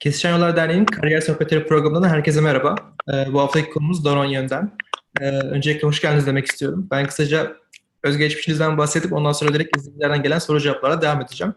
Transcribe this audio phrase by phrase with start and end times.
[0.00, 2.74] Kesişen Yollar Derneği'nin Kariyer Sohbetleri programından herkese merhaba.
[3.12, 4.76] Ee, bu haftaki konumuz Doron Yönden.
[5.20, 6.88] Ee, öncelikle hoş geldiniz demek istiyorum.
[6.90, 7.56] Ben kısaca
[8.02, 11.54] özgeçmişinizden bahsedip ondan sonra direkt izleyicilerden gelen soru cevaplara devam edeceğim.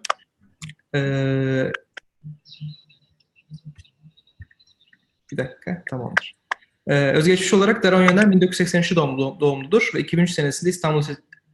[0.95, 1.71] Ee,
[5.31, 6.35] bir dakika, tamamdır.
[6.87, 11.03] Ee, özgeçmiş olarak Daron Yönden 1983 doğumlu, doğumludur ve 2003 senesinde İstanbul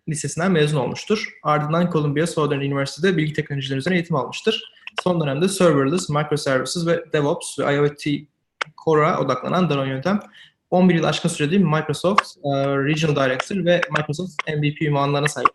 [0.10, 1.30] Lisesi'nden mezun olmuştur.
[1.44, 4.74] Ardından Columbia Southern University'de bilgi teknolojileri üzerine eğitim almıştır.
[5.04, 8.27] Son dönemde serverless, microservices ve DevOps ve IoT
[8.86, 10.20] Core'a odaklanan Daron Yöntem
[10.70, 15.49] 11 yıl aşkın sürede Microsoft uh, Regional Director ve Microsoft MVP ünvanlarına sahip.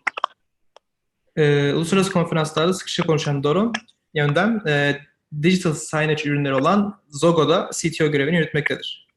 [1.36, 3.72] Ee, uluslararası konferanslarda sıkışık konuşan Daron
[4.14, 5.00] Yöntem, e,
[5.42, 9.08] digital signage ürünleri olan Zogo'da CTO görevini yürütmektedir.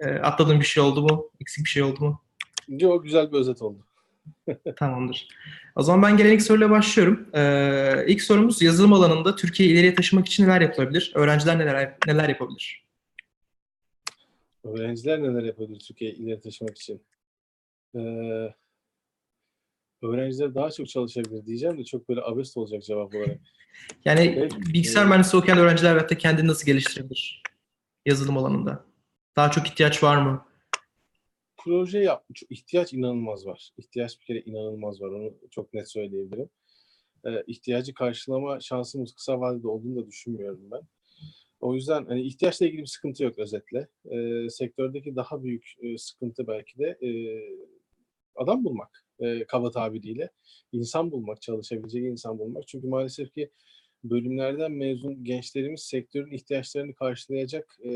[0.00, 1.30] E, atladığım bir şey oldu mu?
[1.40, 2.22] Eksik bir şey oldu mu?
[2.68, 3.86] Yok güzel bir özet oldu.
[4.76, 5.28] Tamamdır.
[5.76, 7.28] O zaman ben gelen ilk soruyla başlıyorum.
[7.34, 11.12] Ee, ilk sorumuz yazılım alanında Türkiye'yi ileriye taşımak için neler yapılabilir?
[11.14, 12.86] Öğrenciler neler neler yapabilir?
[14.64, 17.02] Öğrenciler neler yapabilir Türkiye'yi ileri taşımak için?
[17.94, 18.54] Ee,
[20.02, 23.38] öğrenciler daha çok çalışabilir diyeceğim de çok böyle abest olacak cevap olarak.
[24.04, 24.52] Yani Evet.
[24.58, 27.42] bilgisayar mühendisliği okuyan öğrenciler hatta kendini nasıl geliştirebilir
[28.06, 28.84] yazılım alanında?
[29.36, 30.46] Daha çok ihtiyaç var mı?
[31.64, 33.70] Proje yap, çok- ihtiyaç inanılmaz var.
[33.78, 35.08] İhtiyaç bir kere inanılmaz var.
[35.08, 36.48] Onu çok net söyleyebilirim.
[37.26, 40.80] Ee, ihtiyacı karşılama şansımız kısa vadede olduğunu da düşünmüyorum ben.
[41.60, 43.88] O yüzden hani ihtiyaçla ilgili bir sıkıntı yok özetle.
[44.10, 47.10] Ee, sektördeki daha büyük e, sıkıntı belki de e,
[48.34, 50.30] adam bulmak e, kaba tabiriyle.
[50.72, 52.68] insan bulmak, çalışabilecek insan bulmak.
[52.68, 53.50] Çünkü maalesef ki
[54.04, 57.90] bölümlerden mezun gençlerimiz sektörün ihtiyaçlarını karşılayacak e,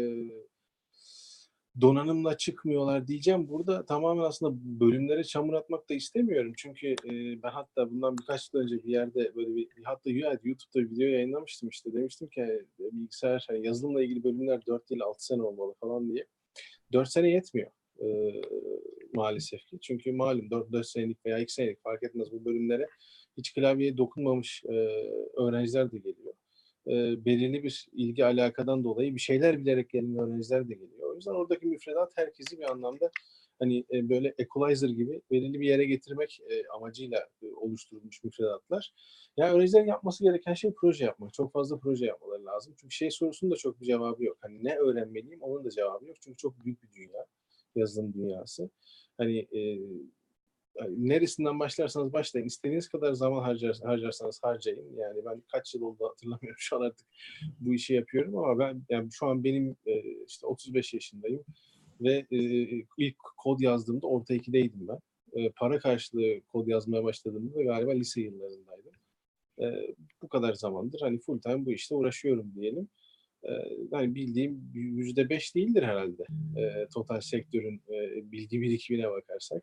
[1.81, 3.49] donanımla çıkmıyorlar diyeceğim.
[3.49, 6.53] Burada tamamen aslında bölümlere çamur atmak da istemiyorum.
[6.57, 10.91] Çünkü e, ben hatta bundan birkaç yıl önce bir yerde böyle bir hatta YouTube'da bir
[10.91, 11.93] video yayınlamıştım işte.
[11.93, 16.27] Demiştim ki e, bilgisayar hani yazılımla ilgili bölümler 4 değil 6 sene olmalı falan diye.
[16.93, 17.71] 4 sene yetmiyor
[18.03, 18.07] e,
[19.15, 19.79] maalesef ki.
[19.81, 22.89] Çünkü malum 4, 4 senelik veya 2 senelik fark etmez bu bölümlere
[23.37, 24.73] hiç klavyeye dokunmamış e,
[25.37, 26.35] öğrenciler de geliyor.
[26.89, 31.13] E, belirli bir ilgi alakadan dolayı bir şeyler bilerek gelen öğrenciler de geliyor.
[31.13, 33.11] O yüzden oradaki müfredat herkesi bir anlamda
[33.59, 38.93] hani e, böyle equalizer gibi belirli bir yere getirmek e, amacıyla e, oluşturulmuş müfredatlar.
[39.37, 41.35] Yani öğrencilerin yapması gereken şey proje yapmak.
[41.35, 42.75] Çok fazla proje yapmaları lazım.
[42.77, 44.39] Çünkü şey sorusunun da çok bir cevabı yok.
[44.41, 46.17] Hani ne öğrenmeliyim onun da cevabı yok.
[46.21, 47.27] Çünkü çok büyük bir dünya.
[47.75, 48.71] Yazılım dünyası.
[49.19, 49.79] Hani e,
[50.97, 52.47] neresinden başlarsanız başlayın.
[52.47, 54.97] İstediğiniz kadar zaman harcar, harcarsanız harcayın.
[54.97, 57.07] Yani ben kaç yıl oldu hatırlamıyorum şu an artık
[57.61, 61.45] bu işi yapıyorum ama ben yani şu an benim e, işte 35 yaşındayım
[62.01, 62.39] ve e,
[62.99, 64.99] ilk kod yazdığımda orta 2'deydim ben.
[65.33, 68.93] E, para karşılığı kod yazmaya başladığımda da galiba lise yıllarındaydım.
[70.23, 72.89] Bu kadar zamandır hani full time bu işte uğraşıyorum diyelim.
[73.45, 73.51] E,
[73.91, 76.25] hani bildiğim yüzde beş değildir herhalde
[76.95, 79.63] total sektörün e, bilgi birikimine bakarsak.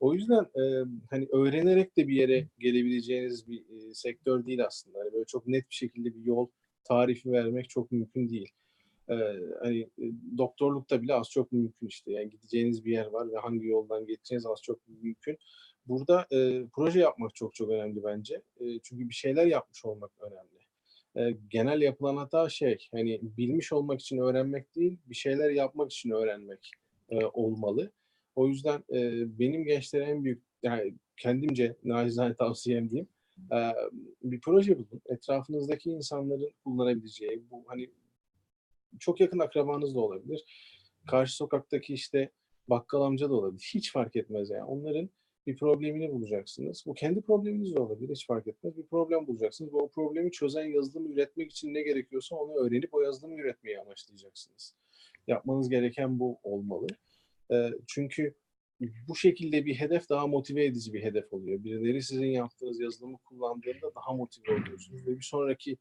[0.00, 4.98] O yüzden e, hani öğrenerek de bir yere gelebileceğiniz bir e, sektör değil aslında.
[4.98, 6.48] Hani böyle çok net bir şekilde bir yol
[6.84, 8.52] tarifi vermek çok mümkün değil.
[9.08, 9.14] E,
[9.62, 9.88] hani
[10.38, 12.12] doktorlukta bile az çok mümkün işte.
[12.12, 15.38] Yani gideceğiniz bir yer var ve hangi yoldan geçeceğiniz az çok mümkün.
[15.86, 18.42] Burada e, proje yapmak çok çok önemli bence.
[18.60, 20.64] E, çünkü bir şeyler yapmış olmak önemli.
[21.16, 26.10] E, genel yapılan hata şey, hani bilmiş olmak için öğrenmek değil, bir şeyler yapmak için
[26.10, 26.70] öğrenmek
[27.10, 27.92] e, olmalı.
[28.36, 33.08] O yüzden e, benim gençlere en büyük, yani kendimce nacizane tavsiyem diyeyim,
[33.52, 33.58] e,
[34.22, 35.02] bir proje bulun.
[35.06, 37.90] Etrafınızdaki insanların kullanabileceği, bu hani
[38.98, 40.44] çok yakın akrabanız da olabilir.
[41.06, 42.30] Karşı sokaktaki işte
[42.68, 43.70] bakkal amca da olabilir.
[43.74, 44.64] Hiç fark etmez yani.
[44.64, 45.10] Onların
[45.46, 46.84] bir problemini bulacaksınız.
[46.86, 48.14] Bu kendi probleminiz de olabilir.
[48.14, 48.76] Hiç fark etmez.
[48.76, 49.72] Bir problem bulacaksınız.
[49.72, 54.74] Ve o problemi çözen yazılımı üretmek için ne gerekiyorsa onu öğrenip o yazılımı üretmeyi amaçlayacaksınız.
[55.26, 56.86] Yapmanız gereken bu olmalı.
[57.86, 58.34] Çünkü
[59.08, 61.64] bu şekilde bir hedef daha motive edici bir hedef oluyor.
[61.64, 65.76] Birileri sizin yaptığınız yazılımı kullandığında daha motive oluyorsunuz ve bir sonraki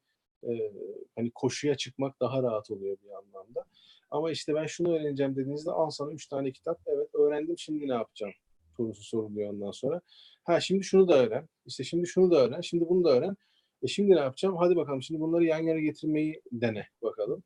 [1.15, 3.65] hani koşuya çıkmak daha rahat oluyor bir anlamda.
[4.11, 6.81] Ama işte ben şunu öğreneceğim dediğinizde al sana üç tane kitap.
[6.85, 8.33] Evet öğrendim şimdi ne yapacağım
[8.77, 10.01] sorusu soruluyor ondan sonra.
[10.43, 11.49] Ha şimdi şunu da öğren.
[11.65, 12.61] İşte şimdi şunu da öğren.
[12.61, 13.35] Şimdi bunu da öğren.
[13.83, 14.55] E şimdi ne yapacağım?
[14.57, 17.43] Hadi bakalım şimdi bunları yan yana getirmeyi dene bakalım.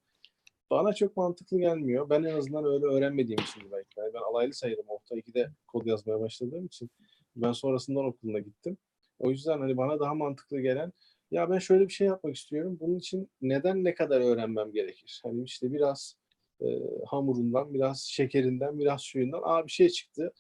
[0.72, 2.10] Bana çok mantıklı gelmiyor.
[2.10, 4.00] Ben en azından öyle öğrenmediğim için belki.
[4.00, 4.86] Yani ben alaylı sayılım.
[4.88, 6.90] Orta 2'de kod yazmaya başladığım için.
[7.36, 8.78] Ben sonrasından okuluna gittim.
[9.20, 10.94] O yüzden hani bana daha mantıklı gelen
[11.32, 12.78] ya ben şöyle bir şey yapmak istiyorum.
[12.82, 15.22] Bunun için neden ne kadar öğrenmem gerekir?
[15.24, 16.16] Hani işte biraz
[16.62, 16.66] e,
[17.08, 19.42] hamurundan, biraz şekerinden, biraz suyundan.
[19.44, 20.34] Aa bir şey çıktı.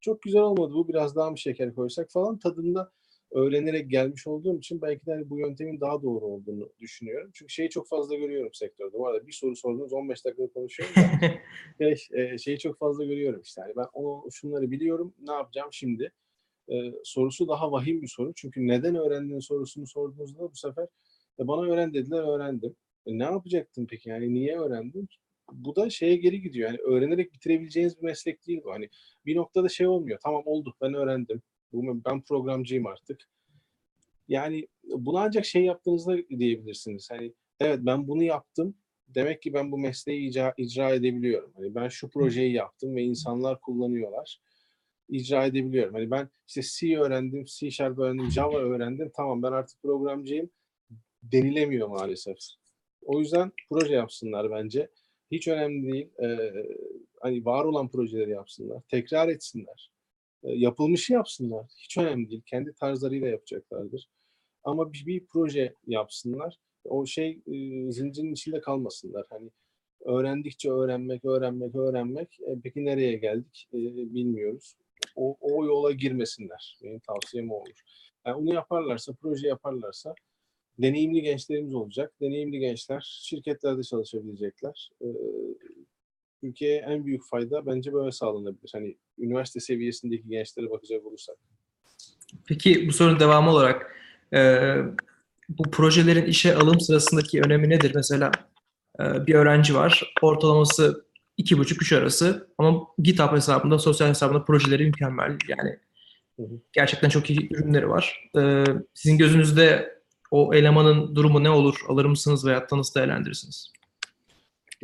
[0.00, 0.88] Çok güzel olmadı bu.
[0.88, 2.92] Biraz daha mı şeker koysak falan tadında
[3.30, 7.30] öğrenerek gelmiş olduğum için belki de hani bu yöntemin daha doğru olduğunu düşünüyorum.
[7.34, 8.92] Çünkü şeyi çok fazla görüyorum sektörde.
[8.92, 10.94] Bu arada bir soru sordunuz 15 dakikada konuşuyorum
[11.78, 13.60] şey, e, şeyi çok fazla görüyorum işte.
[13.60, 15.14] Yani ben onu şunları biliyorum.
[15.20, 16.12] Ne yapacağım şimdi?
[16.72, 18.32] E, sorusu daha vahim bir soru.
[18.36, 20.86] Çünkü neden öğrendin sorusunu sorduğunuzda bu sefer
[21.40, 22.76] e, bana öğren dediler öğrendim.
[23.06, 24.08] E, ne yapacaktın peki?
[24.08, 25.08] Yani niye öğrendin?
[25.52, 26.70] Bu da şeye geri gidiyor.
[26.70, 28.72] Yani öğrenerek bitirebileceğiniz bir meslek değil bu.
[28.72, 28.88] Hani
[29.26, 30.18] bir noktada şey olmuyor.
[30.22, 31.42] Tamam oldu ben öğrendim.
[31.72, 33.28] Ben programcıyım artık.
[34.28, 37.10] Yani bunu ancak şey yaptığınızda diyebilirsiniz.
[37.10, 38.74] Hani evet ben bunu yaptım.
[39.08, 41.52] Demek ki ben bu mesleği icra, icra edebiliyorum.
[41.56, 44.40] Hani ben şu projeyi yaptım ve insanlar kullanıyorlar.
[45.08, 45.94] İcra edebiliyorum.
[45.94, 49.10] Hani ben işte C öğrendim, C Sharp öğrendim, Java öğrendim.
[49.16, 50.50] Tamam ben artık programcıyım.
[51.22, 52.36] Denilemiyor maalesef.
[53.02, 54.90] O yüzden proje yapsınlar bence.
[55.30, 56.10] Hiç önemli değil.
[56.22, 56.52] Ee,
[57.20, 58.82] hani var olan projeleri yapsınlar.
[58.88, 59.90] Tekrar etsinler.
[60.44, 61.66] Ee, yapılmışı yapsınlar.
[61.78, 62.42] Hiç önemli değil.
[62.46, 64.08] Kendi tarzlarıyla yapacaklardır.
[64.64, 66.58] Ama bir, bir proje yapsınlar.
[66.84, 67.52] O şey e,
[67.92, 69.26] zincirin içinde kalmasınlar.
[69.30, 69.50] Hani
[70.04, 72.40] öğrendikçe öğrenmek, öğrenmek, öğrenmek.
[72.40, 73.68] E, peki nereye geldik?
[73.72, 73.78] E,
[74.14, 74.74] bilmiyoruz.
[75.16, 76.78] O, o yola girmesinler.
[76.82, 77.82] Benim tavsiyem o olur.
[78.26, 80.14] Yani onu yaparlarsa, proje yaparlarsa
[80.78, 82.14] deneyimli gençlerimiz olacak.
[82.20, 84.90] Deneyimli gençler şirketlerde çalışabilecekler.
[85.02, 85.06] Ee,
[86.40, 88.70] Türkiye'ye en büyük fayda bence böyle sağlanabilir.
[88.72, 91.36] Hani üniversite seviyesindeki gençlere bakacak olursak.
[92.46, 93.96] Peki bu sorunun devamı olarak
[94.34, 94.72] e,
[95.48, 97.92] bu projelerin işe alım sırasındaki önemi nedir?
[97.94, 98.30] Mesela
[99.00, 101.04] e, bir öğrenci var, ortalaması
[101.36, 105.38] iki buçuk üç arası ama GitHub hesabında, sosyal hesabında projeleri mükemmel.
[105.48, 105.78] Yani
[106.36, 106.60] Hı hı.
[106.72, 108.30] gerçekten çok iyi ürünleri var.
[108.38, 108.64] E,
[108.94, 109.98] sizin gözünüzde
[110.30, 111.80] o elemanın durumu ne olur?
[111.88, 113.72] Alır mısınız veya nasıl değerlendirirsiniz?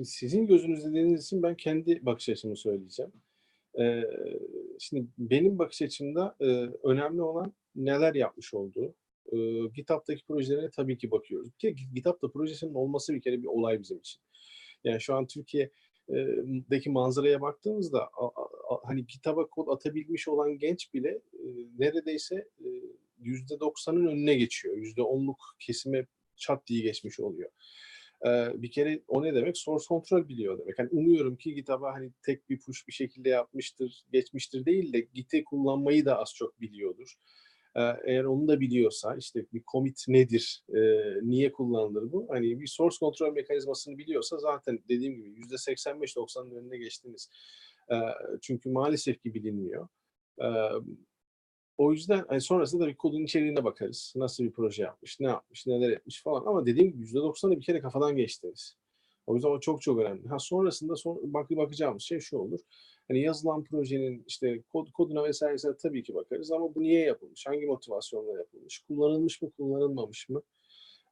[0.05, 3.13] Sizin gözünüzde dediğiniz için ben kendi bakış açımı söyleyeceğim.
[3.81, 4.03] Ee,
[4.79, 6.45] şimdi benim bakış açımda e,
[6.83, 8.95] önemli olan neler yapmış olduğu.
[9.33, 9.37] Ee,
[9.75, 11.49] GitHub'daki projelere tabii ki bakıyoruz.
[11.63, 14.21] Bir GitHub'da projesinin olması bir kere bir olay bizim için.
[14.85, 18.27] Yani şu an Türkiye'deki manzaraya baktığımızda a-
[18.75, 21.47] a- hani GitHub'a kod atabilmiş olan genç bile e,
[21.79, 22.67] neredeyse e,
[23.23, 24.77] %90'ın önüne geçiyor.
[24.77, 26.07] %10'luk kesime
[26.37, 27.51] çat diye geçmiş oluyor.
[28.55, 29.59] Bir kere o ne demek?
[29.59, 30.79] Source control biliyor demek.
[30.79, 35.45] Hani umuyorum ki GitHub'a hani tek bir push bir şekilde yapmıştır, geçmiştir değil de Git'i
[35.45, 37.15] kullanmayı da az çok biliyordur.
[38.05, 40.81] Eğer onu da biliyorsa işte bir commit nedir, e,
[41.23, 42.27] niye kullanılır bu?
[42.31, 47.31] Hani bir source control mekanizmasını biliyorsa zaten dediğim gibi %85-90'ın önüne geçtiniz.
[48.43, 49.89] Çünkü maalesef ki bilinmiyor.
[50.41, 50.45] Ee,
[51.79, 54.13] o yüzden hani sonrasında da kodun içeriğine bakarız.
[54.17, 56.47] Nasıl bir proje yapmış, ne yapmış, neler yapmış falan.
[56.47, 58.77] Ama dediğim gibi %90'ı bir kere kafadan geçtiniz.
[59.27, 60.29] O yüzden o çok çok önemli.
[60.29, 62.61] Ha sonrasında son, bak, bakacağımız şey şu olur.
[63.09, 67.47] Hani yazılan projenin işte kod, koduna vesairesine tabii ki bakarız ama bu niye yapılmış?
[67.47, 68.79] Hangi motivasyonla yapılmış?
[68.79, 70.43] Kullanılmış mı, kullanılmamış mı?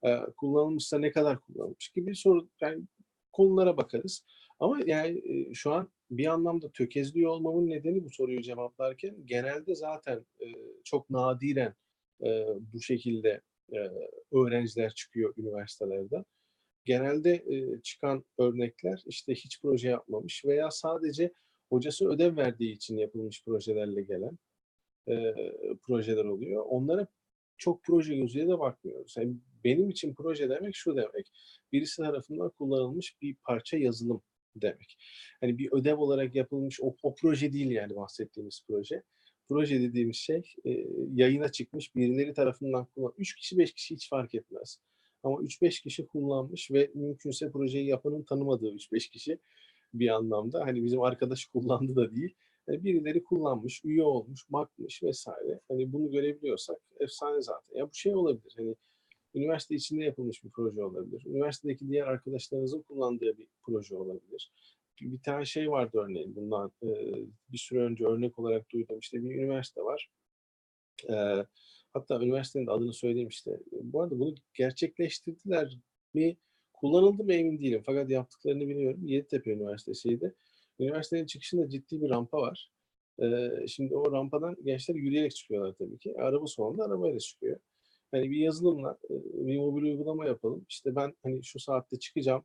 [0.04, 2.82] Ee, kullanılmışsa ne kadar kullanılmış gibi soru yani
[3.32, 4.24] konulara bakarız.
[4.60, 5.88] Ama yani e, şu an
[6.18, 10.46] bir anlamda tökezliyor olmamın nedeni bu soruyu cevaplarken genelde zaten e,
[10.84, 11.74] çok nadiren
[12.24, 13.40] e, bu şekilde
[13.72, 13.78] e,
[14.32, 16.24] öğrenciler çıkıyor üniversitelerden.
[16.84, 21.32] Genelde e, çıkan örnekler işte hiç proje yapmamış veya sadece
[21.70, 24.38] hocası ödev verdiği için yapılmış projelerle gelen
[25.08, 25.34] e,
[25.82, 26.64] projeler oluyor.
[26.68, 27.06] Onlara
[27.56, 29.14] çok proje gözüyle de bakmıyoruz.
[29.16, 31.32] Yani benim için proje demek şu demek.
[31.72, 34.22] Birisi tarafından kullanılmış bir parça yazılım
[34.56, 34.98] demek.
[35.40, 39.02] Hani bir ödev olarak yapılmış o, o proje değil yani bahsettiğimiz proje.
[39.48, 43.12] Proje dediğimiz şey e, yayına çıkmış birileri tarafından kullan.
[43.18, 44.78] 3 kişi 5 kişi hiç fark etmez.
[45.22, 49.38] Ama 3-5 kişi kullanmış ve mümkünse projeyi yapanın tanımadığı 3-5 kişi
[49.94, 50.60] bir anlamda.
[50.60, 52.34] Hani bizim arkadaş kullandı da değil.
[52.68, 55.60] Yani birileri kullanmış, üye olmuş, bakmış vesaire.
[55.68, 57.78] Hani bunu görebiliyorsak efsane zaten.
[57.78, 58.54] Ya bu şey olabilir.
[58.56, 58.76] Hani
[59.34, 61.26] üniversite içinde yapılmış bir proje olabilir.
[61.26, 64.52] Üniversitedeki diğer arkadaşlarınızın kullandığı bir proje olabilir.
[65.00, 66.88] Bir, bir tane şey vardı örneğin bundan e,
[67.52, 68.98] bir süre önce örnek olarak duydum.
[68.98, 70.10] İşte bir üniversite var.
[71.08, 71.14] E,
[71.92, 73.60] hatta üniversitenin adını söyleyeyim işte.
[73.72, 75.78] Bu arada bunu gerçekleştirdiler
[76.14, 76.36] mi?
[76.72, 77.82] Kullanıldı mı emin değilim.
[77.86, 79.06] Fakat yaptıklarını biliyorum.
[79.06, 80.34] Yeditepe Üniversitesi'ydi.
[80.80, 82.70] Üniversitenin çıkışında ciddi bir rampa var.
[83.22, 86.14] E, şimdi o rampadan gençler yürüyerek çıkıyorlar tabii ki.
[86.18, 87.60] Araba sonunda arabayla çıkıyor
[88.12, 88.98] hani bir yazılımla
[89.34, 90.66] bir mobil uygulama yapalım.
[90.68, 92.44] İşte ben hani şu saatte çıkacağım,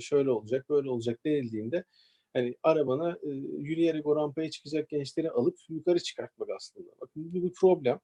[0.00, 1.84] şöyle olacak, böyle olacak denildiğinde
[2.32, 3.18] hani arabana
[3.58, 6.90] yürüyerek o rampaya çıkacak gençleri alıp yukarı çıkartmak aslında.
[7.00, 8.00] Bakın bu bir problem.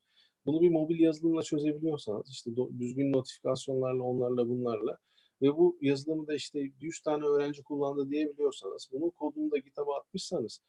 [0.47, 4.99] Bunu bir mobil yazılımla çözebiliyorsanız işte düzgün notifikasyonlarla onlarla bunlarla
[5.43, 10.61] ve bu yazılımı da işte 100 tane öğrenci kullandı diyebiliyorsanız bunun kodunu da GitHub'a atmışsanız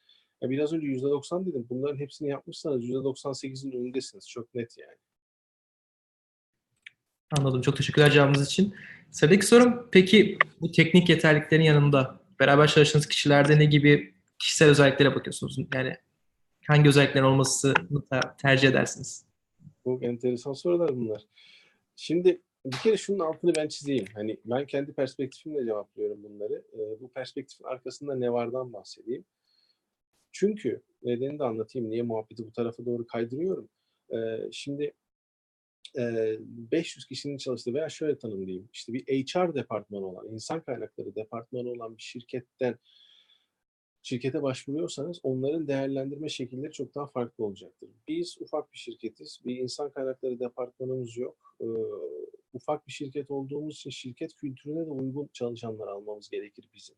[0.42, 1.68] ya biraz önce %90 dedim.
[1.70, 4.30] Bunların hepsini yapmışsanız %98'in önündesiniz.
[4.30, 4.98] Çok net yani.
[7.32, 7.62] Anladım.
[7.62, 8.76] Çok teşekkürler cevabınız için.
[9.12, 15.58] Sıradaki sorum peki bu teknik yeterliliklerin yanında beraber çalıştığınız kişilerde ne gibi kişisel özelliklere bakıyorsunuz?
[15.74, 15.96] Yani
[16.68, 19.26] hangi özelliklerin olmasını ter- tercih edersiniz?
[19.84, 21.22] Çok enteresan sorular bunlar.
[21.96, 24.06] Şimdi bir kere şunun altını ben çizeyim.
[24.14, 26.64] Hani ben kendi perspektifimle cevaplıyorum bunları.
[26.74, 29.26] Ee, bu perspektifin arkasında ne vardan bahsedeyim.
[30.32, 31.90] Çünkü nedenini de anlatayım.
[31.90, 33.70] Niye muhabbeti bu tarafa doğru kaydırıyorum.
[34.12, 34.18] Ee,
[34.52, 34.94] şimdi
[35.96, 38.70] 500 kişinin çalıştığı veya şöyle tanımlayayım.
[38.74, 42.76] İşte bir HR departmanı olan, insan kaynakları departmanı olan bir şirketten
[44.04, 47.90] şirkete başvuruyorsanız onların değerlendirme şekilleri çok daha farklı olacaktır.
[48.08, 49.40] Biz ufak bir şirketiz.
[49.46, 51.56] Bir insan kaynakları departmanımız yok.
[52.54, 56.96] Ufak bir şirket olduğumuz için şirket kültürüne de uygun çalışanlar almamız gerekir bizim.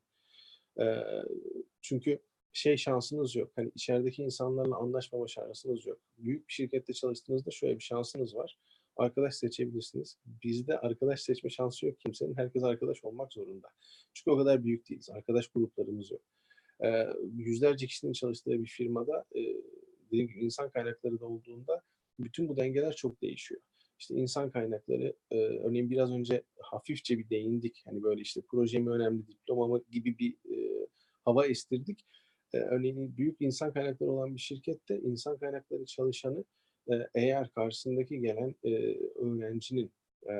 [1.82, 2.20] Çünkü
[2.54, 3.52] şey şansınız yok.
[3.56, 6.00] Hani içerideki insanlarla anlaşmama şansınız yok.
[6.18, 8.58] Büyük bir şirkette çalıştığınızda şöyle bir şansınız var.
[9.00, 10.18] Arkadaş seçebilirsiniz.
[10.44, 12.38] Bizde arkadaş seçme şansı yok kimsenin.
[12.38, 13.68] Herkes arkadaş olmak zorunda.
[14.14, 15.10] Çünkü o kadar büyük değiliz.
[15.10, 16.22] Arkadaş gruplarımız yok.
[16.84, 19.40] Ee, yüzlerce kişinin çalıştığı bir firmada e,
[20.08, 21.82] dediğim gibi insan kaynakları da olduğunda
[22.20, 23.62] bütün bu dengeler çok değişiyor.
[24.00, 27.82] İşte insan kaynakları, e, örneğin biraz önce hafifçe bir değindik.
[27.86, 30.88] Hani böyle işte proje mi önemli, diploma mı gibi bir e,
[31.26, 32.06] hava estirdik.
[32.54, 36.44] E, örneğin büyük insan kaynakları olan bir şirkette insan kaynakları çalışanı e,
[37.16, 38.70] eğer karşısındaki gelen e,
[39.16, 39.92] öğrencinin
[40.30, 40.34] e,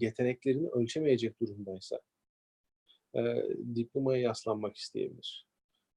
[0.00, 2.00] yeteneklerini ölçemeyecek durumdaysa
[3.16, 3.20] e,
[3.74, 5.46] diplomaya yaslanmak isteyebilir.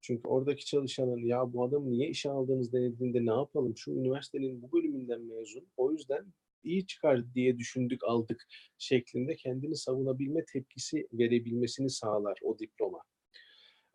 [0.01, 3.77] Çünkü oradaki çalışanın ya bu adamı niye işe aldığınız denildiğinde ne yapalım?
[3.77, 5.67] Şu üniversitenin bu bölümünden mezun.
[5.77, 13.01] O yüzden iyi çıkar diye düşündük aldık şeklinde kendini savunabilme tepkisi verebilmesini sağlar o diploma.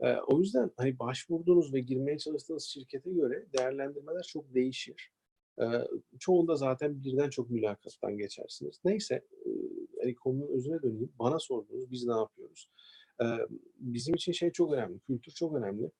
[0.00, 5.10] Ee, o yüzden hani başvurduğunuz ve girmeye çalıştığınız şirkete göre değerlendirmeler çok değişir.
[6.18, 8.80] Çoğunda zaten birden çok mülakattan geçersiniz.
[8.84, 9.24] Neyse,
[10.00, 11.12] e, konunun özüne döneyim.
[11.18, 12.68] Bana sordunuz, biz ne yapıyoruz?
[13.76, 15.90] Bizim için şey çok önemli, kültür çok önemli.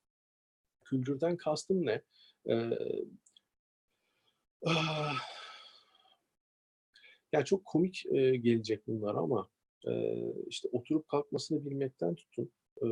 [0.85, 2.03] Kültürden kastım ne?
[4.67, 5.15] Ah,
[7.33, 9.49] ya çok komik e, gelecek bunlar ama
[9.89, 9.93] e,
[10.47, 12.51] işte oturup kalkmasını bilmekten tutun,
[12.83, 12.89] e,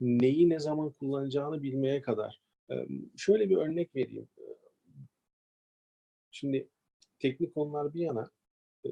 [0.00, 2.40] neyi ne zaman kullanacağını bilmeye kadar.
[2.70, 2.74] E,
[3.16, 4.28] şöyle bir örnek vereyim.
[6.34, 6.68] E, Şimdi
[7.18, 8.30] teknik konular bir yana,
[8.86, 8.88] e,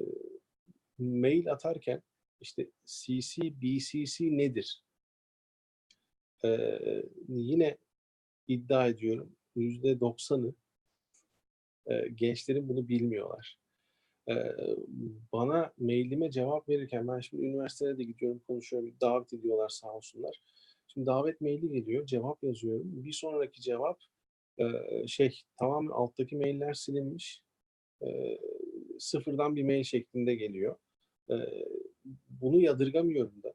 [0.97, 2.01] mail atarken
[2.41, 4.83] işte CC, BCC nedir?
[6.45, 7.77] Ee, yine
[8.47, 10.53] iddia ediyorum yüzde doksanı
[11.85, 13.59] e, gençlerin bunu bilmiyorlar.
[14.29, 14.33] Ee,
[15.33, 20.41] bana mailime cevap verirken ben şimdi üniversitede de gidiyorum konuşuyorum davet ediyorlar sağ olsunlar.
[20.87, 23.05] Şimdi davet maili geliyor cevap yazıyorum.
[23.05, 24.01] Bir sonraki cevap
[25.07, 27.41] şey tamamen alttaki mailler silinmiş.
[28.99, 30.75] Sıfırdan bir mail şeklinde geliyor.
[32.29, 33.53] Bunu yadırgamıyorum da.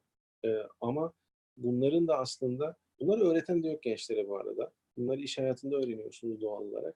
[0.81, 1.13] Ama
[1.57, 4.71] bunların da aslında, bunları öğreten de yok gençlere bu arada.
[4.97, 6.95] Bunları iş hayatında öğreniyorsunuz doğal olarak.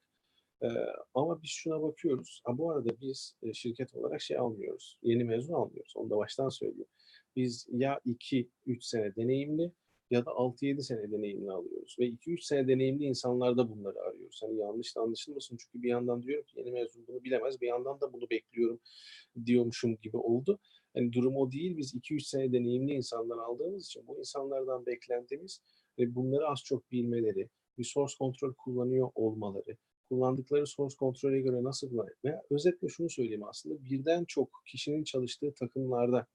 [1.14, 2.42] Ama biz şuna bakıyoruz.
[2.44, 4.98] Ha, bu arada biz şirket olarak şey almıyoruz.
[5.02, 5.94] Yeni mezun almıyoruz.
[5.96, 6.90] Onu da baştan söyleyeyim.
[7.36, 8.46] Biz ya 2-3
[8.82, 9.72] sene deneyimli
[10.14, 11.96] ya da 6-7 sene deneyimli alıyoruz.
[12.00, 14.40] Ve 2-3 sene deneyimli insanlarda bunları arıyoruz.
[14.44, 17.62] Hani yanlış da anlaşılmasın çünkü bir yandan diyorum ki yeni mezun bunu bilemez.
[17.62, 18.80] Bir yandan da bunu bekliyorum
[19.46, 20.60] diyormuşum gibi oldu.
[20.94, 21.78] Hani durum o değil.
[21.78, 25.62] Biz 2-3 sene deneyimli insanlar aldığımız için bu insanlardan beklentimiz
[26.00, 29.78] ve bunları az çok bilmeleri, bir source control kullanıyor olmaları,
[30.10, 32.40] kullandıkları source kontrole göre nasıl kullanıyor.
[32.50, 36.28] Özetle şunu söyleyeyim aslında birden çok kişinin çalıştığı takımlarda,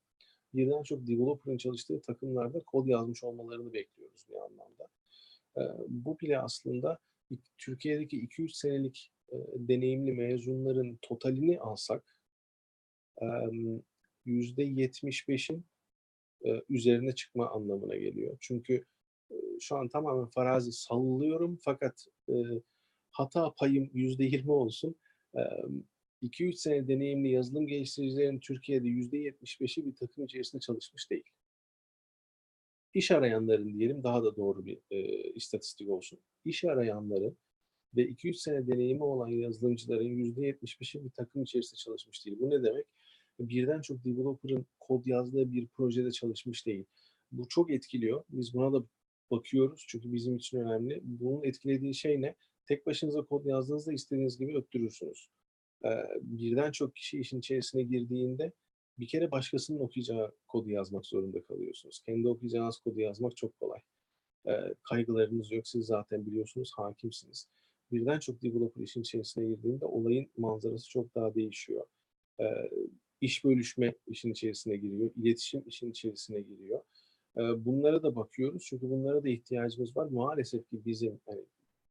[0.55, 4.88] birden çok developer'ın çalıştığı takımlarda kod yazmış olmalarını bekliyoruz bir anlamda.
[5.88, 6.99] Bu bile aslında
[7.59, 9.12] Türkiye'deki 2-3 senelik
[9.57, 12.19] deneyimli mezunların totalini alsak
[14.26, 15.64] %75'in
[16.45, 18.37] e, üzerine çıkma anlamına geliyor.
[18.40, 18.85] Çünkü
[19.61, 22.07] şu an tamamen farazi sallıyorum fakat
[23.11, 24.97] hata payım %20 olsun.
[26.22, 31.25] 2-3 sene deneyimli yazılım geliştiricilerin Türkiye'de %75'i bir takım içerisinde çalışmış değil.
[32.94, 36.18] İş arayanların diyelim daha da doğru bir e, istatistik olsun.
[36.44, 37.37] İş arayanların
[37.96, 42.37] ve 2-3 sene deneyimi olan yazılımcıların %75'i bir takım içerisinde çalışmış değil.
[42.40, 42.87] Bu ne demek?
[43.40, 46.84] birden çok developer'ın kod yazdığı bir projede çalışmış değil.
[47.32, 48.25] Bu çok etkiliyor.
[48.28, 48.87] Biz buna da
[49.30, 51.00] bakıyoruz çünkü bizim için önemli.
[51.02, 52.34] Bunun etkilediği şey ne?
[52.66, 55.28] Tek başınıza kod yazdığınızda istediğiniz gibi öttürürsünüz.
[56.20, 58.52] Birden çok kişi işin içerisine girdiğinde
[58.99, 62.00] bir kere başkasının okuyacağı kodu yazmak zorunda kalıyorsunuz.
[62.06, 63.80] Kendi okuyacağınız kodu yazmak çok kolay.
[64.82, 65.68] Kaygılarınız yok.
[65.68, 67.49] Siz zaten biliyorsunuz, hakimsiniz.
[67.92, 71.87] Birden çok developer işin içerisine girdiğinde olayın manzarası çok daha değişiyor.
[73.20, 75.11] İş bölüşme işin içerisine giriyor.
[75.16, 76.80] iletişim işin içerisine giriyor.
[77.37, 80.06] Bunlara da bakıyoruz çünkü bunlara da ihtiyacımız var.
[80.06, 81.44] Maalesef ki bizim hani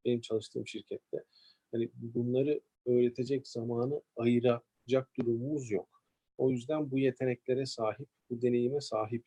[0.04, 1.24] benim çalıştığım şirkette
[1.72, 6.02] hani bunları öğretecek zamanı ayıracak durumumuz yok.
[6.38, 9.24] O yüzden bu yeteneklere sahip, bu deneyime sahip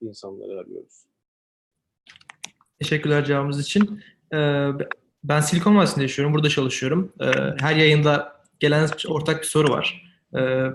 [0.00, 1.04] insanları arıyoruz.
[2.78, 4.02] Teşekkürler cevabınız için.
[4.34, 4.68] Ee,
[5.24, 6.34] ben Silikon Vadisi'nde yaşıyorum.
[6.34, 7.12] Burada çalışıyorum.
[7.20, 7.24] Ee,
[7.58, 10.12] her yayında gelen ortak bir soru var.
[10.34, 10.66] Ee,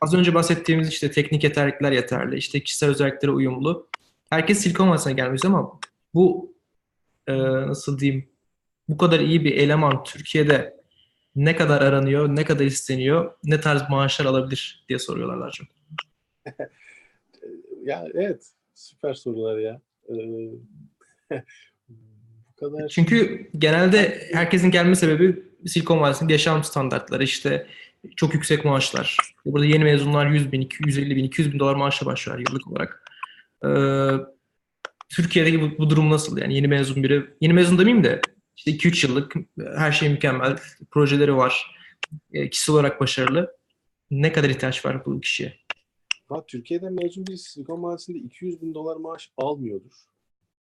[0.00, 3.88] az önce bahsettiğimiz işte teknik yeterlilikler yeterli, işte kişisel özelliklere uyumlu.
[4.30, 5.80] Herkes Silikon Vadisi'ne gelmiş ama
[6.14, 6.54] bu
[7.26, 8.28] e, nasıl diyeyim
[8.88, 10.81] bu kadar iyi bir eleman Türkiye'de
[11.36, 15.66] ne kadar aranıyor, ne kadar isteniyor, ne tarz maaşlar alabilir diye soruyorlar daha çok.
[17.84, 19.80] ya evet, süper sorular ya.
[20.08, 20.14] Ee,
[21.88, 22.88] bu kadar.
[22.88, 27.66] Çünkü genelde herkesin gelme sebebi Silikon Vadisi'nin yaşam standartları işte
[28.16, 29.16] çok yüksek maaşlar.
[29.46, 33.02] Burada yeni mezunlar 100 bin, 250 bin, 200 bin dolar maaşla başlıyor yıllık olarak.
[33.64, 33.68] Ee,
[35.08, 36.38] Türkiye'deki bu, bu durum nasıl?
[36.38, 38.20] Yani yeni mezun biri, yeni mezun demeyeyim de
[38.56, 39.34] işte 2-3 yıllık
[39.76, 40.58] her şey mükemmel,
[40.90, 41.76] projeleri var,
[42.32, 43.56] e, kişisel olarak başarılı.
[44.10, 45.54] Ne kadar ihtiyaç var bu kişiye?
[46.28, 49.92] Ha, Türkiye'de mezun bir Silikon Vadisi'nde 200 bin dolar maaş almıyordur.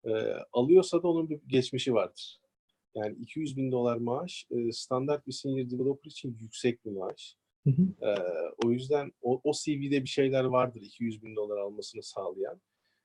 [0.05, 0.11] Ee,
[0.53, 2.41] alıyorsa da onun bir geçmişi vardır.
[2.95, 7.37] Yani 200 bin dolar maaş e, standart bir senior developer için yüksek bir maaş.
[7.65, 8.07] Hı hı.
[8.07, 8.15] Ee,
[8.65, 12.61] o yüzden o, o CV'de bir şeyler vardır 200 bin dolar almasını sağlayan.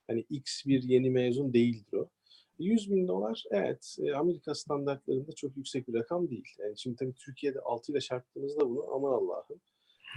[0.06, 2.10] Hani X bir yeni mezun değildir o.
[2.58, 6.48] 100 bin dolar evet e, Amerika standartlarında çok yüksek bir rakam değil.
[6.58, 9.60] Yani şimdi tabii Türkiye'de 6 ile çarptığınızda bunu aman Allah'ım.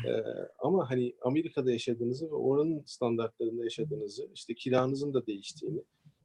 [0.08, 0.24] Ee,
[0.60, 5.84] ama hani Amerika'da yaşadığınızı ve oranın standartlarında yaşadığınızı, işte kiranızın da değiştiğini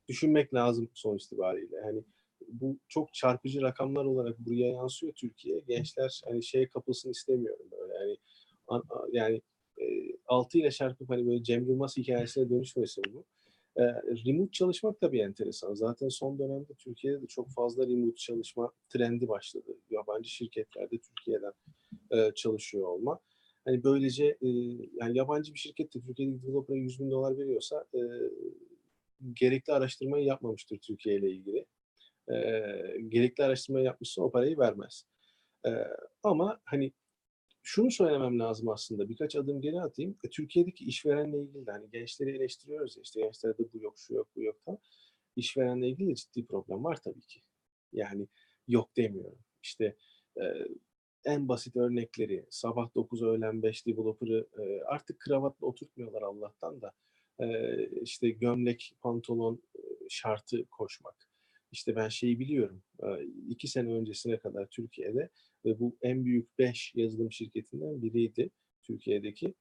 [0.08, 1.80] düşünmek lazım sonuç itibariyle.
[1.84, 2.02] Hani
[2.48, 5.60] bu çok çarpıcı rakamlar olarak buraya yansıyor Türkiye.
[5.60, 7.92] Gençler hani şeye kapılsın istemiyorum böyle.
[7.94, 8.16] Yani
[9.12, 9.42] yani
[9.78, 9.84] e,
[10.26, 13.24] 6 ile çarpıp hani böyle Cem Yılmaz hikayesine dönüşmesin bu.
[13.76, 13.82] E,
[14.26, 15.74] remote çalışmak da bir enteresan.
[15.74, 19.76] Zaten son dönemde Türkiye'de de çok fazla remote çalışma trendi başladı.
[19.90, 21.52] Yabancı şirketlerde Türkiye'den
[22.10, 23.20] e, çalışıyor olma.
[23.64, 24.48] Hani böylece e,
[24.92, 28.00] yani yabancı bir şirket de Türkiye'deki developer'a 100 bin dolar veriyorsa e,
[29.32, 31.66] gerekli araştırmayı yapmamıştır Türkiye ile ilgili.
[32.28, 32.34] E,
[33.08, 35.04] gerekli araştırmayı yapmışsa o parayı vermez.
[35.66, 35.70] E,
[36.22, 36.92] ama hani
[37.62, 39.08] şunu söylemem lazım aslında.
[39.08, 40.16] Birkaç adım geri atayım.
[40.24, 44.28] E, Türkiye'deki işverenle ilgili de hani gençleri eleştiriyoruz ya işte gençlerde bu yok, şu yok,
[44.36, 44.78] bu yok falan.
[45.36, 47.40] İşverenle ilgili de ciddi problem var tabii ki.
[47.92, 48.28] Yani
[48.68, 49.38] yok demiyorum.
[49.62, 49.96] İşte
[50.36, 50.42] e,
[51.24, 56.92] en basit örnekleri sabah 9 öğlen 5 developer'ı e, artık kravatla oturtmuyorlar Allah'tan da
[57.40, 61.29] e, işte gömlek pantolon e, şartı koşmak.
[61.72, 62.82] İşte ben şeyi biliyorum
[63.48, 65.30] iki sene öncesine kadar Türkiye'de
[65.64, 68.50] ve bu en büyük 5 yazılım şirketinden biriydi
[68.82, 69.54] Türkiye'deki.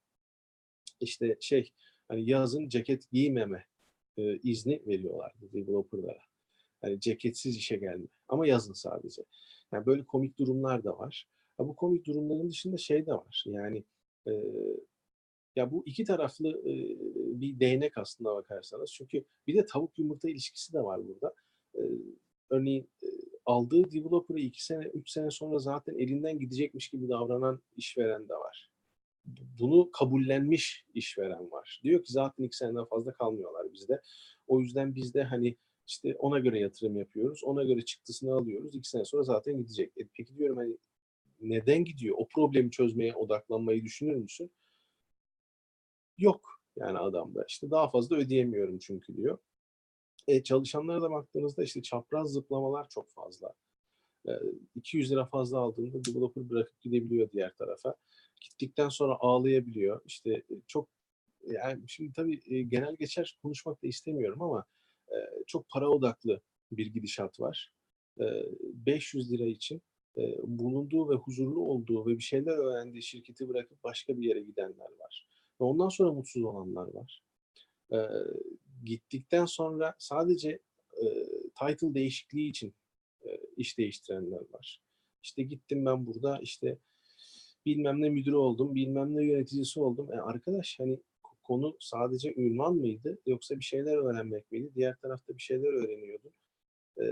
[1.00, 1.72] İşte şey
[2.08, 3.66] hani yazın ceket giymeme
[4.44, 6.22] izni veriyorlardı developer'lara.
[6.84, 9.22] Yani ceketsiz işe gelme ama yazın sadece.
[9.74, 11.28] Yani böyle komik durumlar da var.
[11.60, 13.44] Ya bu komik durumların dışında şey de var.
[13.48, 13.84] Yani
[14.28, 14.32] e,
[15.56, 16.74] ya bu iki taraflı e,
[17.42, 18.94] bir değnek aslında bakarsanız.
[18.94, 21.34] Çünkü bir de tavuk yumurta ilişkisi de var burada.
[21.90, 21.92] E,
[22.50, 23.08] örneğin e,
[23.46, 28.72] aldığı developer'ı iki sene, üç sene sonra zaten elinden gidecekmiş gibi davranan işveren de var.
[29.60, 31.82] Bunu kabullenmiş işveren var.
[31.84, 34.02] Diyor ki zaten iki seneden fazla kalmıyorlar bizde.
[34.48, 37.44] O yüzden biz de hani işte ona göre yatırım yapıyoruz.
[37.44, 38.76] Ona göre çıktısını alıyoruz.
[38.76, 39.92] İki sene sonra zaten gidecek.
[39.98, 40.78] E, peki diyorum hani
[41.42, 42.16] neden gidiyor?
[42.20, 44.52] O problemi çözmeye odaklanmayı düşünür müsün?
[46.18, 47.46] Yok yani adamda.
[47.48, 49.38] İşte daha fazla ödeyemiyorum çünkü diyor.
[50.28, 53.54] E, çalışanlara da baktığınızda işte çapraz zıplamalar çok fazla.
[54.28, 54.32] E,
[54.76, 57.96] 200 lira fazla aldığında developer bırakıp gidebiliyor diğer tarafa.
[58.42, 60.02] Gittikten sonra ağlayabiliyor.
[60.06, 60.90] İşte çok
[61.48, 64.66] yani şimdi tabii e, genel geçer konuşmak da istemiyorum ama
[65.08, 65.16] e,
[65.48, 67.74] çok para odaklı bir gidişat var.
[68.20, 68.24] E,
[68.62, 69.82] 500 lira için
[70.18, 74.90] e, bulunduğu ve huzurlu olduğu ve bir şeyler öğrendiği şirketi bırakıp başka bir yere gidenler
[75.00, 75.28] var.
[75.62, 77.24] Ve ondan sonra mutsuz olanlar var.
[77.92, 77.98] E,
[78.84, 80.60] gittikten sonra sadece
[80.94, 81.06] e,
[81.60, 82.74] title değişikliği için
[83.26, 84.82] e, iş değiştirenler var.
[85.24, 86.78] İşte gittim ben burada işte
[87.66, 90.14] bilmem ne müdürü oldum, bilmem ne yöneticisi oldum.
[90.14, 91.00] E arkadaş hani
[91.44, 94.72] konu sadece ünvan mıydı yoksa bir şeyler öğrenmek miydi?
[94.76, 96.32] Diğer tarafta bir şeyler öğreniyordun.
[97.02, 97.04] E,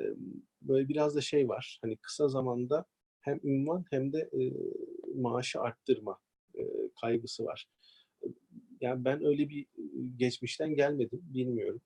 [0.62, 1.80] böyle biraz da şey var.
[1.82, 2.86] Hani kısa zamanda
[3.19, 4.53] hem ünvan hem de e,
[5.15, 6.19] maaşı arttırma
[6.56, 6.63] e,
[7.01, 7.67] kaygısı var.
[8.82, 9.66] Yani ben öyle bir
[10.16, 11.82] geçmişten gelmedim, bilmiyorum.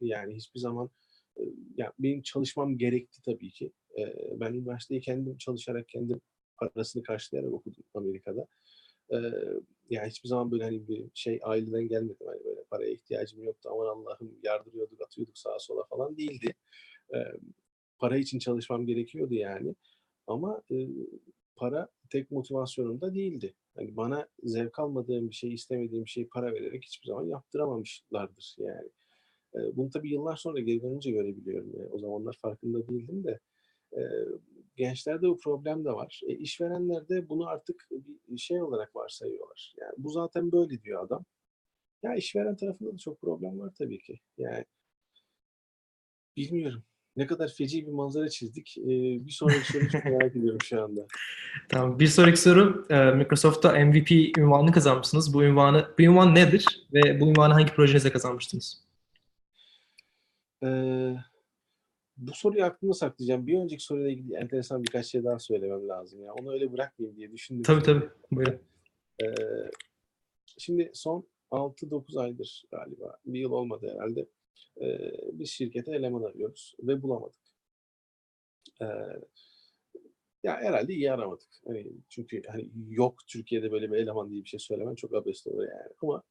[0.00, 0.90] Yani hiçbir zaman
[1.76, 3.72] yani benim çalışmam gerekti tabii ki.
[4.34, 6.20] Ben üniversiteyi kendim çalışarak kendim
[6.56, 8.46] parasını karşılayarak okudum Amerika'da.
[9.12, 9.16] E,
[9.90, 12.24] ya hiçbir zaman böyle hani bir şey aileden gelmedi.
[12.26, 13.68] Hani böyle paraya ihtiyacım yoktu.
[13.72, 16.54] Aman Allah'ım yardırıyorduk, atıyorduk sağa sola falan değildi.
[17.98, 19.74] Para için çalışmam gerekiyordu yani.
[20.26, 20.62] Ama
[21.58, 23.54] para tek motivasyonum da değildi.
[23.76, 28.88] Hani bana zevk almadığım bir şey, istemediğim bir şeyi para vererek hiçbir zaman yaptıramamışlardır yani.
[29.54, 31.72] E, bunu tabii yıllar sonra geri dönünce görebiliyorum.
[31.78, 31.88] Yani.
[31.90, 33.40] O zamanlar farkında değildim de.
[33.92, 34.00] E,
[34.76, 36.20] gençlerde bu problem de var.
[36.26, 37.88] E, işverenler de bunu artık
[38.28, 39.74] bir şey olarak varsayıyorlar.
[39.80, 41.24] Yani bu zaten böyle diyor adam.
[42.02, 44.20] Ya işveren tarafında da çok problem var tabii ki.
[44.38, 44.64] Yani
[46.36, 46.84] bilmiyorum.
[47.18, 48.78] Ne kadar feci bir manzara çizdik.
[48.78, 48.86] Ee,
[49.26, 51.06] bir sonraki soruyu çok merak ediyorum şu anda.
[51.68, 51.98] Tamam.
[51.98, 52.86] Bir sonraki soru.
[52.90, 55.34] e, Microsoft'ta MVP ünvanını kazanmışsınız.
[55.34, 56.86] Bu ünvanı, bu ünvan nedir?
[56.94, 58.84] Ve bu ünvanı hangi projenize kazanmıştınız?
[60.64, 61.14] Ee,
[62.16, 63.46] bu soruyu aklımda saklayacağım.
[63.46, 66.22] Bir önceki soruyla ilgili enteresan birkaç şey daha söylemem lazım.
[66.24, 66.32] Ya.
[66.32, 67.62] Onu öyle bırakmayayım diye düşündüm.
[67.62, 68.08] Tabii tabii.
[68.30, 68.58] Buyurun.
[69.22, 69.26] Ee,
[70.58, 73.16] şimdi son 6-9 aydır galiba.
[73.26, 74.26] Bir yıl olmadı herhalde.
[74.80, 77.40] Ee, biz şirkete eleman arıyoruz ve bulamadık.
[78.82, 78.86] Ee,
[80.42, 81.48] ya herhalde iyi aramadık.
[81.66, 85.62] Hani çünkü hani yok Türkiye'de böyle bir eleman diye bir şey söylemen çok abes olur
[85.62, 85.92] yani.
[86.02, 86.22] Ama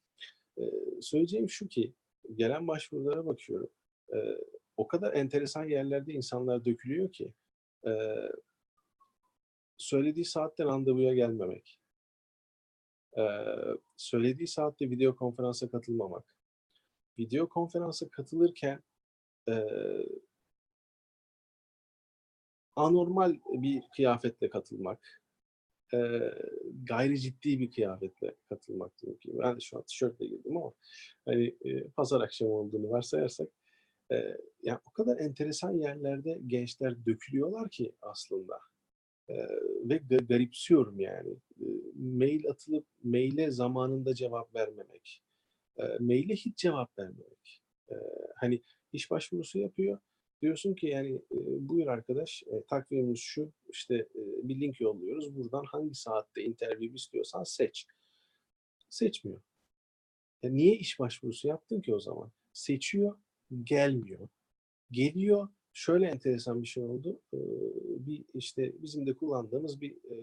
[0.57, 0.63] e,
[1.01, 1.93] söyleyeceğim şu ki
[2.35, 3.69] gelen başvurulara bakıyorum.
[4.13, 4.17] E,
[4.77, 7.33] o kadar enteresan yerlerde insanlar dökülüyor ki
[7.87, 7.91] e,
[9.77, 11.79] söylediği saatten randevuya gelmemek,
[13.17, 13.23] e,
[13.97, 16.36] söylediği saatte video konferansa katılmamak,
[17.19, 18.83] video konferansa katılırken
[19.49, 19.53] e,
[22.75, 25.21] anormal bir kıyafetle katılmak,
[25.93, 25.97] e,
[26.83, 30.73] gayri ciddi bir kıyafetle katılmak ki ben de şu an tişörtle girdim ama
[31.25, 33.47] hani e, pazar akşamı olduğunu varsayarsak
[34.11, 38.59] e, yani o kadar enteresan yerlerde gençler dökülüyorlar ki aslında
[39.29, 39.35] e,
[39.89, 41.31] ve ga- garipsiyorum yani.
[41.61, 45.23] E, mail atılıp maile zamanında cevap vermemek
[45.79, 47.61] e, maile hiç cevap vermemek.
[47.89, 47.95] E,
[48.35, 48.61] hani
[48.93, 49.99] iş başvurusu yapıyor.
[50.41, 51.37] Diyorsun ki yani e,
[51.69, 55.35] buyur arkadaş e, takvimimiz şu işte e, bir link yolluyoruz.
[55.35, 57.85] Buradan hangi saatte interview istiyorsan seç.
[58.89, 59.41] Seçmiyor.
[60.43, 62.31] E, niye iş başvurusu yaptın ki o zaman?
[62.53, 63.17] Seçiyor
[63.63, 64.27] gelmiyor.
[64.91, 67.21] Geliyor şöyle enteresan bir şey oldu.
[67.33, 67.37] Ee,
[68.05, 70.15] bir işte bizim de kullandığımız bir e,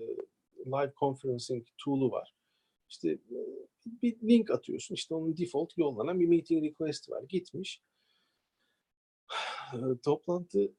[0.67, 2.35] live conferencing tool'u var
[2.95, 3.19] işte
[4.03, 7.83] bir link atıyorsun işte onun default yollanan bir meeting request var gitmiş
[10.05, 10.73] toplantı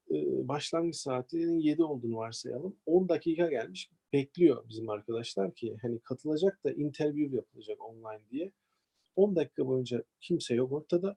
[0.47, 2.75] başlangıç saatinin 7 olduğunu varsayalım.
[2.85, 3.89] 10 dakika gelmiş.
[4.13, 8.51] Bekliyor bizim arkadaşlar ki hani katılacak da interview yapılacak online diye.
[9.15, 11.15] 10 dakika boyunca kimse yok ortada.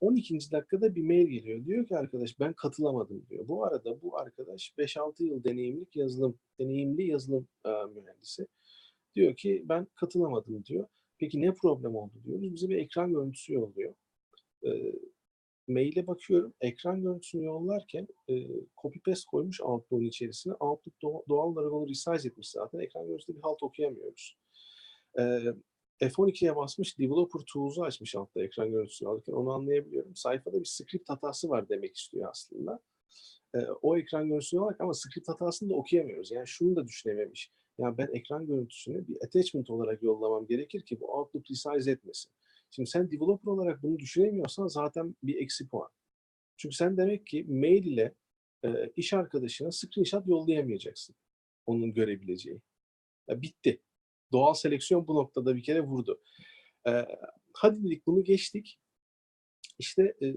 [0.00, 0.52] 12.
[0.52, 1.64] dakikada bir mail geliyor.
[1.64, 3.48] Diyor ki arkadaş ben katılamadım diyor.
[3.48, 7.48] Bu arada bu arkadaş 5-6 yıl deneyimlik yazılım, deneyimli yazılım
[7.94, 8.46] mühendisi.
[9.18, 10.88] Diyor ki ben katılamadım diyor.
[11.18, 12.54] Peki ne problem oldu diyoruz.
[12.54, 13.94] Bize bir ekran görüntüsü yolluyor.
[14.66, 14.70] E,
[15.68, 16.54] maile bakıyorum.
[16.60, 18.34] Ekran görüntüsünü yollarken e,
[18.82, 20.52] copy paste koymuş Outlook'un içerisine.
[20.52, 22.78] Outlook doğal, doğal olarak onu resize etmiş zaten.
[22.78, 24.36] Ekran görüntüsünde bir halt okuyamıyoruz.
[25.18, 25.22] E,
[26.00, 30.16] F12'ye basmış Developer Tools'u açmış altta ekran görüntüsünü alırken onu anlayabiliyorum.
[30.16, 32.80] Sayfada bir script hatası var demek istiyor aslında.
[33.54, 36.30] E, o ekran görüntüsünü olarak ama script hatasını da okuyamıyoruz.
[36.30, 37.52] Yani şunu da düşünememiş.
[37.78, 42.32] Yani ben ekran görüntüsünü bir attachment olarak yollamam gerekir ki bu Outlook resize etmesin.
[42.70, 45.90] Şimdi sen developer olarak bunu düşünemiyorsan zaten bir eksi puan.
[46.56, 48.14] Çünkü sen demek ki mail ile
[48.64, 51.16] e, iş arkadaşına screenshot yollayamayacaksın.
[51.66, 52.60] Onun görebileceği.
[53.28, 53.80] Ya bitti.
[54.32, 56.20] Doğal seleksiyon bu noktada bir kere vurdu.
[56.88, 57.06] E,
[57.52, 58.78] hadi dedik bunu geçtik.
[59.78, 60.34] İşte e,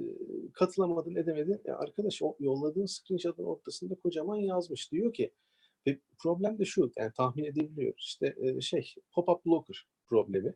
[0.54, 1.62] katılamadın edemedin.
[1.66, 4.92] Ya arkadaş o yolladığın screenshot'ın ortasında kocaman yazmış.
[4.92, 5.34] Diyor ki
[5.88, 8.06] ve problem de şu yani tahmin edebiliyoruz.
[8.06, 10.56] İşte e, şey pop-up blocker problemi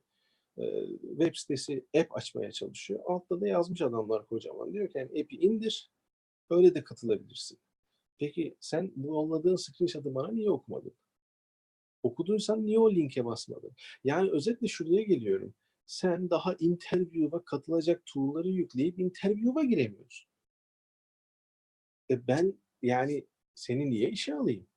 [0.58, 0.64] e,
[1.02, 3.00] web sitesi app açmaya çalışıyor.
[3.06, 4.74] Altta da yazmış adamlar kocaman.
[4.74, 5.92] Diyor ki yani app'i indir,
[6.50, 7.60] öyle de katılabilirsin.
[8.20, 10.94] Peki sen bu yolladığın screenshot'ı bana niye okumadın?
[12.04, 13.72] Okuduysan niye o linke basmadın?
[14.04, 15.54] Yani özetle şuraya geliyorum.
[15.86, 20.30] Sen daha interview'a katılacak tool'ları yükleyip interview'a giremiyorsun.
[22.12, 24.68] E ben yani seni niye işe alayım?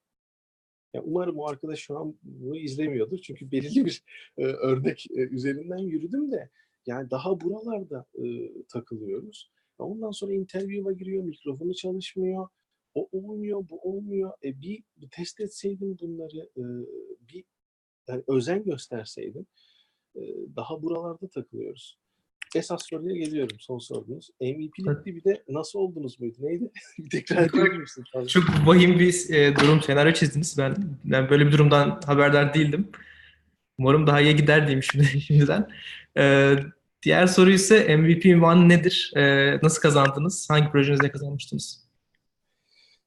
[0.99, 3.19] Ya umarım o arkadaş şu an bunu izlemiyordur.
[3.19, 4.03] Çünkü belirli bir
[4.39, 6.51] e, örnek e, üzerinden yürüdüm de
[6.87, 9.51] yani daha buralarda e, takılıyoruz.
[9.79, 12.49] Ondan sonra interview'a giriyor, mikrofonu çalışmıyor.
[12.95, 14.33] O olmuyor, bu olmuyor.
[14.45, 16.63] E bir, bir test etseydim bunları, e,
[17.21, 17.45] bir
[18.09, 19.47] yani özen gösterseydim
[20.17, 20.21] e,
[20.57, 21.99] daha buralarda takılıyoruz.
[22.55, 24.31] Esas soruya geliyorum, son sorunuz.
[24.41, 26.37] MVP'likti bir de nasıl oldunuz muydu?
[26.41, 26.71] Neydi?
[26.99, 28.05] bir tekrar edebilir misin?
[28.29, 30.59] Çok vahim bir e, durum, senaryo çizdiniz.
[30.59, 32.89] Ben, ben böyle bir durumdan haberdar değildim.
[33.79, 35.69] Umarım daha iyi gider diyeyim şimdi, şimdiden.
[36.19, 36.57] Ee,
[37.03, 39.13] diğer soru ise MVP ünvanı nedir?
[39.17, 40.51] Ee, nasıl kazandınız?
[40.51, 41.89] Hangi projenizde kazanmıştınız?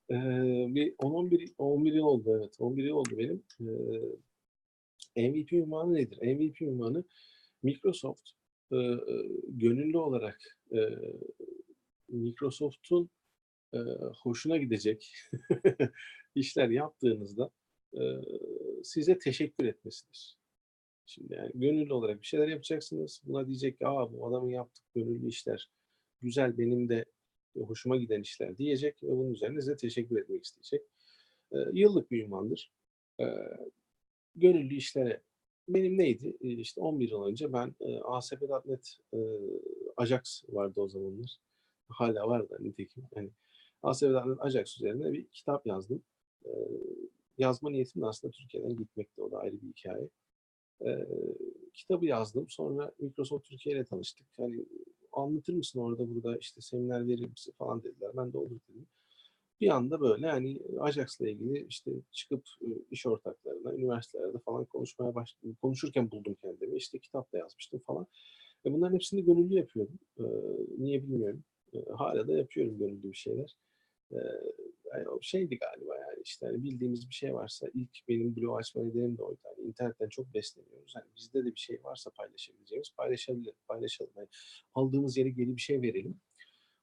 [0.10, 0.16] Ee,
[0.76, 2.56] bir 10-11 11 yıl oldu evet.
[2.60, 3.44] 11 yıl oldu benim.
[5.16, 6.18] Ee, MVP ünvanı nedir?
[6.36, 7.04] MVP ünvanı
[7.64, 8.30] Microsoft
[8.72, 8.78] e,
[9.48, 10.40] gönüllü olarak
[10.72, 10.80] e,
[12.10, 13.10] Microsoft'un
[13.74, 13.78] e,
[14.24, 15.14] hoşuna gidecek
[16.36, 17.50] işler yaptığınızda
[17.94, 18.02] e,
[18.84, 20.38] size teşekkür etmesidir.
[21.06, 23.22] Şimdi yani gönüllü olarak bir şeyler yapacaksınız.
[23.26, 25.70] Buna diyecek ki Aa, bu adamın yaptığı gönüllü işler
[26.22, 27.06] güzel benim de
[27.58, 30.88] hoşuma giden işler diyecek ve bunun üzerine size teşekkür etmek isteyecek.
[31.52, 32.72] E, yıllık bir ünvandır.
[33.20, 33.26] E,
[34.36, 35.22] gönüllü işlere
[35.68, 36.38] benim neydi?
[36.42, 39.20] E, işte 11 yıl önce ben e, ASP.NET e,
[39.98, 41.38] Ajax vardı o zamanlar.
[41.90, 43.04] Hala var da nitekim.
[43.16, 43.30] Yani
[43.84, 46.04] ASP.NET Ajax üzerine bir kitap yazdım.
[46.46, 46.52] E,
[47.38, 49.22] yazma niyetim de aslında Türkiye'den gitmekti.
[49.22, 50.10] O da ayrı bir hikaye.
[50.86, 51.08] E,
[51.74, 52.50] kitabı yazdım.
[52.50, 54.28] Sonra Microsoft Türkiye ile tanıştık.
[54.38, 54.66] Hani
[55.12, 58.12] anlatır mısın orada burada işte seminer verir misin falan dediler.
[58.18, 58.88] Ben de olur dedim.
[59.62, 62.44] Bir anda böyle hani Ajax'la ilgili işte çıkıp
[62.92, 65.58] iş ortaklarına, üniversitelerde falan konuşmaya başladım.
[65.62, 66.78] Konuşurken buldum kendimi.
[66.78, 68.08] İşte kitap da yazmıştım falan.
[68.66, 70.00] Ve bunların hepsini gönüllü yapıyordum.
[70.20, 70.24] Ee,
[70.78, 71.44] niye bilmiyorum.
[71.74, 73.56] Ee, hala da yapıyorum gönüllü bir şeyler.
[74.12, 74.18] Ee,
[74.94, 78.84] yani o şeydi galiba yani işte hani bildiğimiz bir şey varsa ilk benim blog açma
[78.84, 79.40] nedenim de oydu.
[79.44, 80.94] Hani internetten çok besleniyoruz.
[80.96, 84.12] Hani bizde de bir şey varsa paylaşabileceğimiz paylaşabilir, paylaşalım.
[84.16, 84.28] Yani
[84.74, 86.22] aldığımız yere geri bir şey verelim.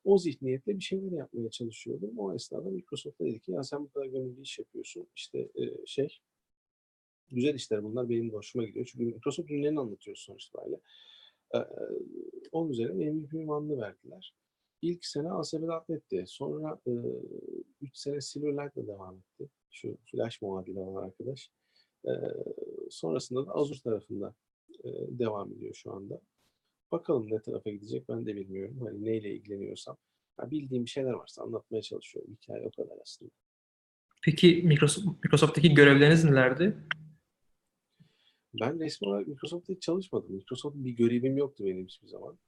[0.05, 2.19] O zihniyetle bir şeyler yapmaya çalışıyordum.
[2.19, 5.09] O esnada Microsoft'a dedi ki ya sen bu kadar gönüllü iş yapıyorsun.
[5.17, 6.21] İşte e, şey
[7.31, 8.87] güzel işler bunlar benim de hoşuma gidiyor.
[8.93, 10.81] Çünkü Microsoft ürünlerini anlatıyoruz sonuçta böyle.
[11.55, 11.59] Ee,
[12.53, 14.35] onun üzerine MVP ünvanını verdiler.
[14.83, 16.25] İlk sene ASP.NET'ti.
[16.27, 16.81] Sonra
[17.81, 19.51] 3 sene Silverlight'la devam etti.
[19.71, 21.51] Şu Flash muadili olan arkadaş.
[22.05, 22.11] E,
[22.91, 24.35] sonrasında da Azure tarafında
[24.85, 26.21] e, devam ediyor şu anda.
[26.92, 28.81] Bakalım ne tarafa gidecek ben de bilmiyorum.
[28.85, 29.96] Hani neyle ilgileniyorsam.
[30.40, 32.37] Ya bildiğim şeyler varsa anlatmaya çalışıyorum.
[32.42, 33.31] Hikaye o kadar aslında.
[34.22, 36.77] Peki Microsoft, Microsoft'taki görevleriniz nelerdi?
[38.61, 40.33] Ben resmi olarak Microsoft'ta hiç çalışmadım.
[40.33, 42.38] Microsoft'un bir görevim yoktu benim hiçbir zaman.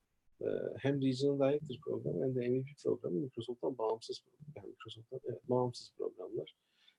[0.42, 0.46] Ee,
[0.78, 4.22] hem Regional Director programı hem de MVP programı Microsoft'tan bağımsız
[4.56, 6.54] yani Microsoft'tan evet, bağımsız programlar.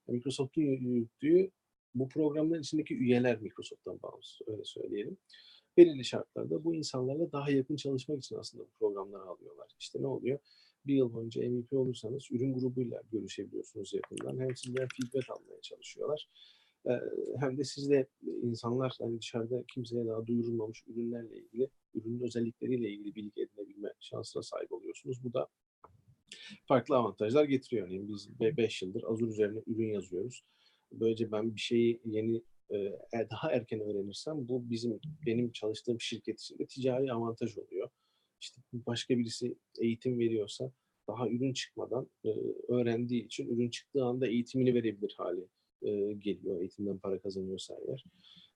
[0.08, 1.52] Microsoft'un yürüttüğü
[1.96, 5.18] bu programların içindeki üyeler Microsoft'tan bağımsız öyle söyleyelim.
[5.78, 9.72] Belirli şartlarda bu insanlarla daha yakın çalışmak için aslında bu programları alıyorlar.
[9.80, 10.40] İşte ne oluyor?
[10.86, 14.40] Bir yıl boyunca MVP olursanız ürün grubuyla görüşebiliyorsunuz yakından.
[14.40, 16.30] Hem sizden feedback almaya çalışıyorlar
[17.40, 18.08] hem de sizde
[18.44, 24.72] insanlar hani dışarıda kimseye daha duyurulmamış ürünlerle ilgili, ürünün özellikleriyle ilgili bilgi edinebilme şansına sahip
[24.72, 25.24] oluyorsunuz.
[25.24, 25.48] Bu da
[26.66, 27.88] farklı avantajlar getiriyor.
[27.88, 30.44] Yani biz 5 yıldır Azure üzerine ürün yazıyoruz.
[30.92, 32.42] Böylece ben bir şeyi yeni
[33.32, 37.90] daha erken öğrenirsem bu bizim benim çalıştığım şirket için de ticari avantaj oluyor.
[38.42, 40.72] İşte başka birisi eğitim veriyorsa
[41.08, 42.10] daha ürün çıkmadan
[42.68, 45.48] öğrendiği için ürün çıktığı anda eğitimini verebilir hali
[45.82, 48.06] e, geliyor eğitimden para kazanıyorsa eğer.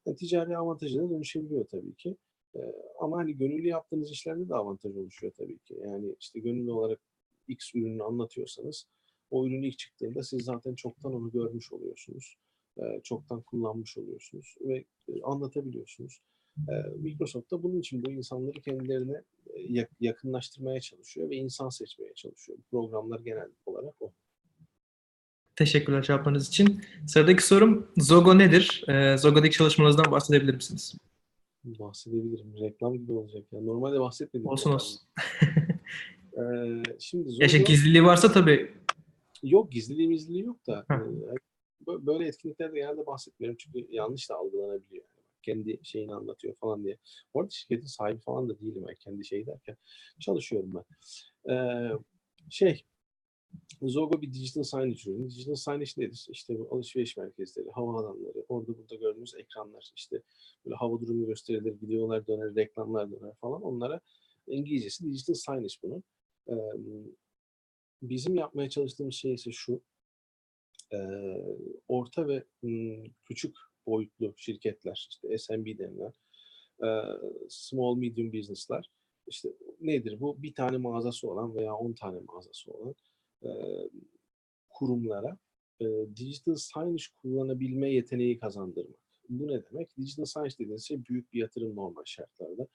[0.06, 2.17] Yani ticari avantajına dönüşebiliyor tabii ki.
[2.56, 2.60] E,
[2.99, 5.75] ama hani gönüllü yaptığınız işlerde de avantaj oluşuyor tabii ki.
[5.84, 6.99] Yani işte gönüllü olarak
[7.47, 8.88] X ürünü anlatıyorsanız
[9.30, 12.36] o ürün ilk çıktığında siz zaten çoktan onu görmüş oluyorsunuz.
[12.77, 16.21] E, çoktan kullanmış oluyorsunuz ve e, anlatabiliyorsunuz.
[16.69, 22.57] E, Microsoft da bunun için bu insanları kendilerine e, yakınlaştırmaya çalışıyor ve insan seçmeye çalışıyor.
[22.71, 24.11] Programlar genel olarak o.
[25.55, 26.81] Teşekkürler cevaplarınız için.
[27.07, 28.83] Sıradaki sorum Zogo nedir?
[28.88, 30.95] Ee, Zogo'daki çalışmalarınızdan bahsedebilir misiniz?
[31.63, 32.53] Bahsedebilirim.
[32.61, 33.43] Reklam gibi olacak.
[33.51, 33.61] Ya.
[33.61, 34.47] Normalde bahsetmedim.
[34.47, 35.01] Olsun olsun.
[36.38, 37.43] ee, şimdi Zogo...
[37.43, 38.73] Ya şey, gizliliği varsa tabii.
[39.43, 40.85] Yok gizliliği mizliliği yok da.
[40.89, 41.35] e,
[41.87, 45.03] böyle etkinliklerde genelde bahsetmiyorum çünkü yanlış da algılanabiliyor.
[45.03, 45.25] Yani.
[45.41, 46.97] Kendi şeyini anlatıyor falan diye.
[47.33, 48.83] Bu arada şirketin sahibi falan da değilim.
[48.87, 49.77] Yani kendi şey derken
[50.19, 50.83] çalışıyorum ben.
[51.53, 51.91] Ee,
[52.49, 52.83] şey
[53.81, 55.29] Zogo bir digital signage ürünü.
[55.29, 56.27] Digital signage nedir?
[56.29, 60.21] İşte bu alışveriş merkezleri, havaalanları, orada burada gördüğünüz ekranlar, işte
[60.65, 63.61] böyle hava durumu gösterilir, videolar döner, reklamlar döner falan.
[63.61, 64.01] Onlara
[64.47, 66.03] İngilizcesi digital signage bunun.
[66.49, 66.53] Ee,
[68.01, 69.81] bizim yapmaya çalıştığımız şey ise şu,
[70.93, 70.99] e,
[71.87, 73.55] orta ve m, küçük
[73.87, 76.13] boyutlu şirketler, işte SMB denilen,
[76.83, 76.89] e,
[77.49, 78.89] small medium business'lar,
[79.27, 79.49] işte
[79.81, 80.43] nedir bu?
[80.43, 82.95] Bir tane mağazası olan veya on tane mağazası olan
[84.69, 85.37] kurumlara
[85.81, 88.99] e, digital signage kullanabilme yeteneği kazandırmak.
[89.29, 89.97] Bu ne demek?
[89.97, 92.67] Digital signage dediğiniz şey büyük bir yatırım normal şartlarda.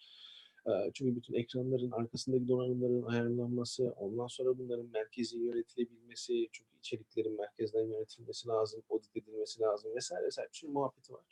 [0.95, 8.49] Çünkü bütün ekranların arkasındaki donanımların ayarlanması, ondan sonra bunların merkezi yönetilebilmesi, çünkü içeriklerin merkezden yönetilmesi
[8.49, 11.25] lazım, audit edilmesi lazım vesaire vesaire bir muhabbeti var.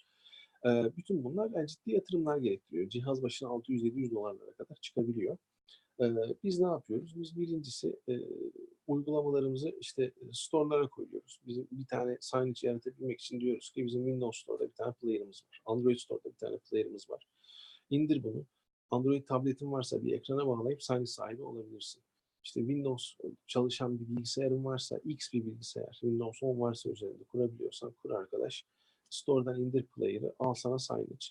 [0.97, 2.89] Bütün bunlar yani ciddi yatırımlar gerektiriyor.
[2.89, 5.37] Cihaz başına 600-700 dolarlara kadar çıkabiliyor.
[6.45, 7.21] Biz ne yapıyoruz?
[7.21, 7.97] Biz birincisi
[8.87, 11.41] uygulamalarımızı işte store'lara koyuyoruz.
[11.47, 15.63] Bizim bir tane signage yaratabilmek için diyoruz ki bizim Windows Store'da bir tane player'ımız var.
[15.67, 17.27] Android Store'da bir tane player'ımız var.
[17.91, 18.45] İndir bunu.
[18.91, 22.03] Android tabletin varsa bir ekrana bağlayıp signage sahibi olabilirsin.
[22.45, 23.15] İşte Windows
[23.47, 28.65] çalışan bir bilgisayarın varsa, X bir bilgisayar, Windows 10 varsa üzerinde kurabiliyorsan kur arkadaş.
[29.11, 31.27] Store'dan indir player'ı, al sana signage.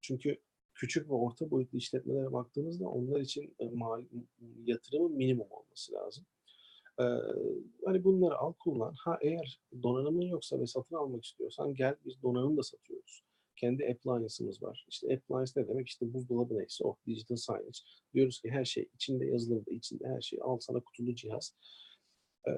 [0.00, 0.38] Çünkü
[0.74, 3.70] küçük ve orta boyutlu işletmelere baktığınızda onlar için e,
[4.64, 6.24] yatırımın minimum olması lazım.
[7.00, 7.04] Ee,
[7.84, 8.94] hani bunları al kullan.
[8.98, 13.22] Ha eğer donanımın yoksa ve satın almak istiyorsan gel biz donanım da satıyoruz.
[13.62, 14.86] Kendi appliance'ımız var.
[14.88, 15.88] İşte appliance ne demek?
[15.88, 17.78] İşte buzdolabı neyse o digital signage.
[18.14, 20.38] Diyoruz ki her şey içinde yazılımda, içinde her şey.
[20.42, 21.56] Al sana kutulu cihaz.
[22.48, 22.52] Ee,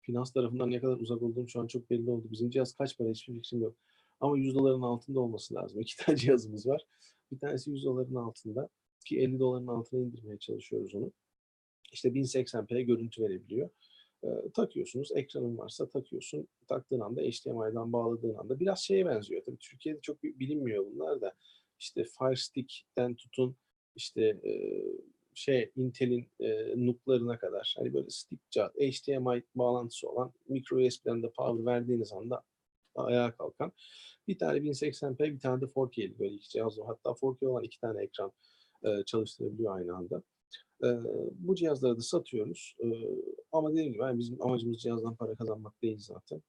[0.00, 2.26] finans tarafından ne kadar uzak olduğum şu an çok belli oldu.
[2.30, 3.76] Bizim cihaz kaç para hiçbir fikrim yok.
[4.20, 5.80] Ama 100 doların altında olması lazım.
[5.80, 6.86] İki tane cihazımız var.
[7.32, 8.68] Bir tanesi 100 doların altında
[9.06, 11.12] ki 50 doların altına indirmeye çalışıyoruz onu.
[11.92, 13.70] İşte 1080p görüntü verebiliyor.
[14.24, 16.48] Ee, takıyorsunuz, ekranın varsa takıyorsun.
[16.68, 19.42] Taktığın anda HDMI'den bağladığın anda biraz şeye benziyor.
[19.46, 21.34] Tabii Türkiye'de çok bilinmiyor bunlar da.
[21.78, 23.56] İşte Fire Stick'ten tutun
[23.94, 24.82] işte e,
[25.34, 31.66] şey Intel'in e, NUC'larına kadar hani böyle stick HDMI bağlantısı olan micro USB'den de power
[31.66, 32.42] verdiğiniz anda
[32.94, 33.72] ayağa kalkan
[34.28, 36.86] bir tane 1080p bir tane de 4K'li böyle iki cihaz var.
[36.86, 38.32] Hatta 4K olan iki tane ekran
[38.84, 40.22] e, çalıştırabiliyor aynı anda.
[40.84, 40.88] E,
[41.34, 42.76] bu cihazları da satıyoruz.
[42.84, 42.86] E,
[43.52, 46.42] ama dediğim gibi yani bizim amacımız cihazdan para kazanmak değil zaten.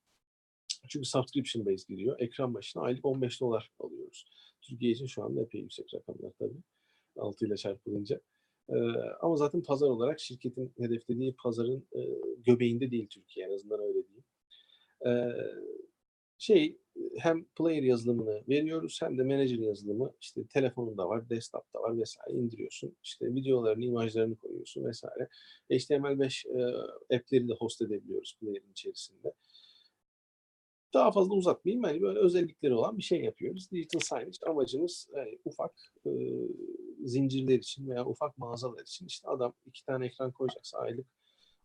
[0.89, 2.19] Çünkü subscription based giriyor.
[2.19, 4.25] Ekran başına aylık 15 dolar alıyoruz.
[4.61, 6.61] Türkiye için şu anda epey yüksek rakamlar tabii.
[7.17, 8.21] 6 ile çarpılınca.
[8.69, 8.75] Ee,
[9.21, 11.99] ama zaten pazar olarak şirketin hedeflediği pazarın e,
[12.37, 14.23] göbeğinde değil Türkiye en azından öyle diyeyim.
[15.05, 15.11] Ee,
[16.41, 16.77] şey
[17.17, 22.95] hem player yazılımını veriyoruz hem de manager yazılımı işte telefonunda var, desktop'ta var vesaire indiriyorsun.
[23.03, 25.27] İşte videolarını, imajlarını koyuyorsun vesaire.
[25.69, 29.33] HTML5 e, app'leri de host edebiliyoruz player'ın içerisinde.
[30.93, 31.83] Daha fazla uzatmayayım.
[31.83, 33.71] Hani böyle özellikleri olan bir şey yapıyoruz.
[33.71, 35.73] Digital signage amacımız yani ufak
[36.05, 36.11] e,
[37.03, 41.07] zincirler için veya ufak mağazalar için işte adam iki tane ekran koyacaksa aylık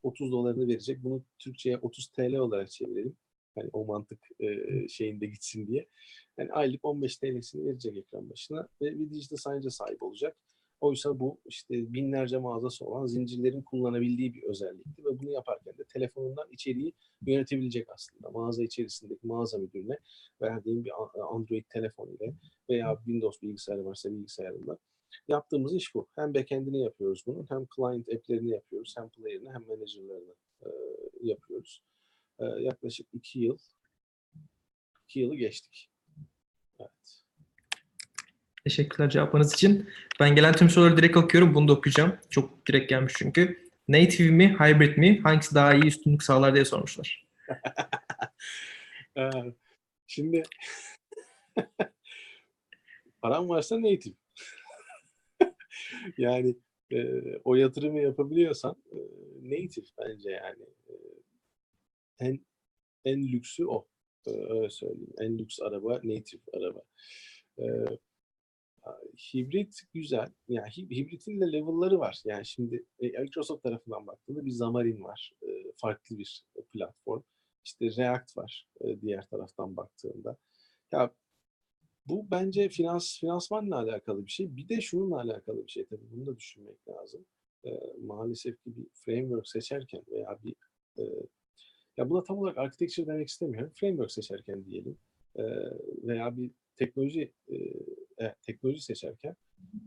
[0.03, 1.05] 30 dolarını verecek.
[1.05, 3.17] Bunu Türkçe'ye 30 TL olarak çevirelim.
[3.57, 4.49] Yani o mantık e,
[4.89, 5.87] şeyinde gitsin diye.
[6.39, 10.37] Yani aylık 15 TL'sini verecek ekran başına ve bir dijital signage'a sahip olacak.
[10.81, 16.47] Oysa bu işte binlerce mağazası olan zincirlerin kullanabildiği bir özellikti ve bunu yaparken de telefonundan
[16.53, 16.93] içeriği
[17.27, 18.31] yönetebilecek aslında.
[18.31, 19.99] Mağaza içerisindeki mağaza müdürüne
[20.43, 20.93] verdiğim bir
[21.35, 22.35] Android telefon ile
[22.71, 24.79] veya Windows bilgisayarı varsa bilgisayarında
[25.29, 26.09] yaptığımız iş bu.
[26.17, 30.69] Hem backend'ini yapıyoruz bunun, hem client app'lerini yapıyoruz, hem player'ını hem manager'larını e,
[31.23, 31.83] yapıyoruz.
[32.39, 33.59] E, yaklaşık iki yıl,
[35.05, 35.91] iki yılı geçtik.
[36.81, 36.91] Evet.
[38.65, 39.89] Teşekkürler cevaplarınız için.
[40.21, 41.55] Ben gelen tüm soruları direkt okuyorum.
[41.55, 42.19] Bunu da okuyacağım.
[42.31, 43.67] Çok direkt gelmiş çünkü.
[43.89, 45.21] Native mi, hybrid mi?
[45.21, 47.27] Hangisi daha iyi üstünlük sağlar diye sormuşlar.
[49.19, 49.31] Ee,
[50.07, 50.43] Şimdi
[53.23, 54.15] param varsa native.
[56.19, 56.57] yani
[56.93, 56.99] e,
[57.45, 58.99] o yatırımı yapabiliyorsan e,
[59.43, 60.65] native bence yani
[62.21, 62.47] en
[63.05, 63.89] en lüksü o.
[64.27, 65.13] Öyle söyleyeyim.
[65.21, 66.83] En lüks araba native araba.
[67.59, 67.65] E,
[69.35, 70.33] hibrit güzel.
[70.49, 72.23] Yani hibritin de level'ları var.
[72.25, 75.33] Yani şimdi e, Microsoft tarafından baktığında bir Xamarin var.
[75.43, 77.23] E, farklı bir platform.
[77.65, 80.37] İşte React var e, diğer taraftan baktığında.
[80.93, 81.15] Ya
[82.07, 84.57] bu bence finans finansmanla alakalı bir şey.
[84.57, 86.11] Bir de şununla alakalı bir şey tabii.
[86.11, 87.27] Bunu da düşünmek lazım.
[87.65, 87.71] E,
[88.03, 90.55] maalesef ki bir framework seçerken veya bir
[90.99, 91.03] e,
[91.97, 93.73] ya buna tam olarak architecture demek istemiyorum.
[93.75, 94.99] Framework seçerken diyelim
[95.37, 95.43] e,
[96.03, 97.57] veya bir teknoloji e,
[98.19, 99.37] evet, teknoloji seçerken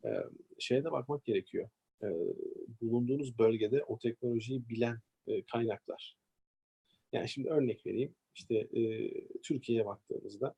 [0.06, 0.10] e,
[0.60, 1.69] şeye de bakmak gerekiyor.
[2.04, 2.08] E,
[2.82, 6.17] bulunduğunuz bölgede o teknolojiyi bilen e, kaynaklar.
[7.12, 8.15] Yani şimdi örnek vereyim.
[8.36, 9.12] İşte e,
[9.44, 10.56] Türkiye'ye baktığımızda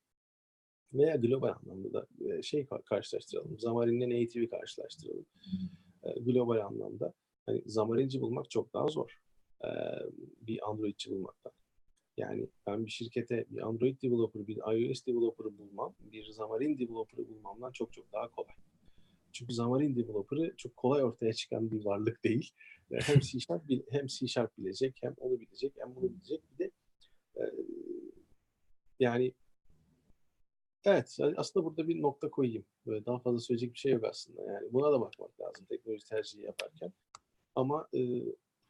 [0.93, 3.53] veya global anlamda da e, şey karşılaştıralım.
[3.53, 5.25] Xamarin'le Native'i karşılaştıralım.
[6.03, 7.13] E, global anlamda
[7.45, 9.21] hani Xamarin'ci bulmak çok daha zor.
[10.41, 11.51] Bir Android'ci bulmaktan.
[12.17, 17.71] Yani ben bir şirkete bir Android developer, bir iOS developer'ı bulmam, bir Xamarin developer'ı bulmamdan
[17.71, 18.55] çok çok daha kolay.
[19.31, 22.51] Çünkü Xamarin developer'ı çok kolay ortaya çıkan bir varlık değil.
[22.91, 26.41] Hem C Sharp, hem C Sharp bilecek, hem onu bilecek, hem bunu bilecek.
[26.51, 26.71] Bir de
[27.35, 27.43] e,
[28.99, 29.33] yani
[30.85, 32.65] evet aslında burada bir nokta koyayım.
[32.85, 34.43] Böyle daha fazla söyleyecek bir şey yok aslında.
[34.43, 36.93] Yani buna da bakmak lazım teknoloji tercihi yaparken.
[37.55, 37.99] Ama e,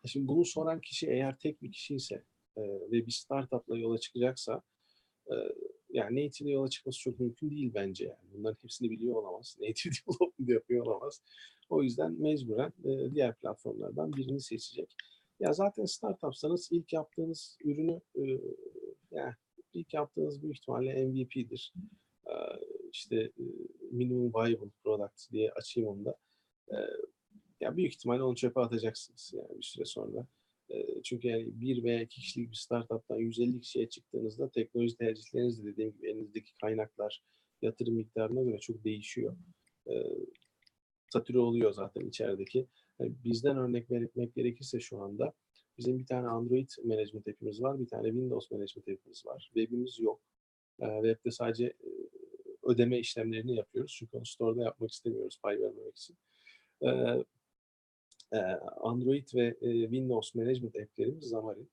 [0.08, 2.24] şimdi bunu soran kişi eğer tek bir kişi ise
[2.58, 4.62] e, ve bir startupla yola çıkacaksa
[5.32, 5.36] e,
[5.90, 8.34] yani native yola çıkması çok mümkün değil bence yani.
[8.34, 9.58] Bunların hepsini biliyor olamaz.
[9.62, 11.22] Native development yapıyor olamaz.
[11.70, 14.96] O yüzden mecburen e, diğer platformlardan birini seçecek.
[15.40, 18.22] Ya zaten startupsanız ilk yaptığınız ürünü e,
[19.12, 19.34] yani
[19.74, 21.74] ilk yaptığınız büyük ihtimalle MVP'dir.
[22.26, 22.34] E,
[22.92, 23.44] işte e,
[23.92, 26.16] minimum viable product diye açayım onu da.
[26.72, 26.78] E,
[27.62, 30.28] ya büyük ihtimalle onu çöpe atacaksınız yani bir süre sonra.
[30.70, 35.72] E, çünkü yani bir veya iki kişilik bir startuptan 150 kişiye çıktığınızda teknoloji tercihleriniz de
[35.72, 37.24] dediğim gibi elinizdeki kaynaklar
[37.62, 39.38] yatırım miktarına göre çok değişiyor.
[39.90, 39.94] E,
[41.36, 42.68] oluyor zaten içerideki.
[43.00, 45.34] Yani bizden örnek vermek gerekirse şu anda
[45.78, 49.52] bizim bir tane Android management app'imiz var, bir tane Windows management app'imiz var.
[49.54, 50.22] Web'imiz yok.
[50.80, 51.90] E, web'de sadece e,
[52.64, 53.96] ödeme işlemlerini yapıyoruz.
[54.00, 56.18] Çünkü onu store'da yapmak istemiyoruz pay vermemek için.
[58.82, 61.70] Android ve Windows management app'lerimiz Xamarin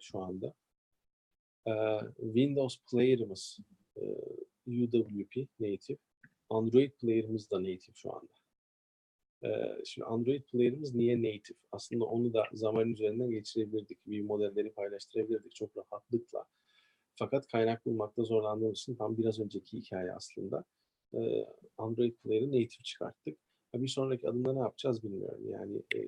[0.00, 0.54] şu anda.
[2.16, 3.58] Windows Player'ımız
[4.66, 5.98] UWP native.
[6.48, 8.32] Android Player'ımız da native şu anda.
[9.84, 11.58] Şimdi Android Player'ımız niye native?
[11.72, 14.08] Aslında onu da Xamarin üzerinden geçirebilirdik.
[14.08, 16.44] View modelleri paylaştırabilirdik çok rahatlıkla.
[17.14, 20.64] Fakat kaynak bulmakta zorlandığımız için tam biraz önceki hikaye aslında.
[21.78, 23.38] Android Player'ı native çıkarttık.
[23.74, 25.50] Bir sonraki adımda ne yapacağız bilmiyorum.
[25.50, 26.00] Yani e,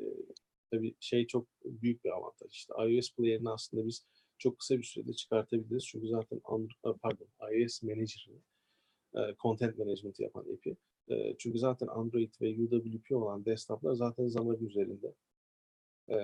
[0.70, 2.52] tabii şey çok büyük bir avantaj.
[2.52, 4.06] İşte iOS Player'ını aslında biz
[4.38, 5.86] çok kısa bir sürede çıkartabiliriz.
[5.86, 8.40] Çünkü zaten Android, pardon, iOS Manager'ını
[9.14, 10.76] e, content management yapan API.
[11.10, 15.14] E, çünkü zaten Android ve UWP olan desktoplar zaten Xamarin üzerinde.
[16.10, 16.16] E,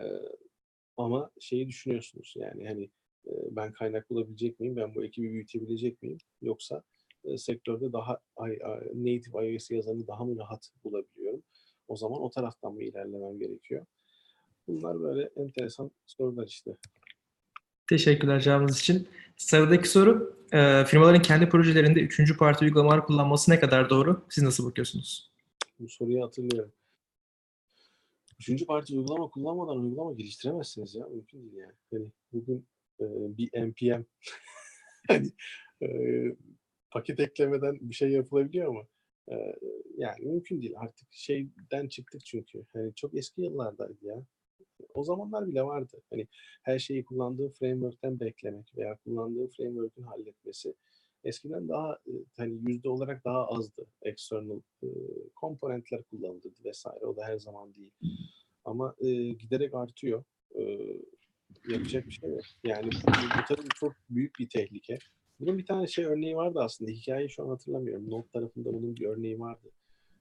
[0.97, 2.91] ama şeyi düşünüyorsunuz yani hani
[3.27, 4.77] e, ben kaynak bulabilecek miyim?
[4.77, 6.19] Ben bu ekibi büyütebilecek miyim?
[6.43, 6.83] Yoksa
[7.25, 8.19] e, sektörde daha
[8.49, 11.43] I- I- native iOS yazarını daha mı rahat bulabiliyorum?
[11.89, 13.87] O zaman o taraftan mı ilerlemem gerekiyor?
[14.69, 16.77] Bunlar böyle enteresan sorular işte.
[17.89, 19.09] Teşekkürler cevabınız için.
[19.37, 24.27] Sıradaki soru, e, firmaların kendi projelerinde üçüncü parti uygulamalar kullanması ne kadar doğru?
[24.31, 25.31] Siz nasıl bakıyorsunuz?
[25.79, 26.73] Bu soruyu hatırlıyorum.
[28.41, 31.07] Üçüncü parti uygulama kullanmadan uygulama geliştiremezsiniz ya.
[31.07, 31.73] Mümkün değil yani.
[31.91, 32.67] Hani bugün
[33.01, 33.05] e,
[33.39, 34.05] bir NPM
[35.09, 35.33] hani
[35.83, 35.89] e,
[36.91, 38.87] paket eklemeden bir şey yapılabiliyor ama
[39.29, 39.57] e,
[39.97, 40.75] yani mümkün değil.
[40.77, 42.65] Artık şeyden çıktık çünkü.
[42.73, 44.23] Hani çok eski yıllardaydı ya.
[44.95, 46.03] O zamanlar bile vardı.
[46.11, 46.27] Hani
[46.63, 50.75] her şeyi kullandığı framework'ten beklemek veya kullandığı framework'ün halletmesi
[51.25, 51.99] eskiden daha
[52.37, 53.87] hani yüzde olarak daha azdı.
[54.03, 54.89] External e,
[55.35, 57.07] komponentler kullanılırdı vesaire.
[57.07, 57.91] O da her zaman değil.
[58.65, 60.25] Ama e, giderek artıyor.
[60.59, 60.63] E,
[61.69, 62.41] yapacak bir şey yok.
[62.65, 64.99] Yani bu, bu tabii çok büyük bir tehlike.
[65.41, 66.91] Bunun bir tane şey örneği vardı aslında.
[66.91, 68.11] Hikayeyi şu an hatırlamıyorum.
[68.11, 69.71] Note tarafında bunun bir örneği vardı.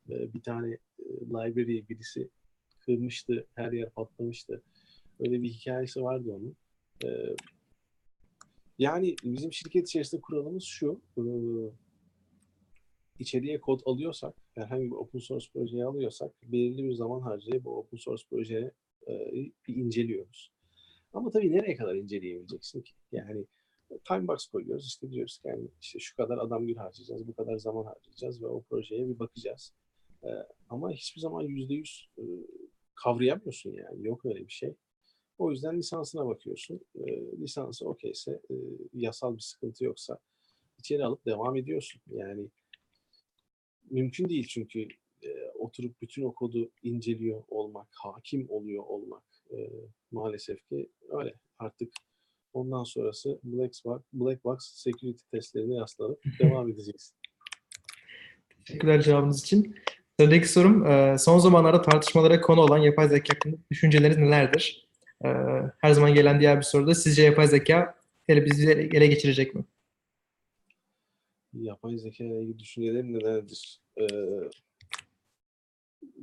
[0.09, 2.29] E, bir tane e, library'yi birisi
[2.79, 3.47] kırmıştı.
[3.55, 4.61] Her yer patlamıştı.
[5.19, 6.55] Öyle bir hikayesi vardı onun.
[7.05, 7.35] E,
[8.79, 11.01] yani bizim şirket içerisinde kuralımız şu.
[11.17, 11.23] E,
[13.19, 17.97] içeriye kod alıyorsak, herhangi bir open source projeyi alıyorsak belirli bir zaman harcayıp bu open
[17.97, 18.71] source projeyi
[19.07, 19.33] e,
[19.67, 20.51] bir inceliyoruz.
[21.13, 22.93] Ama tabii nereye kadar inceleyebileceksin ki?
[23.11, 23.45] Yani
[24.05, 24.85] time box koyuyoruz.
[24.85, 28.47] işte diyoruz ki yani işte şu kadar adam gün harcayacağız, bu kadar zaman harcayacağız ve
[28.47, 29.73] o projeye bir bakacağız.
[30.23, 30.29] E,
[30.69, 32.23] ama hiçbir zaman yüzde yüz e,
[32.95, 34.07] kavrayamıyorsun yani.
[34.07, 34.75] Yok öyle bir şey.
[35.37, 36.81] O yüzden lisansına bakıyorsun.
[36.95, 37.01] E,
[37.41, 38.55] lisansı okeyse, e,
[38.93, 40.19] yasal bir sıkıntı yoksa
[40.79, 42.01] içeri alıp devam ediyorsun.
[42.11, 42.47] Yani
[43.91, 44.87] mümkün değil çünkü
[45.23, 49.69] e, oturup bütün o kodu inceliyor olmak, hakim oluyor olmak e,
[50.11, 51.33] maalesef ki öyle.
[51.59, 51.93] Artık
[52.53, 57.17] ondan sonrası black box, black box security testlerine yaslanıp devam edeceksin.
[58.65, 59.75] Teşekkürler cevabınız için.
[60.19, 64.89] Sıradaki sorum, e, son zamanlarda tartışmalara konu olan yapay zeka hakkında düşünceleriniz nelerdir?
[65.25, 65.29] E,
[65.81, 67.95] her zaman gelen diğer bir soru da sizce yapay zeka
[68.27, 69.65] hele bizi ele geçirecek mi?
[71.53, 73.81] Yapay zeka ile ilgili düşüncelerim nelerdir?
[73.97, 74.05] Ee,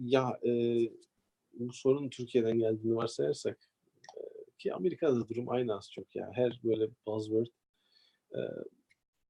[0.00, 0.50] ya e,
[1.54, 3.58] bu sorun Türkiye'den geldiğini varsayarsak
[4.58, 6.30] ki Amerika'da durum aynı az çok ya.
[6.34, 7.46] Her böyle buzzword
[8.34, 8.40] e,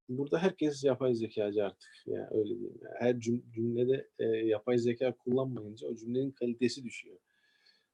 [0.09, 1.91] burada herkes yapay zekacı artık.
[2.07, 2.79] Yani öyle diyeyim.
[2.83, 7.19] Yani her cüm- cümlede e, yapay zeka kullanmayınca o cümlenin kalitesi düşüyor.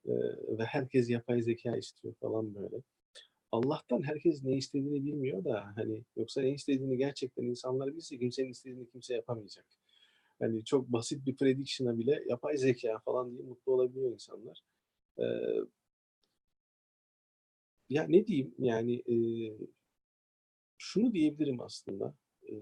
[0.06, 0.12] E,
[0.58, 2.82] ve herkes yapay zeka istiyor falan böyle.
[3.52, 8.88] Allah'tan herkes ne istediğini bilmiyor da hani yoksa ne istediğini gerçekten insanlar bilse kimsenin istediğini
[8.88, 9.66] kimse yapamayacak.
[10.38, 14.62] Hani çok basit bir prediction'a bile yapay zeka falan diye mutlu olabiliyor insanlar.
[15.18, 15.24] Ee,
[17.92, 19.16] ya ne diyeyim yani e,
[20.78, 22.14] şunu diyebilirim aslında.
[22.48, 22.54] E,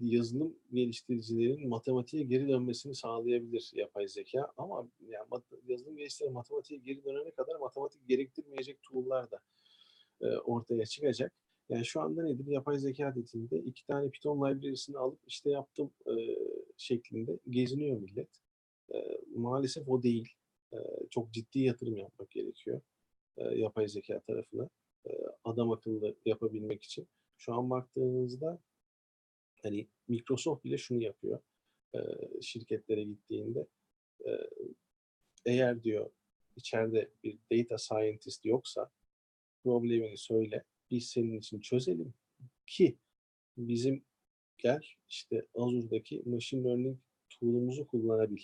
[0.00, 7.30] yazılım geliştiricilerin matematiğe geri dönmesini sağlayabilir yapay zeka ama yani yazılım geliştiricileri matematiğe geri dönene
[7.30, 9.40] kadar matematik gerektirmeyecek tool'lar da
[10.20, 11.32] e, ortaya çıkacak.
[11.68, 12.46] Yani şu anda nedir?
[12.46, 16.12] Yapay zeka dediğinde iki tane Python library'sini alıp işte yaptım e,
[16.76, 18.28] şeklinde geziniyor millet.
[18.94, 20.28] E, maalesef o değil.
[20.72, 20.76] E,
[21.10, 22.80] çok ciddi yatırım yapmak gerekiyor
[23.36, 24.68] e, yapay zeka tarafına.
[25.06, 25.10] E,
[25.44, 27.08] adam akıllı yapabilmek için.
[27.36, 28.58] Şu an baktığınızda
[29.62, 31.40] hani Microsoft bile şunu yapıyor.
[31.94, 31.98] E,
[32.42, 33.66] şirketlere gittiğinde
[34.26, 34.30] e,
[35.46, 36.10] eğer diyor
[36.56, 38.90] içeride bir data scientist yoksa
[39.64, 42.14] problemini söyle biz senin için çözelim
[42.66, 42.98] ki
[43.56, 44.04] bizim
[44.58, 46.98] gel işte Azure'daki machine learning
[47.30, 48.42] tool'umuzu kullanabil.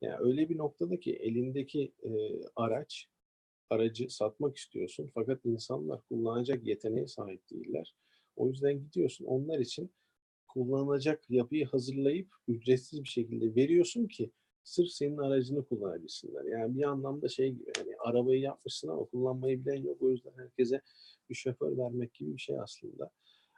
[0.00, 2.10] Yani öyle bir noktada ki elindeki e,
[2.56, 3.08] araç
[3.70, 7.94] aracı satmak istiyorsun fakat insanlar kullanacak yeteneğe sahip değiller.
[8.36, 9.90] O yüzden gidiyorsun onlar için
[10.48, 14.30] kullanılacak yapıyı hazırlayıp ücretsiz bir şekilde veriyorsun ki
[14.64, 16.44] sırf senin aracını kullanabilsinler.
[16.44, 20.02] Yani bir anlamda şey gibi yani arabayı yapmışsın ama kullanmayı bilen yok.
[20.02, 20.80] O yüzden herkese
[21.30, 23.10] bir şoför vermek gibi bir şey aslında.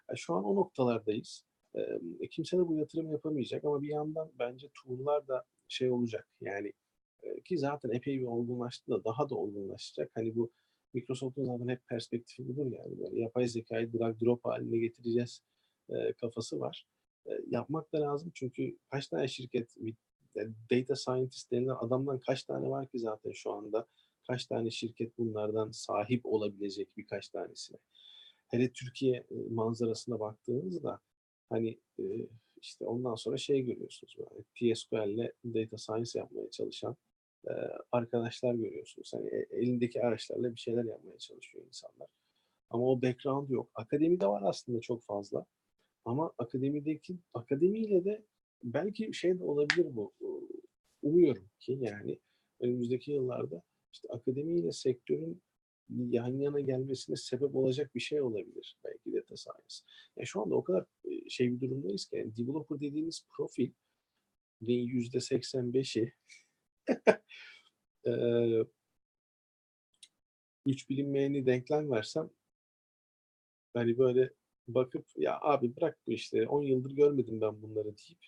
[0.09, 1.45] Yani şu an o noktalardayız.
[1.75, 6.29] E, kimse de bu yatırım yapamayacak ama bir yandan bence tool'lar da şey olacak.
[6.41, 6.73] Yani e,
[7.45, 10.11] ki zaten epey bir olgunlaştı da daha da olgunlaşacak.
[10.15, 10.51] Hani bu
[10.95, 12.99] Microsoft'un zaten hep perspektifi budur yani.
[12.99, 15.43] Böyle yapay zekayı drag drop haline getireceğiz
[15.91, 16.87] e, kafası var.
[17.27, 19.75] E, yapmak da lazım çünkü kaç tane şirket
[20.35, 23.87] yani data scientist denilen adamdan kaç tane var ki zaten şu anda?
[24.27, 27.79] Kaç tane şirket bunlardan sahip olabilecek birkaç tanesine?
[28.49, 31.01] Hele Türkiye manzarasına baktığınızda
[31.49, 31.81] hani
[32.63, 36.97] işte ondan sonra şey görüyorsunuz böyle TSQL ile data science yapmaya çalışan
[37.93, 39.13] arkadaşlar görüyorsunuz.
[39.15, 42.09] Hani elindeki araçlarla bir şeyler yapmaya çalışıyor insanlar.
[42.71, 43.71] Ama o background yok.
[43.75, 45.47] Akademide var aslında çok fazla.
[46.05, 48.25] Ama akademideki akademiyle de
[48.63, 50.13] belki şey de olabilir bu.
[51.03, 52.19] Umuyorum ki yani
[52.61, 53.63] önümüzdeki yıllarda
[53.93, 55.43] işte akademiyle sektörün
[55.89, 59.77] yan yana gelmesine sebep olacak bir şey olabilir belki data science.
[60.17, 60.85] Yani şu anda o kadar
[61.29, 63.73] şey bir durumdayız ki yani developer dediğimiz profil
[64.61, 66.13] yüzde 85'i
[70.67, 72.31] üç bilinmeyeni denklem versem
[73.75, 74.31] hani böyle
[74.69, 78.19] bakıp ya abi bırak bu işte 10 yıldır görmedim ben bunları deyip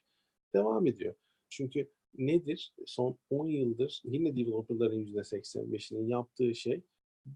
[0.54, 1.14] devam ediyor.
[1.48, 2.74] Çünkü nedir?
[2.86, 6.82] Son 10 yıldır yine developerların %85'inin yaptığı şey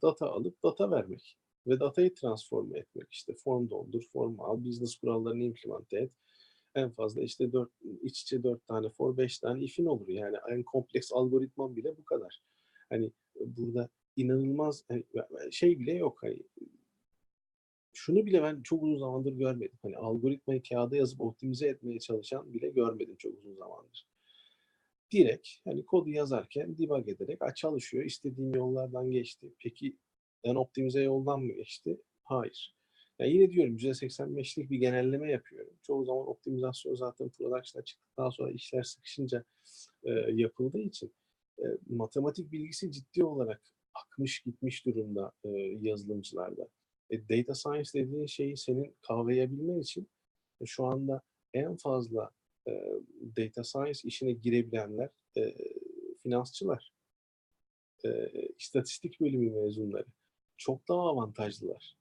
[0.03, 3.07] data alıp data vermek ve datayı transform etmek.
[3.11, 6.13] İşte form doldur, form al, business kurallarını implemente et.
[6.75, 7.71] En fazla işte 4,
[8.03, 10.09] iç içe 4 tane for, 5 tane if'in olur.
[10.09, 12.43] Yani en kompleks algoritman bile bu kadar.
[12.91, 15.05] Hani burada inanılmaz hani
[15.51, 16.19] şey bile yok.
[16.23, 16.43] Hani
[17.93, 19.79] şunu bile ben çok uzun zamandır görmedim.
[19.83, 24.09] Hani algoritmayı kağıda yazıp optimize etmeye çalışan bile görmedim çok uzun zamandır.
[25.13, 28.05] Direkt hani kodu yazarken debug ederek çalışıyor.
[28.05, 29.55] İstediğim yollardan geçti.
[29.59, 29.97] Peki
[30.45, 32.01] en optimize yoldan mı geçti?
[32.25, 32.77] Hayır.
[33.19, 35.75] Yani yine diyorum %85'lik bir genelleme yapıyorum.
[35.83, 39.45] Çoğu zaman optimizasyon zaten production'a çıktıktan sonra işler sıkışınca
[40.03, 41.15] e, yapıldığı için
[41.59, 43.63] e, matematik bilgisi ciddi olarak
[43.95, 45.49] akmış gitmiş durumda e,
[45.81, 46.69] yazılımcılarda.
[47.11, 50.09] E, data science dediğin şeyi senin kavrayabilmen için
[50.61, 52.31] e, şu anda en fazla
[52.69, 52.73] e,
[53.37, 55.55] data science işine girebilenler e,
[56.23, 56.93] finansçılar,
[58.05, 60.07] e, istatistik bölümü mezunları.
[60.57, 61.97] Çok daha avantajlılar.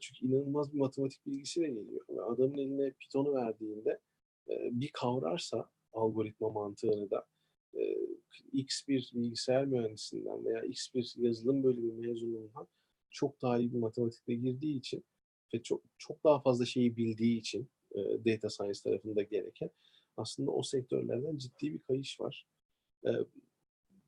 [0.00, 2.04] Çünkü inanılmaz bir matematik bilgisiyle geliyor.
[2.08, 4.00] Ve adamın eline Python'u verdiğinde
[4.48, 7.26] bir kavrarsa algoritma mantığını da
[8.52, 12.68] X bir bilgisayar mühendisinden veya X bir yazılım bölümü mezunundan
[13.10, 15.04] çok daha iyi bir matematikle girdiği için
[15.54, 19.70] ve çok çok daha fazla şeyi bildiği için e, data science tarafında gereken
[20.16, 22.46] aslında o sektörlerden ciddi bir kayış var.
[23.06, 23.10] E,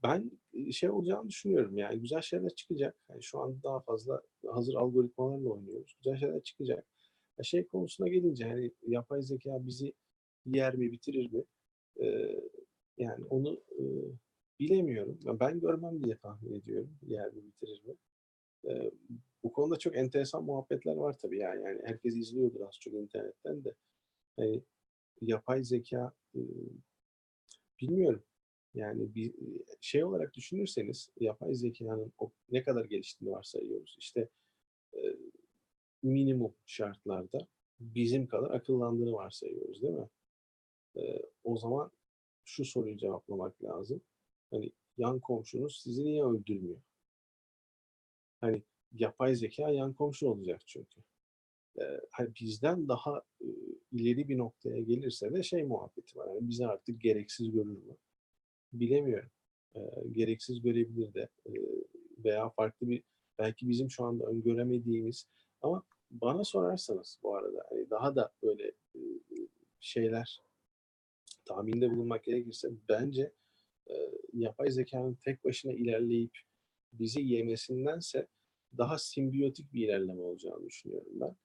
[0.04, 0.30] ben
[0.72, 2.96] şey olacağını düşünüyorum yani güzel şeyler çıkacak.
[3.10, 5.94] Yani şu an daha fazla hazır algoritmalarla oynuyoruz.
[5.98, 6.86] Güzel şeyler çıkacak.
[7.38, 9.92] Ya şey konusuna gelince hani yapay zeka bizi
[10.46, 11.44] yer mi bitirir mi?
[12.00, 12.06] E,
[12.98, 13.82] yani onu e,
[14.60, 15.18] bilemiyorum.
[15.40, 16.98] Ben görmem diye tahmin ediyorum.
[17.06, 17.94] Yer mi bitirir mi?
[18.68, 18.90] E,
[19.44, 21.64] bu konuda çok enteresan muhabbetler var tabii yani.
[21.64, 23.74] yani herkes izliyordur az çok internetten de.
[24.38, 24.62] Yani
[25.20, 26.40] yapay zeka e,
[27.80, 28.22] bilmiyorum.
[28.74, 29.34] Yani bir
[29.80, 32.12] şey olarak düşünürseniz yapay zekanın
[32.50, 33.96] ne kadar geliştiğini varsayıyoruz.
[33.98, 34.28] İşte
[34.94, 35.16] e,
[36.02, 37.38] minimum şartlarda
[37.80, 40.08] bizim kadar akıllandığını varsayıyoruz değil mi?
[40.96, 41.90] E, o zaman
[42.44, 44.00] şu soruyu cevaplamak lazım.
[44.50, 46.80] Hani yan komşunuz sizi niye öldürmüyor?
[48.40, 48.62] Hani
[48.92, 51.00] yapay zeka yan komşu olacak çünkü.
[51.80, 52.00] Ee,
[52.40, 53.46] bizden daha e,
[53.92, 56.28] ileri bir noktaya gelirse de şey muhabbeti var.
[56.28, 57.96] Yani bizi artık gereksiz görür mü?
[58.80, 59.30] Bilemiyorum.
[59.76, 59.80] Ee,
[60.12, 61.52] gereksiz görebilir de e,
[62.24, 63.02] veya farklı bir
[63.38, 65.26] belki bizim şu anda öngöremediğimiz
[65.62, 69.00] ama bana sorarsanız bu arada hani daha da böyle e,
[69.80, 70.42] şeyler
[71.44, 73.32] tahminde bulunmak gerekirse bence
[73.90, 73.94] e,
[74.32, 76.38] yapay zekanın tek başına ilerleyip
[76.92, 78.26] bizi yemesindense
[78.78, 81.36] daha simbiyotik bir ilerleme olacağını düşünüyorum ben.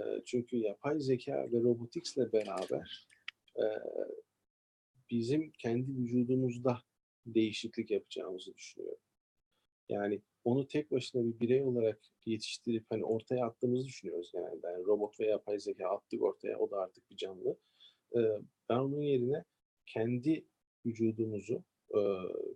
[0.00, 3.08] E, çünkü yapay zeka ve roboticsle beraber
[3.56, 3.64] e,
[5.10, 6.78] bizim kendi vücudumuzda
[7.26, 8.98] değişiklik yapacağımızı düşünüyorum.
[9.88, 14.66] Yani onu tek başına bir birey olarak yetiştirip hani ortaya attığımızı düşünüyoruz genelde.
[14.66, 17.56] Yani robot ve yapay zeka attık ortaya o da artık bir canlı.
[18.68, 19.44] Ben onun yerine
[19.86, 20.46] kendi
[20.86, 21.64] vücudumuzu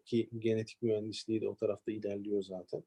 [0.04, 2.84] ki genetik mühendisliği de o tarafta ilerliyor zaten.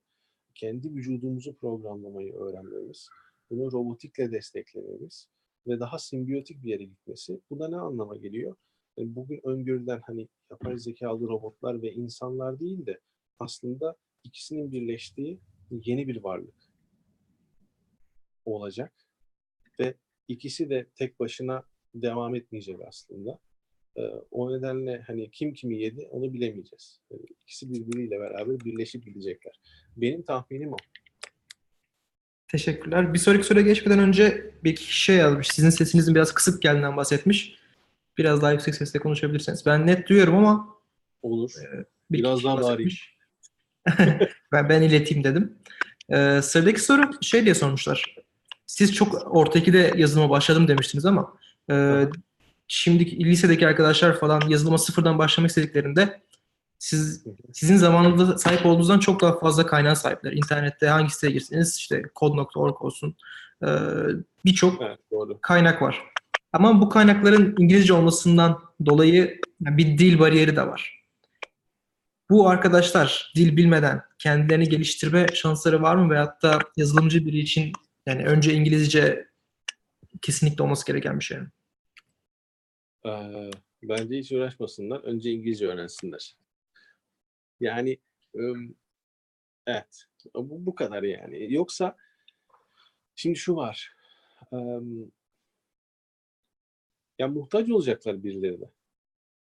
[0.56, 3.10] Kendi vücudumuzu programlamayı öğrenmemiz,
[3.50, 5.28] bunu robotikle desteklememiz
[5.68, 7.42] ve daha simbiyotik bir yere gitmesi.
[7.50, 8.56] Bu da ne anlama geliyor?
[8.98, 13.00] Yani bugün öngörülen hani yapay zekalı robotlar ve insanlar değil de
[13.40, 15.40] aslında ikisinin birleştiği
[15.72, 16.56] yeni bir varlık
[18.46, 18.94] olacak
[19.80, 19.94] ve
[20.28, 21.64] ikisi de tek başına
[21.96, 23.40] devam etmeyecek aslında.
[23.98, 27.02] Ee, o nedenle hani kim kimi yedi onu bilemeyeceğiz.
[27.12, 29.60] Yani ikisi birbiriyle beraber birleşip gidecekler.
[29.98, 30.78] Benim tahminim o.
[32.48, 33.14] Teşekkürler.
[33.14, 35.48] Bir sonraki soruya geçmeden önce bir kişi şey yazmış.
[35.48, 37.63] Sizin sesinizin biraz kısık geldiğinden bahsetmiş.
[38.18, 39.66] Biraz daha yüksek sesle konuşabilirseniz.
[39.66, 40.68] Ben net duyuyorum ama
[41.22, 41.52] Olur.
[42.12, 43.18] bir Biraz daha bahsetmiş.
[44.52, 45.58] ben, ben ileteyim dedim.
[46.10, 48.16] Ee, sıradaki soru şey diye sormuşlar.
[48.66, 51.34] Siz çok orta ikide yazılıma başladım demiştiniz ama
[51.72, 52.06] e,
[52.68, 56.22] şimdiki lisedeki arkadaşlar falan yazılıma sıfırdan başlamak istediklerinde
[56.80, 60.32] siz sizin zamanında sahip olduğunuzdan çok daha fazla kaynağa sahipler.
[60.32, 63.16] İnternette hangi siteye girseniz işte code.org olsun
[63.64, 63.68] e,
[64.46, 65.38] birçok Evet, doğru.
[65.42, 66.13] kaynak var.
[66.54, 71.04] Ama bu kaynakların İngilizce olmasından dolayı bir dil bariyeri de var.
[72.30, 76.10] Bu arkadaşlar dil bilmeden kendilerini geliştirme şansları var mı?
[76.10, 77.72] Veyahut da yazılımcı biri için
[78.06, 79.28] yani önce İngilizce
[80.22, 81.48] kesinlikle olması gereken bir şey mi?
[83.06, 83.52] Ee,
[83.84, 85.00] bence hiç uğraşmasınlar.
[85.00, 86.36] Önce İngilizce öğrensinler.
[87.60, 87.98] Yani
[89.68, 90.06] evet.
[90.36, 91.54] Bu, bu kadar yani.
[91.54, 91.96] Yoksa
[93.16, 93.96] şimdi şu var.
[97.20, 98.66] Im, ya muhtaç olacaklar birilerine.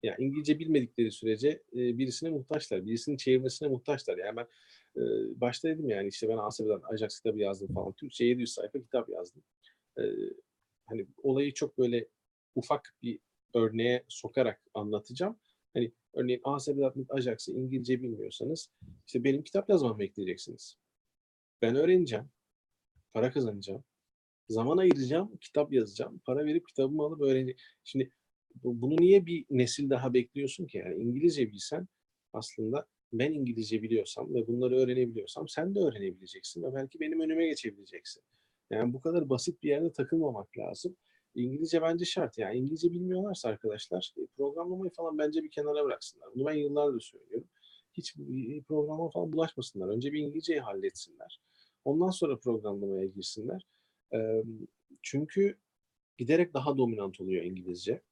[0.03, 2.87] Ya İngilizce bilmedikleri sürece e, birisine muhtaçlar.
[2.87, 4.19] Birisinin çevirmesine muhtaçlar.
[4.19, 4.47] Yani ben
[4.97, 5.01] e,
[5.41, 7.93] başta dedim yani işte ben Asya'dan Ajax kitabı yazdım falan.
[7.93, 9.43] Türkçe 700 sayfa kitap yazdım.
[9.99, 10.03] E,
[10.87, 12.09] hani olayı çok böyle
[12.55, 13.19] ufak bir
[13.55, 15.39] örneğe sokarak anlatacağım.
[15.75, 18.71] Hani örneğin A Sebedatmet Ajax'ı İngilizce bilmiyorsanız
[19.07, 20.77] işte benim kitap yazmamı bekleyeceksiniz.
[21.63, 22.31] Ben öğreneceğim.
[23.15, 23.85] Para kazanacağım.
[24.49, 26.21] Zaman ayıracağım, kitap yazacağım.
[26.27, 27.57] Para verip kitabımı alıp öğreneceğim.
[27.85, 28.11] Şimdi
[28.55, 30.79] bu- bunu niye bir nesil daha bekliyorsun ki?
[30.79, 31.89] Yani İngilizce bilsen
[32.33, 38.23] aslında ben İngilizce biliyorsam ve bunları öğrenebiliyorsam sen de öğrenebileceksin ve belki benim önüme geçebileceksin.
[38.71, 40.97] Yani bu kadar basit bir yerde takılmamak lazım.
[41.35, 42.39] İngilizce bence şart.
[42.39, 46.29] Yani İngilizce bilmiyorlarsa arkadaşlar e, programlamayı falan bence bir kenara bıraksınlar.
[46.35, 47.49] Bunu ben yıllardır söylüyorum.
[47.93, 48.15] Hiç
[48.69, 49.89] programa falan bulaşmasınlar.
[49.89, 51.41] Önce bir İngilizceyi halletsinler.
[51.85, 53.67] Ondan sonra programlamaya girsinler.
[55.03, 55.59] Çünkü
[56.19, 58.03] giderek daha dominant oluyor İngilizce.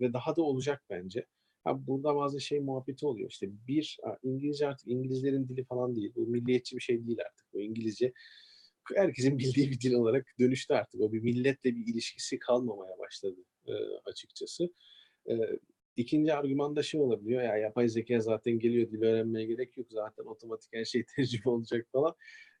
[0.00, 1.26] Ve daha da olacak bence.
[1.64, 3.30] Ha, burada bazı şey muhabbeti oluyor.
[3.30, 6.12] İşte bir, İngilizce artık İngilizlerin dili falan değil.
[6.16, 7.52] Bu milliyetçi bir şey değil artık.
[7.52, 8.12] Bu İngilizce
[8.94, 11.00] herkesin bildiği bir dil olarak dönüştü artık.
[11.00, 13.36] O bir milletle bir ilişkisi kalmamaya başladı
[14.04, 14.68] açıkçası.
[15.30, 15.34] E,
[15.96, 17.42] ikinci argüman da şey olabiliyor.
[17.42, 19.86] Ya yapay zeka zaten geliyor dil öğrenmeye gerek yok.
[19.90, 22.14] Zaten otomatik her şey tecrübe olacak falan.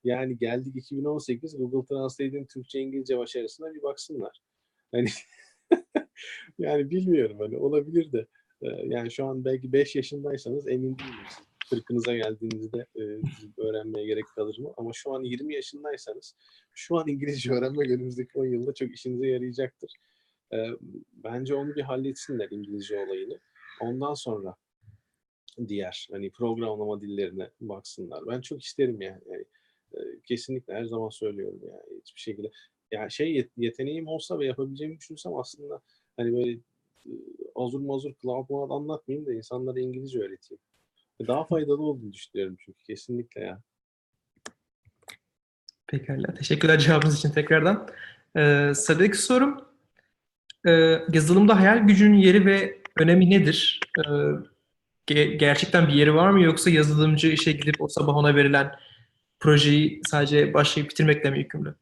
[0.04, 4.40] Yani geldik 2018 Google Translate'in Türkçe İngilizce başarısına bir baksınlar.
[4.92, 5.08] Hani
[6.58, 8.26] yani bilmiyorum hani olabilir de.
[8.62, 11.26] E, yani şu an belki 5 yaşındaysanız emin değilim.
[11.28, 13.02] siz kırkınıza geldiğinizde e,
[13.62, 14.72] öğrenmeye gerek kalır mı?
[14.76, 16.34] Ama şu an 20 yaşındaysanız
[16.74, 19.92] şu an İngilizce öğrenmek önümüzdeki 10 yılda çok işinize yarayacaktır.
[20.52, 20.56] E,
[21.12, 23.38] bence onu bir halletsinler İngilizce olayını.
[23.80, 24.54] Ondan sonra
[25.68, 28.26] diğer hani programlama dillerine baksınlar.
[28.26, 29.20] Ben çok isterim yani.
[29.26, 29.44] yani
[30.24, 32.50] kesinlikle her zaman söylüyorum yani hiçbir şekilde.
[32.92, 35.80] Ya şey yet- yeteneğim olsa ve yapabileceğimi düşünsem aslında
[36.16, 36.50] hani böyle
[37.06, 37.12] e,
[37.54, 40.60] azur mazur cloud cloud anlatmayayım da insanlara İngilizce öğreteyim.
[41.26, 43.60] Daha faydalı olduğunu düşünüyorum çünkü kesinlikle ya.
[45.86, 46.34] Pekala.
[46.34, 47.88] Teşekkürler cevabınız için tekrardan.
[48.36, 49.64] Ee, sıradaki sorum
[50.68, 50.70] e,
[51.12, 53.80] yazılımda hayal gücünün yeri ve önemi nedir?
[53.98, 54.10] Ee,
[55.06, 58.74] ge- gerçekten bir yeri var mı yoksa yazılımcı işe gidip o sabah ona verilen
[59.40, 61.74] projeyi sadece başlayıp bitirmekle mi yükümlü?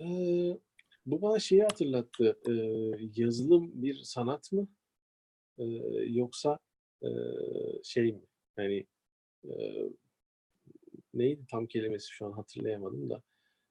[0.00, 0.58] Ee,
[1.06, 2.38] bu bana şeyi hatırlattı.
[2.48, 2.52] Ee,
[3.16, 4.68] yazılım bir sanat mı?
[5.58, 5.64] Ee,
[6.06, 6.58] yoksa
[7.02, 7.08] e,
[7.84, 8.22] şey mi?
[8.58, 8.86] Yani
[9.44, 9.54] e,
[11.14, 13.22] neydi tam kelimesi şu an hatırlayamadım da.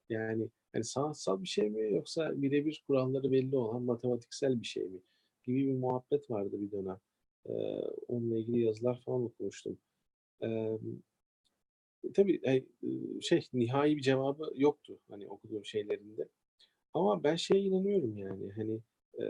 [0.09, 4.99] Yani hani sanatsal bir şey mi yoksa birebir kuralları belli olan matematiksel bir şey mi?
[5.43, 6.97] Gibi bir muhabbet vardı bir dönem.
[7.45, 7.53] Ee,
[8.07, 9.78] onunla ilgili yazılar falan okumuştum.
[12.13, 12.41] Tabii
[13.21, 16.27] şey nihai bir cevabı yoktu hani okuduğum şeylerinde.
[16.93, 18.81] Ama ben şeye inanıyorum yani hani
[19.19, 19.23] e,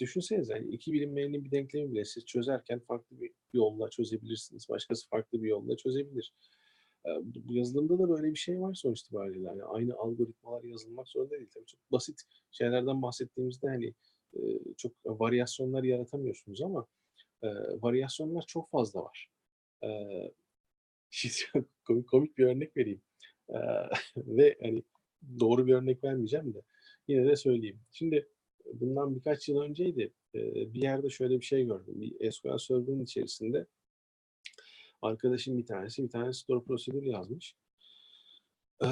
[0.00, 4.68] düşünsenize hani iki bilinmeyenin bir denklemi bile siz çözerken farklı bir yolla çözebilirsiniz.
[4.68, 6.34] Başkası farklı bir yolla çözebilir.
[7.06, 9.46] E, bu yazılımda da böyle bir şey var sonuç itibariyle.
[9.46, 11.50] Yani aynı algoritmalar yazılmak zorunda değil.
[11.54, 13.94] Tabii çok basit şeylerden bahsettiğimizde hani
[14.36, 14.40] e,
[14.76, 16.86] çok varyasyonlar yaratamıyorsunuz ama
[17.42, 17.48] e,
[17.82, 19.31] varyasyonlar çok fazla var.
[19.84, 19.88] E,
[21.10, 23.02] şimdi komik, komik bir örnek vereyim.
[23.48, 23.56] E,
[24.16, 24.82] ve hani
[25.40, 26.62] doğru bir örnek vermeyeceğim de
[27.08, 27.80] yine de söyleyeyim.
[27.92, 28.28] Şimdi
[28.74, 30.12] bundan birkaç yıl önceydi.
[30.34, 32.00] bir yerde şöyle bir şey gördüm.
[32.00, 33.66] Bir SQL Server'ın içerisinde
[35.02, 37.56] arkadaşım bir tanesi bir tane store prosedür yazmış.
[38.84, 38.88] Ee,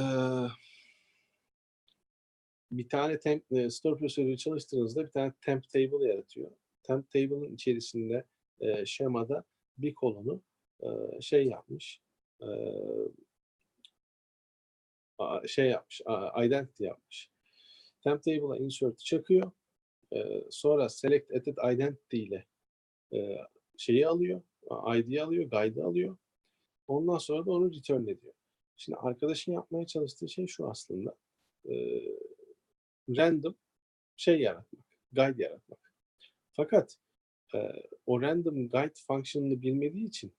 [2.70, 6.50] bir tane temp, store prosedürü çalıştığınızda bir tane temp table yaratıyor.
[6.82, 8.24] Temp table'ın içerisinde
[8.60, 9.44] e, şemada
[9.78, 10.42] bir kolonu
[11.20, 12.00] şey yapmış.
[15.46, 16.00] Şey yapmış.
[16.44, 17.30] Identity yapmış.
[18.04, 19.52] Temp table'a insert çakıyor.
[20.50, 22.46] Sonra select added identity ile
[23.76, 24.42] şeyi alıyor.
[24.96, 26.16] ID'yi alıyor, guide'ı alıyor.
[26.86, 28.34] Ondan sonra da onu return ediyor.
[28.76, 31.16] Şimdi arkadaşın yapmaya çalıştığı şey şu aslında.
[33.08, 33.54] Random
[34.16, 35.92] şey yaratmak, guide yaratmak.
[36.52, 36.98] Fakat
[38.06, 40.32] o random guide function'ını bilmediği için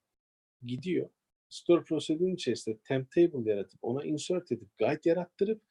[0.66, 1.10] gidiyor.
[1.50, 5.62] Store prosedürün içerisinde temp table yaratıp ona insert edip guide yarattırıp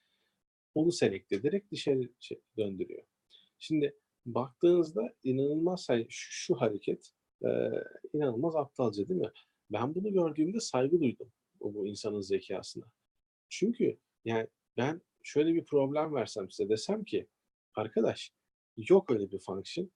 [0.74, 3.02] onu select ederek dışarı şey- döndürüyor.
[3.58, 7.10] Şimdi baktığınızda inanılmaz şu, şu hareket
[7.44, 7.48] e,
[8.12, 9.30] inanılmaz aptalca değil mi?
[9.70, 12.84] Ben bunu gördüğümde saygı duydum bu, bu insanın zekasına.
[13.48, 17.26] Çünkü yani ben şöyle bir problem versem size desem ki
[17.74, 18.32] arkadaş
[18.76, 19.90] yok öyle bir function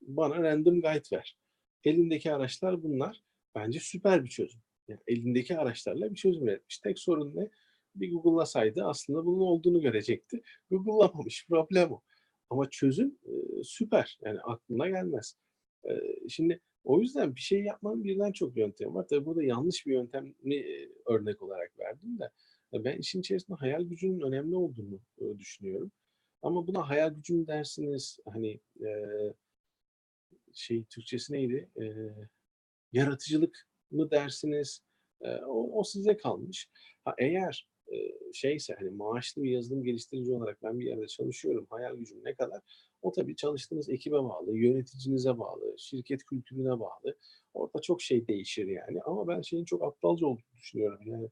[0.00, 1.38] bana random guide ver.
[1.84, 3.22] Elindeki araçlar bunlar.
[3.56, 4.60] Bence süper bir çözüm.
[4.88, 6.78] Yani elindeki araçlarla bir çözüm üretmiş.
[6.78, 7.50] Tek sorun ne?
[7.94, 10.42] Bir Google'lasaydı aslında bunun olduğunu görecekti.
[10.70, 11.46] Google'lamamış.
[11.48, 12.02] Problem o.
[12.50, 13.18] Ama çözüm
[13.64, 14.18] süper.
[14.24, 15.36] Yani aklına gelmez.
[16.28, 19.06] Şimdi o yüzden bir şey yapmanın birden çok yöntemi var.
[19.08, 22.30] Tabii burada yanlış bir yöntemi e, örnek olarak verdim de
[22.72, 25.00] ben işin içerisinde hayal gücünün önemli olduğunu
[25.38, 25.92] düşünüyorum.
[26.42, 28.18] Ama buna hayal gücü mü dersiniz?
[28.32, 28.60] Hani
[30.52, 31.70] şey Türkçesi neydi?
[32.92, 34.82] Yaratıcılık mı dersiniz?
[35.20, 36.68] E, o, o size kalmış.
[37.04, 37.96] Ha, eğer e,
[38.32, 41.66] şeyse hani maaşlı bir yazılım geliştirici olarak ben bir yerde çalışıyorum.
[41.70, 42.60] Hayal gücüm ne kadar?
[43.02, 47.16] O tabii çalıştığınız ekibe bağlı, yöneticinize bağlı, şirket kültürüne bağlı.
[47.54, 49.00] Orada çok şey değişir yani.
[49.02, 51.00] Ama ben şeyin çok aptalca olduğunu düşünüyorum.
[51.06, 51.28] Yani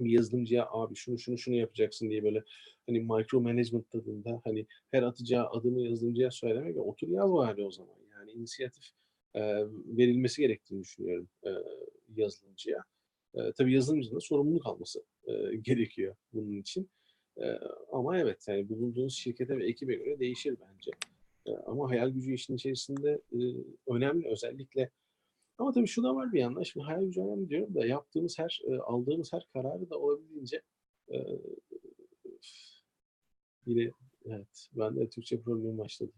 [0.00, 2.44] bir yazılımcıya abi şunu şunu şunu yapacaksın diye böyle
[2.86, 7.70] hani micro management tadında hani her atacağı adımı yazılımcıya söylemek ya otur yaz bari o
[7.70, 7.96] zaman.
[8.12, 8.84] Yani inisiyatif
[9.96, 11.28] verilmesi gerektiğini düşünüyorum
[12.16, 12.84] yazılımcıya.
[13.56, 15.04] Tabii yazılımcının sorumluluk alması
[15.62, 16.90] gerekiyor bunun için.
[17.92, 20.90] Ama evet yani bulunduğunuz şirkete ve ekibe göre değişir bence.
[21.66, 23.22] Ama hayal gücü işin içerisinde
[23.86, 24.90] önemli özellikle
[25.58, 26.62] ama tabii şu da var bir yandan.
[26.62, 30.62] Şimdi hayal gücü önemli diyorum da yaptığımız her, aldığımız her kararı da olabildiğince
[33.66, 33.90] yine
[34.24, 36.12] evet bende Türkçe problemi başladı.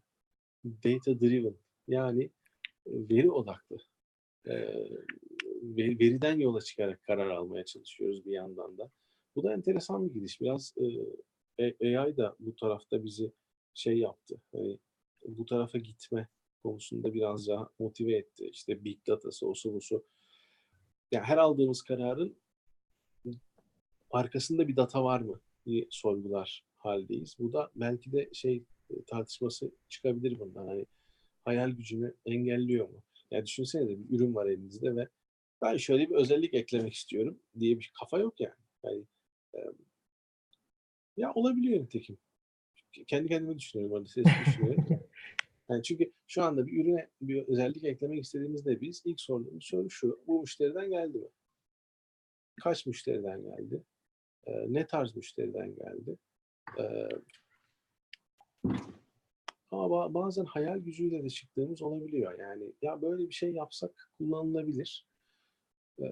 [0.65, 1.55] Data driven
[1.89, 2.31] yani
[2.87, 3.77] veri odaklı.
[4.47, 4.53] E,
[5.63, 8.91] ve- veriden yola çıkarak karar almaya çalışıyoruz bir yandan da.
[9.37, 10.41] Bu da enteresan bir gidiş.
[10.41, 10.75] Biraz
[11.59, 13.33] e, AI da bu tarafta bizi
[13.75, 14.41] şey yaptı.
[14.53, 14.79] Hani
[15.27, 16.29] bu tarafa gitme
[16.63, 18.49] konusunda biraz daha motive etti.
[18.53, 20.05] İşte big data'sı, osu busu.
[21.13, 22.37] Yani her aldığımız kararın
[24.11, 27.37] arkasında bir data var mı diye sorgular haldeyiz.
[27.39, 28.65] Bu da belki de şey
[29.07, 30.67] tartışması çıkabilir bundan.
[30.67, 30.87] Hani
[31.45, 33.03] hayal gücünü engelliyor mu?
[33.31, 35.09] Yani düşünsenize bir ürün var elinizde ve
[35.63, 38.55] ben şöyle bir özellik eklemek istiyorum diye bir kafa yok yani.
[38.85, 39.05] Yani
[39.55, 39.61] e,
[41.17, 42.19] ya olabiliyor nitekim.
[43.07, 44.87] Kendi kendime düşünüyorum orada sesli düşünüyorum.
[45.71, 50.21] Yani çünkü şu anda bir ürüne bir özellik eklemek istediğimizde biz ilk sorduğumuz soru şu.
[50.27, 51.29] Bu müşteriden geldi mi?
[52.57, 53.83] Kaç müşteriden geldi?
[54.47, 56.17] Ee, ne tarz müşteriden geldi?
[56.79, 57.09] Ee,
[59.71, 62.39] ama ba- bazen hayal gücüyle de çıktığımız olabiliyor.
[62.39, 65.07] Yani ya böyle bir şey yapsak kullanılabilir.
[66.03, 66.05] Ee,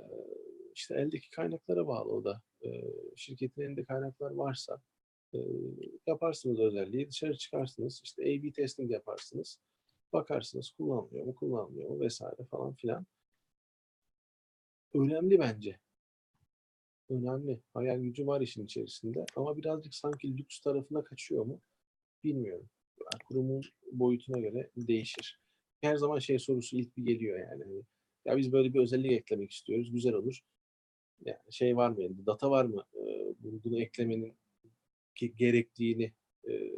[0.74, 2.42] işte eldeki kaynaklara bağlı o da.
[2.64, 2.68] Ee,
[3.16, 4.80] şirketin elinde kaynaklar varsa
[5.34, 5.38] e,
[6.06, 9.60] yaparsınız özelliği, dışarı çıkarsınız, işte A-B testing yaparsınız,
[10.12, 13.06] bakarsınız kullanılıyor mu, kullanılmıyor mu vesaire falan filan.
[14.94, 15.78] Önemli bence.
[17.10, 17.60] önemli.
[17.74, 21.60] Hayal gücü var işin içerisinde ama birazcık sanki lüks tarafına kaçıyor mu?
[22.24, 22.68] Bilmiyorum.
[23.00, 25.40] Yani kurumun boyutuna göre değişir.
[25.80, 27.64] Her zaman şey sorusu ilk bir geliyor yani.
[27.64, 27.82] Hani,
[28.24, 29.92] ya biz böyle bir özellik eklemek istiyoruz.
[29.92, 30.40] Güzel olur.
[31.24, 32.26] Yani şey var mı elinde?
[32.26, 32.84] Data var mı?
[32.94, 34.34] Ee, bunu, bunu eklemenin
[35.16, 36.12] ge- gerektiğini
[36.48, 36.72] e,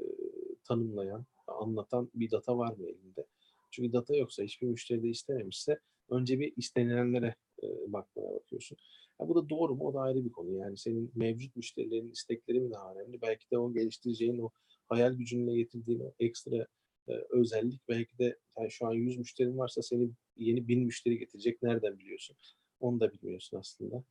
[0.65, 3.27] tanımlayan, anlatan bir data var mı elinde?
[3.71, 8.79] Çünkü data yoksa, hiçbir müşteri de istememişse önce bir istenilenlere e, bakmaya bakıyorsun.
[9.21, 9.85] Ya bu da doğru mu?
[9.85, 10.57] O da ayrı bir konu.
[10.57, 13.23] Yani senin mevcut müşterilerin istekleri mi daha önemli?
[13.23, 14.51] Belki de o geliştireceğin o
[14.91, 16.67] hayal gücünle getirdiğin o ekstra
[17.09, 21.63] e, özellik belki de yani şu an 100 müşterin varsa seni yeni 1000 müşteri getirecek.
[21.63, 22.37] Nereden biliyorsun?
[22.81, 24.05] Onu da bilmiyorsun aslında.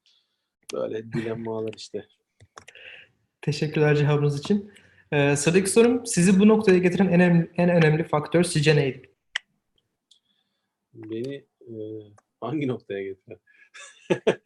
[0.74, 2.08] Böyle dilemmalar işte.
[3.42, 4.72] Teşekkürler cevabınız için.
[5.12, 9.14] Ee, sıradaki sorum sizi bu noktaya getiren en önemli, en önemli faktör sizce neydi?
[10.94, 11.74] Beni e,
[12.42, 13.40] hangi noktaya getiren?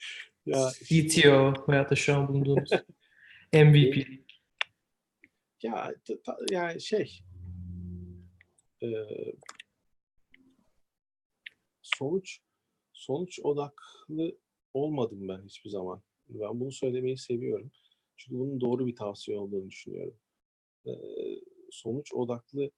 [0.45, 2.69] ya CTO veya da şu an bulunduğunuz
[3.53, 4.22] MVP.
[5.63, 5.93] Ya
[6.51, 7.19] yani şey
[8.83, 8.87] e,
[11.81, 12.39] sonuç
[12.93, 14.37] sonuç odaklı
[14.73, 16.01] olmadım ben hiçbir zaman.
[16.29, 17.71] Ben bunu söylemeyi seviyorum.
[18.17, 20.17] Çünkü bunun doğru bir tavsiye olduğunu düşünüyorum.
[20.87, 20.91] E,
[21.71, 22.71] sonuç odaklı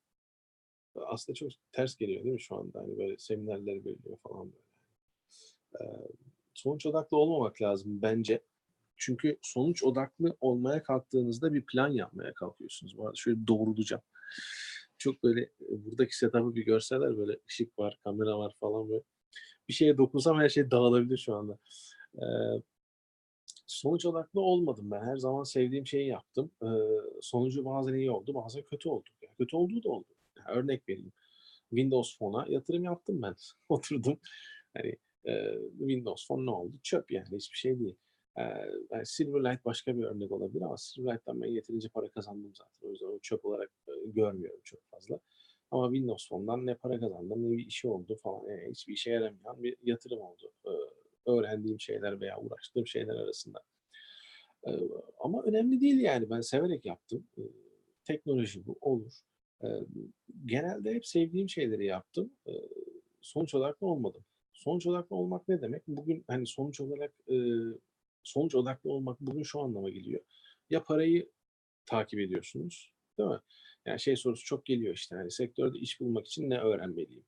[0.96, 2.80] aslında çok ters geliyor değil mi şu anda?
[2.80, 4.66] Hani böyle seminerler veriliyor falan böyle.
[5.82, 6.08] E,
[6.54, 8.42] sonuç odaklı olmamak lazım bence.
[8.98, 12.98] Çünkü sonuç odaklı olmaya kalktığınızda bir plan yapmaya kalkıyorsunuz.
[12.98, 14.04] Bu arada şöyle doğrulacağım.
[14.98, 19.04] Çok böyle e, buradaki setup'ı bir görseler böyle ışık var, kamera var falan böyle.
[19.70, 21.58] Bir şeye dokunsam her şey dağılabilir şu anda.
[22.16, 22.26] Ee,
[23.68, 25.02] sonuç odaklı olmadım ben.
[25.06, 26.52] Her zaman sevdiğim şeyi yaptım.
[26.64, 26.68] Ee,
[27.22, 29.10] sonucu bazen iyi oldu, bazen kötü oldu.
[29.22, 30.08] Yani kötü olduğu da oldu.
[30.38, 31.14] Yani örnek vereyim.
[31.70, 33.36] Windows Phone'a yatırım yaptım ben.
[33.70, 34.20] Oturdum.
[34.74, 34.96] Hani
[35.28, 36.74] e, Windows Phone ne oldu?
[36.84, 37.96] Çöp yani hiçbir şey değil.
[38.38, 38.42] Ee,
[38.92, 42.88] yani Silverlight başka bir örnek olabilir ama Silverlight'tan ben yeterince para kazandım zaten.
[42.88, 45.20] O yüzden o çöp olarak e, görmüyorum çok fazla.
[45.72, 48.50] Ama Windows Phone'dan ne para kazandım ne bir işi oldu falan.
[48.50, 50.52] Yani hiçbir işe yaramayan bir yatırım oldu.
[50.66, 50.70] Ee,
[51.32, 53.60] öğrendiğim şeyler veya uğraştığım şeyler arasında.
[54.68, 54.72] Ee,
[55.20, 56.30] ama önemli değil yani.
[56.30, 57.28] Ben severek yaptım.
[57.38, 57.42] Ee,
[58.04, 59.14] teknoloji bu olur.
[59.64, 59.68] Ee,
[60.46, 62.32] genelde hep sevdiğim şeyleri yaptım.
[62.48, 62.52] Ee,
[63.22, 64.24] sonuç da olmadım.
[64.54, 65.88] Sonuç odaklı olmak ne demek?
[65.88, 67.36] Bugün hani sonuç olarak e,
[68.26, 70.22] sonuç odaklı olmak bugün şu anlama geliyor.
[70.70, 71.30] Ya parayı
[71.86, 73.40] takip ediyorsunuz, değil mi?
[73.86, 77.26] Yani şey sorusu çok geliyor işte hani sektörde iş bulmak için ne öğrenmeliyim?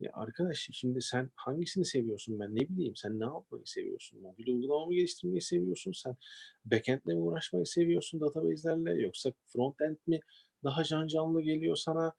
[0.00, 4.20] Ya arkadaş şimdi sen hangisini seviyorsun ben ne bileyim sen ne yapmayı seviyorsun?
[4.20, 5.92] Mobil uygulama mı geliştirmeyi seviyorsun?
[5.92, 6.16] Sen
[6.64, 10.20] backend'le mi uğraşmayı seviyorsun database'lerle yoksa frontend mi
[10.64, 12.12] daha can canlı geliyor sana?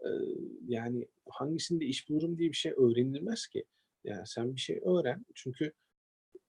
[0.00, 0.08] Ee,
[0.68, 3.64] yani hangisinde iş bulurum diye bir şey öğrenilmez ki.
[4.04, 5.72] Yani sen bir şey öğren çünkü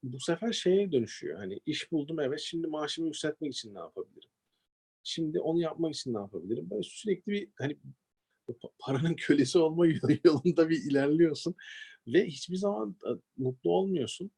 [0.04, 1.38] bu sefer şeye dönüşüyor.
[1.38, 4.30] Hani iş buldum evet şimdi maaşımı yükseltmek için ne yapabilirim?
[5.04, 6.70] Şimdi onu yapmak için ne yapabilirim?
[6.70, 7.78] Böyle sürekli bir hani
[8.50, 9.88] pa- paranın kölesi olma
[10.26, 11.56] yolunda bir ilerliyorsun
[12.08, 14.32] ve hiçbir zaman e, mutlu olmuyorsun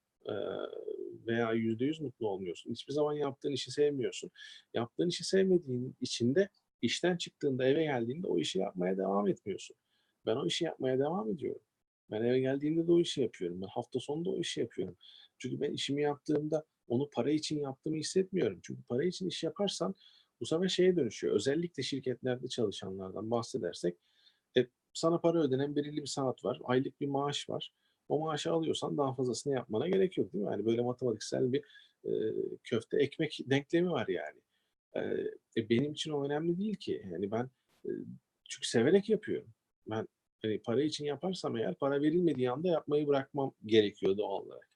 [1.28, 2.72] veya yüzde yüz mutlu olmuyorsun.
[2.72, 4.32] Hiçbir zaman yaptığın işi sevmiyorsun.
[4.74, 6.50] Yaptığın işi sevmediğin için de
[6.82, 9.76] işten çıktığında eve geldiğinde o işi yapmaya devam etmiyorsun.
[10.26, 11.62] Ben o işi yapmaya devam ediyorum.
[12.12, 13.62] Ben eve geldiğimde de o işi yapıyorum.
[13.62, 14.96] Ben hafta sonunda o işi yapıyorum.
[15.40, 18.60] Çünkü ben işimi yaptığımda onu para için yaptığımı hissetmiyorum.
[18.64, 19.96] Çünkü para için iş yaparsan
[20.42, 21.36] bu sefer şeye dönüşüyor.
[21.36, 23.98] Özellikle şirketlerde çalışanlardan bahsedersek
[24.58, 26.60] e, sana para ödenen belirli bir saat var.
[26.64, 27.74] Aylık bir maaş var.
[28.10, 30.52] O maaşı alıyorsan daha fazlasını yapmana gerek yok değil mi?
[30.52, 31.64] Yani böyle matematiksel bir
[32.06, 32.12] e,
[32.64, 34.42] köfte ekmek denklemi var yani.
[34.96, 35.02] E,
[35.62, 37.02] e, benim için o önemli değil ki.
[37.12, 37.50] Yani ben
[37.86, 37.90] e,
[38.50, 39.54] çünkü severek yapıyorum.
[39.90, 40.08] Ben
[40.42, 44.67] hani para için yaparsam eğer para verilmediği anda yapmayı bırakmam gerekiyor doğal olarak.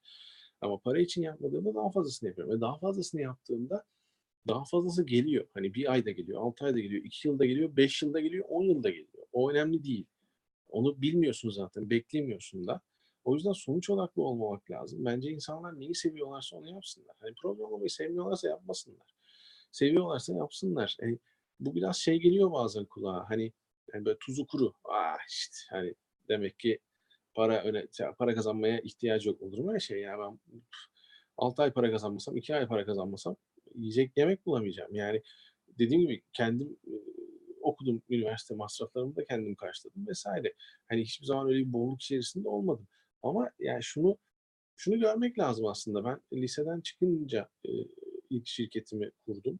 [0.62, 2.56] Ama para için yapmadığımda daha fazlasını yapıyorum.
[2.56, 3.84] Ve daha fazlasını yaptığımda
[4.48, 5.48] daha fazlası geliyor.
[5.54, 8.90] Hani bir ayda geliyor, altı ayda geliyor, iki yılda geliyor, beş yılda geliyor, on yılda
[8.90, 9.26] geliyor.
[9.32, 10.06] O önemli değil.
[10.70, 12.82] Onu bilmiyorsun zaten, beklemiyorsun da.
[13.24, 15.06] O yüzden sonuç odaklı olmamak lazım.
[15.06, 17.16] Bence insanlar neyi seviyorlarsa onu yapsınlar.
[17.20, 19.16] Hani programlamayı sevmiyorlarsa yapmasınlar.
[19.72, 20.98] Seviyorlarsa yapsınlar.
[21.02, 21.20] Yani
[21.60, 23.30] bu biraz şey geliyor bazen kulağa.
[23.30, 23.52] Hani
[23.94, 24.74] yani böyle tuzu kuru.
[24.84, 25.94] Ah işte hani
[26.30, 26.80] demek ki
[27.34, 30.40] para öne para kazanmaya ihtiyacı yok olur mu öyle şey ya ben
[31.38, 33.36] 6 ay para kazanmasam 2 ay para kazanmasam
[33.76, 34.96] yiyecek yemek bulamayacağım.
[34.96, 35.22] Yani
[35.80, 36.78] dediğim gibi kendim
[37.62, 40.54] okudum üniversite masraflarımı da kendim karşıladım vesaire.
[40.90, 42.88] Hani hiçbir zaman öyle bir bolluk içerisinde olmadım.
[43.24, 44.18] Ama yani şunu
[44.76, 46.06] şunu görmek lazım aslında.
[46.06, 47.50] Ben liseden çıkınca
[48.30, 49.60] ilk şirketimi kurdum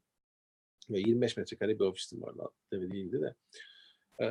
[0.90, 2.44] ve 25 metrekare bir ofisim vardı.
[2.72, 3.36] Tabii değildi de.
[4.26, 4.28] E,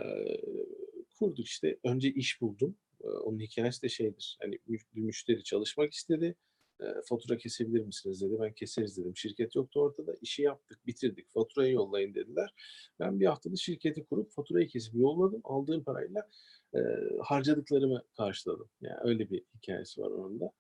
[1.19, 1.79] kurduk işte.
[1.85, 2.77] Önce iş buldum.
[3.05, 4.39] E, onun hikayesi de şeydir.
[4.43, 6.37] Hani bir müşteri çalışmak istedi.
[6.81, 8.37] E, fatura kesebilir misiniz dedi.
[8.41, 9.17] Ben keseriz dedim.
[9.17, 10.17] Şirket yoktu ortada.
[10.21, 11.31] İşi yaptık, bitirdik.
[11.31, 12.55] Faturayı yollayın dediler.
[13.01, 15.41] Ben bir haftada şirketi kurup faturayı kesip yolladım.
[15.45, 16.29] Aldığım parayla
[16.75, 16.79] e,
[17.23, 18.69] harcadıklarımı karşıladım.
[18.81, 20.53] Yani öyle bir hikayesi var onun da.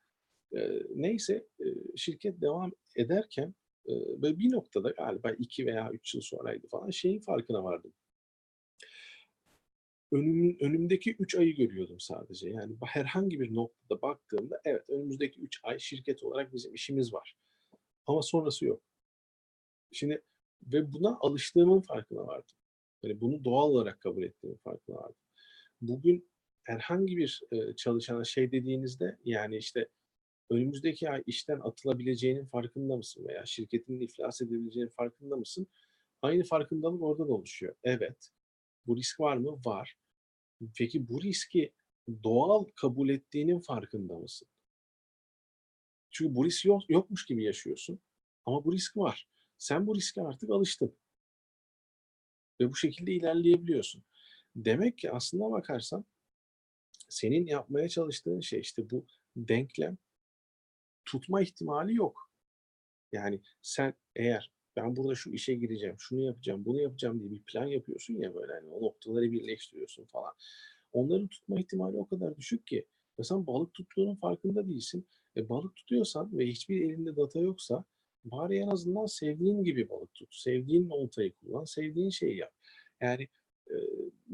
[0.57, 1.64] E, neyse e,
[1.97, 3.55] şirket devam ederken
[3.88, 7.93] e, böyle bir noktada galiba iki veya üç yıl sonraydı falan şeyin farkına vardım.
[10.12, 12.50] Önüm, önümdeki üç ayı görüyordum sadece.
[12.50, 17.36] Yani herhangi bir noktada baktığımda evet önümüzdeki üç ay şirket olarak bizim işimiz var.
[18.06, 18.82] Ama sonrası yok.
[19.92, 20.22] Şimdi
[20.62, 22.56] ve buna alıştığımın farkına vardım.
[23.02, 25.22] Yani bunu doğal olarak kabul ettiğimin farkına vardım.
[25.80, 26.30] Bugün
[26.64, 29.88] herhangi bir e, çalışana şey dediğinizde yani işte
[30.50, 35.66] önümüzdeki ay işten atılabileceğinin farkında mısın veya şirketinin iflas edebileceğinin farkında mısın?
[36.22, 37.74] Aynı farkındalık orada da oluşuyor.
[37.84, 38.30] Evet.
[38.86, 39.61] Bu risk var mı?
[39.66, 39.96] Var.
[40.76, 41.72] Peki bu riski
[42.24, 44.48] doğal kabul ettiğinin farkında mısın?
[46.11, 48.00] Çünkü bu risk yok, yokmuş gibi yaşıyorsun.
[48.46, 49.28] Ama bu risk var.
[49.58, 50.96] Sen bu riske artık alıştın.
[52.61, 54.04] Ve bu şekilde ilerleyebiliyorsun.
[54.56, 56.04] Demek ki aslında bakarsan
[57.08, 59.06] senin yapmaya çalıştığın şey işte bu
[59.36, 59.98] denklem
[61.04, 62.30] tutma ihtimali yok.
[63.12, 64.50] Yani sen eğer
[64.82, 68.52] ben burada şu işe gireceğim, şunu yapacağım, bunu yapacağım diye bir plan yapıyorsun ya böyle
[68.52, 70.32] hani o noktaları birleştiriyorsun falan.
[70.92, 72.86] Onların tutma ihtimali o kadar düşük ki
[73.18, 75.06] ve sen balık tuttuğunun farkında değilsin.
[75.36, 77.84] E, balık tutuyorsan ve hiçbir elinde data yoksa
[78.24, 80.34] bari en azından sevdiğin gibi balık tut.
[80.34, 82.52] Sevdiğin oltayı kullan, sevdiğin şeyi yap.
[83.00, 83.28] Yani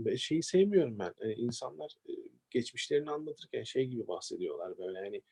[0.06, 1.14] e, şeyi sevmiyorum ben.
[1.20, 2.12] Yani insanlar e,
[2.50, 5.22] geçmişlerini anlatırken şey gibi bahsediyorlar böyle hani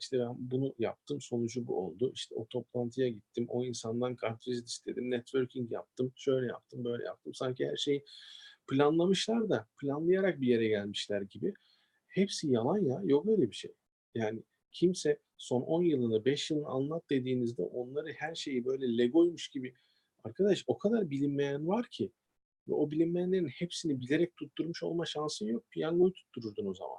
[0.00, 2.12] işte ben bunu yaptım sonucu bu oldu.
[2.14, 3.46] İşte o toplantıya gittim.
[3.48, 5.10] O insandan kartvizit istedim.
[5.10, 6.12] Networking yaptım.
[6.16, 7.34] Şöyle yaptım, böyle yaptım.
[7.34, 8.04] Sanki her şeyi
[8.68, 11.54] planlamışlar da planlayarak bir yere gelmişler gibi.
[12.08, 13.00] Hepsi yalan ya.
[13.04, 13.74] Yok öyle bir şey.
[14.14, 19.74] Yani kimse son 10 yılını, 5 yılını anlat dediğinizde onları her şeyi böyle legoymuş gibi
[20.24, 22.12] arkadaş o kadar bilinmeyen var ki
[22.68, 25.70] ve o bilinmeyenlerin hepsini bilerek tutturmuş olma şansın yok.
[25.70, 26.98] Piyangoyu tuttururdun o zaman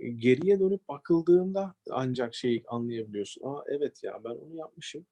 [0.00, 3.42] geriye dönüp bakıldığında ancak şeyi anlayabiliyorsun.
[3.44, 5.06] Aa evet ya ben onu yapmışım.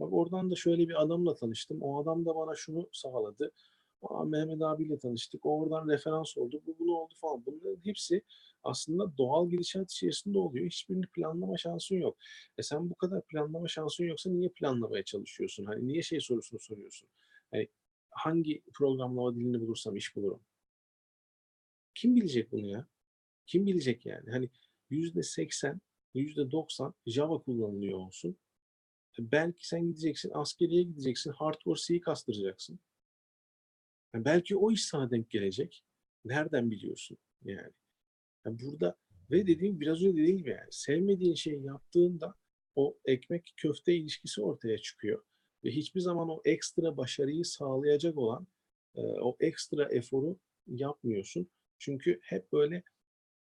[0.00, 1.82] Bak oradan da şöyle bir adamla tanıştım.
[1.82, 3.52] O adam da bana şunu sağladı.
[4.02, 5.46] Aa, Mehmet abiyle tanıştık.
[5.46, 6.62] O oradan referans oldu.
[6.66, 7.46] Bu bunu oldu falan.
[7.46, 8.22] Bunların hepsi
[8.62, 10.66] aslında doğal gidişat içerisinde oluyor.
[10.66, 12.16] Hiçbirini planlama şansın yok.
[12.58, 15.64] E sen bu kadar planlama şansın yoksa niye planlamaya çalışıyorsun?
[15.64, 17.08] Hani niye şey sorusunu soruyorsun?
[17.50, 17.68] Hani
[18.10, 20.40] hangi programlama dilini bulursam iş bulurum?
[21.94, 22.86] Kim bilecek bunu ya?
[23.46, 24.30] Kim bilecek yani?
[24.30, 24.50] Hani
[24.90, 25.80] yüzde seksen,
[26.14, 28.36] yüzde doksan Java kullanılıyor olsun.
[29.18, 32.80] E, belki sen gideceksin, askeriye gideceksin, hardcore C'yi kastıracaksın.
[34.14, 35.84] Yani e, belki o iş sana denk gelecek.
[36.24, 37.72] Nereden biliyorsun yani?
[38.44, 38.96] yani burada
[39.30, 42.34] ve dediğim biraz önce dediğim gibi yani sevmediğin şeyi yaptığında
[42.74, 45.24] o ekmek köfte ilişkisi ortaya çıkıyor.
[45.64, 48.46] Ve hiçbir zaman o ekstra başarıyı sağlayacak olan
[48.94, 51.48] e, o ekstra eforu yapmıyorsun.
[51.78, 52.82] Çünkü hep böyle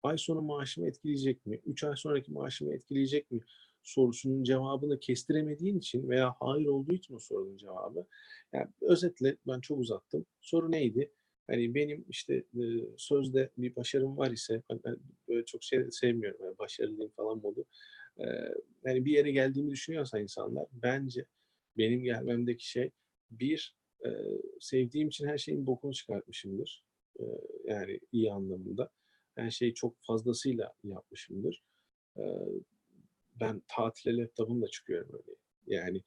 [0.02, 1.60] ay sonu maaşımı etkileyecek mi?
[1.66, 3.40] 3 ay sonraki maaşımı etkileyecek mi?
[3.82, 8.06] sorusunun cevabını kestiremediğin için veya hayır olduğu için o sorunun cevabı.
[8.52, 10.26] Yani özetle ben çok uzattım.
[10.40, 11.12] Soru neydi?
[11.46, 12.62] Hani benim işte e,
[12.96, 14.96] sözde bir başarım var ise ben
[15.28, 17.64] böyle çok şey sevmiyorum yani başarılıyım falan modu.
[18.18, 18.24] E,
[18.84, 21.24] yani bir yere geldiğimi düşünüyorsa insanlar bence
[21.78, 22.90] benim gelmemdeki şey
[23.30, 24.08] bir e,
[24.60, 26.84] sevdiğim için her şeyin bokunu çıkartmışımdır.
[27.64, 28.90] Yani iyi anlamında
[29.34, 31.62] her şeyi çok fazlasıyla yapmışımdır.
[33.40, 35.36] ben tatile laptopumla çıkıyorum öyle.
[35.66, 36.02] Yani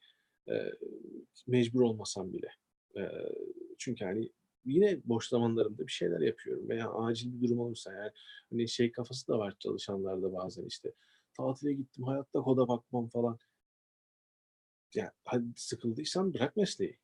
[1.46, 2.48] mecbur olmasam bile.
[3.78, 4.30] çünkü hani
[4.64, 8.10] yine boş zamanlarımda bir şeyler yapıyorum veya acil bir durum olursa yani
[8.50, 10.92] hani şey kafası da var çalışanlarda bazen işte
[11.36, 13.38] tatile gittim hayatta koda bakmam falan.
[14.94, 16.98] Ya hadi sıkıldıysan bırak mesleği.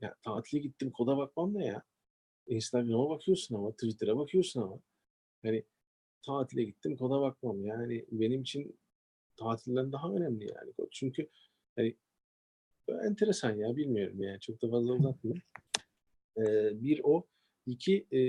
[0.00, 1.82] Ya tatile gittim koda bakmam ne ya?
[2.46, 4.80] Instagram'a bakıyorsun ama Twitter'a bakıyorsun ama.
[5.46, 5.64] Hani
[6.26, 7.64] tatile gittim koda bakmam.
[7.64, 8.78] Yani benim için
[9.36, 10.88] tatilden daha önemli yani kod.
[10.90, 11.28] Çünkü
[11.76, 11.96] hani
[12.88, 15.42] enteresan ya bilmiyorum yani çok da fazla uzatmayayım.
[16.38, 17.26] Ee, bir o.
[17.66, 18.20] iki e,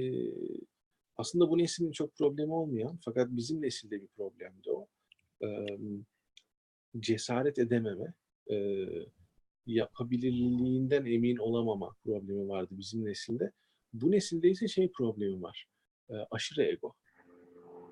[1.15, 4.87] aslında bu neslin çok problemi olmayan fakat bizim nesilde bir problemdi o.
[5.43, 5.77] Ee,
[6.99, 8.13] cesaret edememe,
[8.51, 8.87] e,
[9.65, 13.51] yapabilirliğinden emin olamama problemi vardı bizim nesilde.
[13.93, 15.67] Bu nesilde ise şey problemi var.
[16.09, 16.95] E, aşırı ego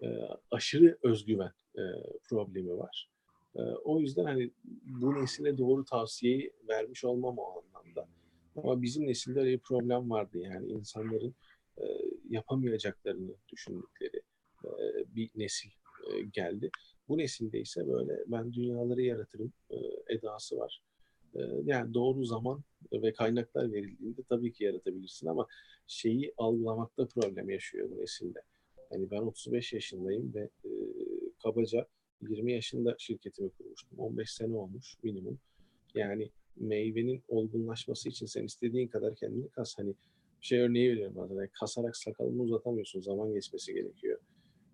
[0.01, 0.07] e,
[0.51, 1.83] aşırı özgüven e,
[2.29, 3.09] problemi var.
[3.55, 4.51] E, o yüzden hani
[4.85, 8.07] bu nesile doğru tavsiyeyi vermiş olmam o anlamda.
[8.55, 11.35] Ama bizim nesilde öyle bir problem vardı yani insanların
[11.77, 11.83] e,
[12.29, 14.21] yapamayacaklarını düşündükleri
[14.65, 14.69] e,
[15.15, 15.69] bir nesil
[16.11, 16.69] e, geldi.
[17.07, 19.75] Bu nesilde ise böyle ben dünyaları yaratırım e,
[20.07, 20.81] edası var.
[21.35, 25.47] E, yani doğru zaman ve kaynaklar verildiğinde tabii ki yaratabilirsin ama
[25.87, 28.39] şeyi algılamakta problem yaşıyor bu nesilde.
[28.91, 30.69] Yani ben 35 yaşındayım ve e,
[31.43, 31.87] kabaca
[32.21, 33.99] 20 yaşında şirketimi kurmuştum.
[33.99, 35.39] 15 sene olmuş minimum.
[35.95, 39.77] Yani meyvenin olgunlaşması için sen istediğin kadar kendini kas.
[39.77, 39.95] Hani
[40.41, 41.35] şey örneği veriyorum bazen.
[41.35, 43.01] Yani kasarak sakalını uzatamıyorsun.
[43.01, 44.19] Zaman geçmesi gerekiyor.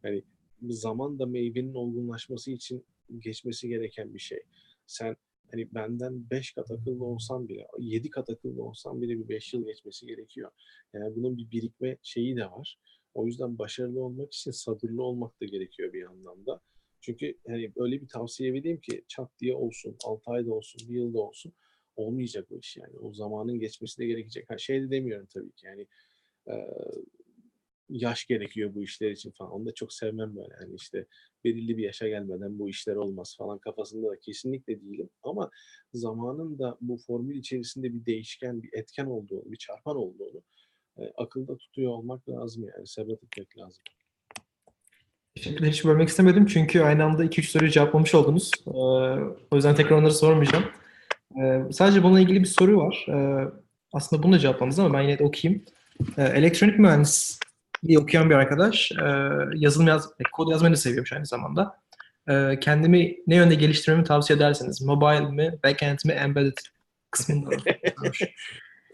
[0.01, 0.23] Hani
[0.69, 2.85] zaman da meyvenin olgunlaşması için
[3.19, 4.39] geçmesi gereken bir şey.
[4.87, 5.15] Sen
[5.51, 9.65] hani benden 5 kat akıllı olsan bile, 7 kat akıllı olsan bile bir 5 yıl
[9.65, 10.51] geçmesi gerekiyor.
[10.93, 12.79] Yani bunun bir birikme şeyi de var.
[13.13, 16.61] O yüzden başarılı olmak için sabırlı olmak da gerekiyor bir anlamda.
[17.01, 21.19] Çünkü hani öyle bir tavsiye vereyim ki çat diye olsun, 6 ayda olsun, bir yılda
[21.19, 21.53] olsun
[21.95, 22.99] olmayacak o iş yani.
[22.99, 24.49] O zamanın geçmesi de gerekecek.
[24.49, 25.87] Ha, şey de demiyorum tabii ki yani
[26.47, 26.53] e,
[27.89, 29.51] yaş gerekiyor bu işler için falan.
[29.51, 30.53] Onu da çok sevmem böyle.
[30.61, 31.05] Yani işte
[31.43, 35.09] belirli bir yaşa gelmeden bu işler olmaz falan kafasında da kesinlikle değilim.
[35.23, 35.49] Ama
[35.93, 40.43] zamanın da bu formül içerisinde bir değişken, bir etken olduğunu, bir çarpan olduğunu
[40.97, 42.87] e, akılda tutuyor olmak lazım yani.
[42.87, 43.83] Sebat etmek lazım.
[45.35, 45.71] Teşekkürler.
[45.71, 48.51] Hiç bölmek istemedim çünkü aynı anda 2-3 soruyu cevaplamış oldunuz.
[48.67, 48.71] Ee,
[49.51, 50.65] o yüzden tekrar onları sormayacağım.
[51.41, 53.05] Ee, sadece bununla ilgili bir soru var.
[53.09, 53.51] Ee,
[53.93, 55.65] aslında bunu da cevapladınız ama ben yine de okuyayım.
[56.17, 59.05] Ee, elektronik mühendisliği okuyan bir arkadaş e,
[59.55, 61.81] yazılım yaz, e, kod yazmayı da seviyormuş aynı zamanda.
[62.29, 64.81] Ee, kendimi ne yönde geliştirmemi tavsiye ederseniz?
[64.81, 66.57] Mobile mi, backend mi, embedded
[67.11, 67.55] kısmında mı?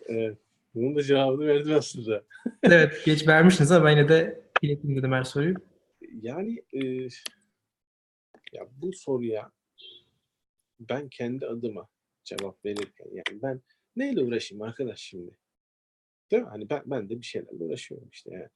[0.10, 0.38] Evet.
[0.78, 2.24] Bunun da cevabını verdim aslında.
[2.64, 5.56] evet, geç vermişsiniz ama yine de ileteyim dedim her soruyu.
[6.22, 7.08] Yani e,
[8.54, 9.52] ya bu soruya
[10.80, 11.88] ben kendi adıma
[12.24, 13.62] cevap verirken yani ben
[13.96, 15.38] neyle uğraşayım arkadaş şimdi?
[16.32, 16.50] Değil mi?
[16.50, 18.50] Hani ben, ben de bir şeylerle uğraşıyorum işte yani.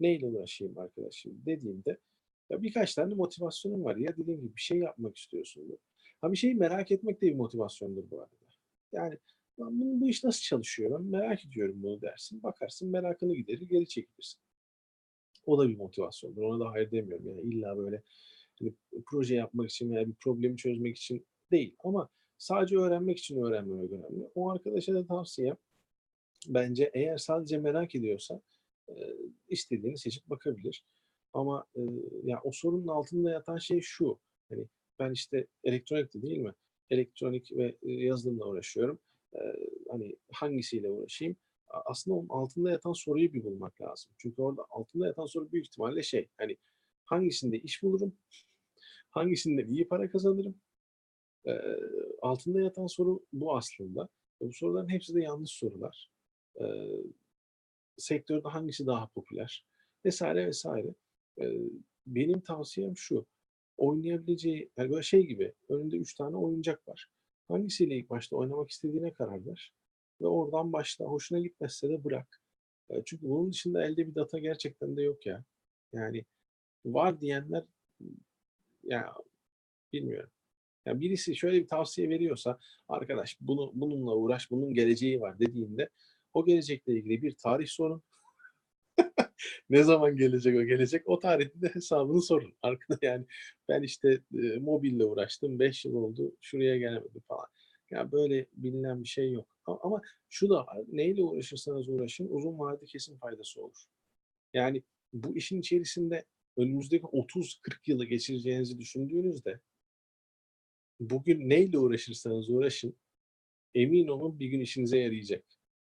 [0.00, 1.98] Neyle uğraşayım arkadaş şimdi dediğimde
[2.50, 3.96] ya birkaç tane motivasyonum var.
[3.96, 5.76] Ya dediğim gibi bir şey yapmak istiyorsundur.
[6.20, 8.32] Ha bir şeyi merak etmek de bir motivasyondur bu arada.
[8.92, 9.18] Yani
[9.60, 10.90] lan bunun, bu iş nasıl çalışıyor?
[11.00, 12.42] Ben merak ediyorum bunu dersin.
[12.42, 14.40] Bakarsın merakını giderir geri çekilirsin.
[15.46, 16.42] O da bir motivasyondur.
[16.42, 17.26] Ona da hayır demiyorum.
[17.28, 18.02] Yani illa böyle
[18.60, 18.74] hani
[19.06, 21.76] proje yapmak için veya bir problemi çözmek için değil.
[21.84, 24.30] Ama sadece öğrenmek için öğrenmemek önemli.
[24.34, 25.56] O arkadaşa da tavsiyem
[26.48, 28.40] bence eğer sadece merak ediyorsa
[28.88, 28.94] e,
[29.48, 30.84] istediğini seçip bakabilir.
[31.32, 31.80] Ama e,
[32.24, 34.18] ya o sorunun altında yatan şey şu.
[34.48, 34.66] Hani
[34.98, 36.52] ben işte elektronikti değil mi?
[36.90, 38.98] Elektronik ve e, yazılımla uğraşıyorum.
[39.34, 39.40] E,
[39.90, 41.36] hani hangisiyle uğraşayım?
[41.68, 44.12] Aslında onun altında yatan soruyu bir bulmak lazım.
[44.18, 46.28] Çünkü orada altında yatan soru büyük ihtimalle şey.
[46.36, 46.56] Hani
[47.04, 48.16] hangisinde iş bulurum?
[49.10, 50.60] Hangisinde iyi para kazanırım?
[51.46, 51.52] E,
[52.22, 54.08] altında yatan soru bu aslında.
[54.42, 56.10] Ve bu soruların hepsi de yanlış sorular.
[56.60, 56.64] E,
[57.96, 59.66] sektörde hangisi daha popüler?
[60.04, 60.94] Vesaire vesaire.
[61.40, 61.44] E,
[62.06, 63.26] benim tavsiyem şu.
[63.76, 67.08] Oynayabileceği, yani böyle şey gibi, önünde üç tane oyuncak var.
[67.48, 69.72] Hangisiyle ilk başta oynamak istediğine karar ver.
[70.20, 71.04] Ve oradan başla.
[71.04, 72.42] Hoşuna gitmezse de bırak.
[72.90, 75.44] E, çünkü bunun dışında elde bir data gerçekten de yok ya.
[75.92, 76.24] Yani
[76.84, 77.64] var diyenler
[78.84, 79.14] ya
[79.92, 80.30] bilmiyorum.
[80.86, 85.88] Yani birisi şöyle bir tavsiye veriyorsa arkadaş bunu bununla uğraş, bunun geleceği var dediğinde
[86.34, 88.02] o gelecekle ilgili bir tarih sorun.
[89.70, 91.08] Ne zaman gelecek o gelecek?
[91.08, 92.54] O tarihte hesabını sorun.
[92.62, 93.26] Arkada yani
[93.68, 95.58] ben işte e, mobille uğraştım.
[95.58, 96.36] 5 yıl oldu.
[96.40, 97.46] Şuraya gelemedim falan.
[97.90, 99.48] Ya böyle bilinen bir şey yok.
[99.66, 100.66] Ama, ama şu da.
[100.88, 103.84] Neyle uğraşırsanız uğraşın uzun vadede kesin faydası olur.
[104.54, 104.82] Yani
[105.12, 106.24] bu işin içerisinde
[106.56, 109.60] önümüzdeki 30-40 yılı geçireceğinizi düşündüğünüzde
[111.00, 112.96] bugün neyle uğraşırsanız uğraşın
[113.74, 115.44] emin olun bir gün işinize yarayacak.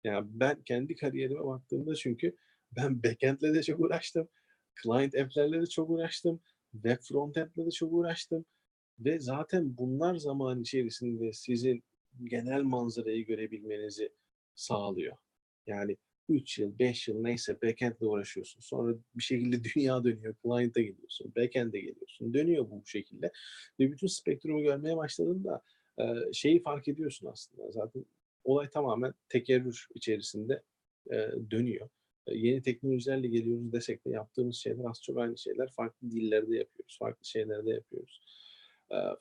[0.05, 2.37] Yani ben kendi kariyerime baktığımda çünkü
[2.77, 4.29] ben backend'le de çok uğraştım.
[4.83, 6.41] Client app'lerle de çok uğraştım.
[6.73, 8.45] Web frontend'le de çok uğraştım.
[8.99, 11.85] Ve zaten bunlar zaman içerisinde sizin
[12.25, 14.13] genel manzarayı görebilmenizi
[14.55, 15.17] sağlıyor.
[15.67, 15.97] Yani
[16.29, 18.61] 3 yıl, 5 yıl neyse backend'le uğraşıyorsun.
[18.61, 20.35] Sonra bir şekilde dünya dönüyor.
[20.43, 21.33] Client'a geliyorsun.
[21.37, 22.35] Backend'e geliyorsun.
[22.35, 23.33] Dönüyor bu şekilde.
[23.81, 25.63] Ve bütün spektrumu görmeye başladığında
[25.99, 27.71] e, şeyi fark ediyorsun aslında.
[27.71, 28.05] Zaten
[28.45, 30.63] olay tamamen tekerrür içerisinde
[31.13, 31.17] e,
[31.51, 31.89] dönüyor.
[32.33, 35.71] Yeni teknolojilerle geliyoruz desek de yaptığımız şeyler az çok aynı şeyler.
[35.73, 36.97] Farklı dillerde yapıyoruz.
[36.99, 38.21] Farklı şeylerde yapıyoruz.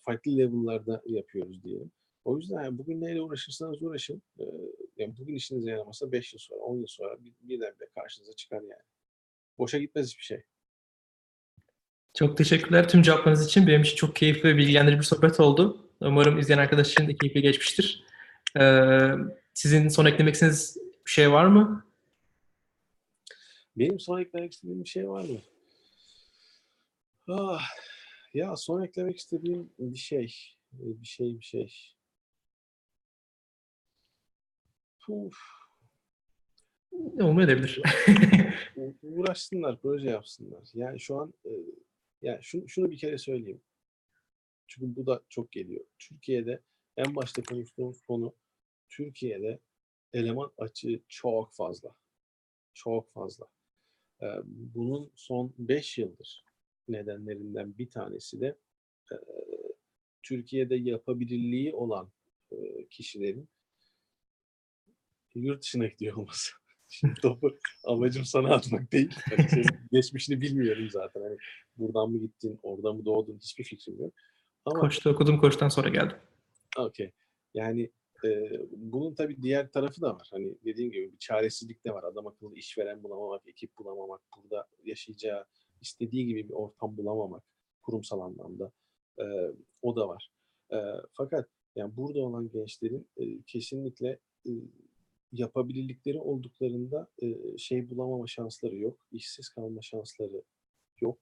[0.01, 1.91] Farklı level'larda yapıyoruz diyelim.
[2.25, 4.21] O yüzden yani bugün neyle uğraşırsanız uğraşın.
[4.97, 8.83] Yani bugün işinize yaramasa 5 yıl sonra, 10 yıl sonra bir, birdenbire karşınıza çıkar yani.
[9.57, 10.43] Boşa gitmez hiçbir şey.
[12.13, 13.67] Çok teşekkürler tüm cevaplarınız için.
[13.67, 15.89] Benim için çok keyifli ve bilgilendirici bir sohbet oldu.
[16.01, 18.05] Umarım izleyen arkadaş için de keyifli geçmiştir.
[18.59, 19.11] Ee,
[19.53, 21.85] sizin son eklemek istediğiniz bir şey var mı?
[23.77, 25.39] Benim son eklemek istediğim bir şey var mı?
[27.27, 27.61] Ah,
[28.33, 30.35] Ya son eklemek istediğim bir şey,
[30.73, 31.73] e, bir şey, bir şey.
[35.09, 35.37] Uf,
[36.91, 37.81] Olmayabilir.
[39.03, 40.69] uğraşsınlar, proje yapsınlar.
[40.73, 41.49] Yani şu an, e,
[42.21, 43.61] yani şunu, şunu bir kere söyleyeyim.
[44.67, 45.85] Çünkü bu da çok geliyor.
[45.99, 46.61] Türkiye'de
[46.97, 48.35] en başta konuştuğumuz konu
[48.89, 49.59] Türkiye'de
[50.13, 51.95] eleman açığı çok fazla.
[52.73, 53.45] Çok fazla.
[54.45, 56.43] Bunun son 5 yıldır
[56.87, 58.57] nedenlerinden bir tanesi de
[60.23, 62.11] Türkiye'de yapabilirliği olan
[62.89, 63.49] kişilerin
[65.35, 66.51] yurt dışına gidiyor olması.
[66.89, 69.15] Şimdi topu amacım sana atmak değil.
[69.29, 71.21] Hani senin geçmişini bilmiyorum zaten.
[71.21, 71.37] Hani
[71.77, 74.13] buradan mı gittin, oradan mı doğdun hiçbir fikrim yok.
[74.65, 76.17] Ama Koç'ta okudum, Koç'tan sonra geldim.
[76.77, 77.11] Okey.
[77.53, 77.91] Yani
[78.25, 80.27] e, bunun tabii diğer tarafı da var.
[80.31, 82.03] Hani dediğim gibi bir çaresizlik de var.
[82.03, 85.45] Adam akıllı işveren bulamamak, ekip bulamamak, burada yaşayacağı
[85.81, 87.43] istediği gibi bir ortam bulamamak
[87.81, 88.71] kurumsal anlamda.
[89.19, 89.25] E,
[89.81, 90.31] o da var.
[90.71, 90.77] E,
[91.13, 94.51] fakat yani burada olan gençlerin e, kesinlikle e,
[95.31, 99.07] yapabilirlikleri olduklarında e, şey bulamama şansları yok.
[99.11, 100.43] işsiz kalma şansları
[101.01, 101.19] yok.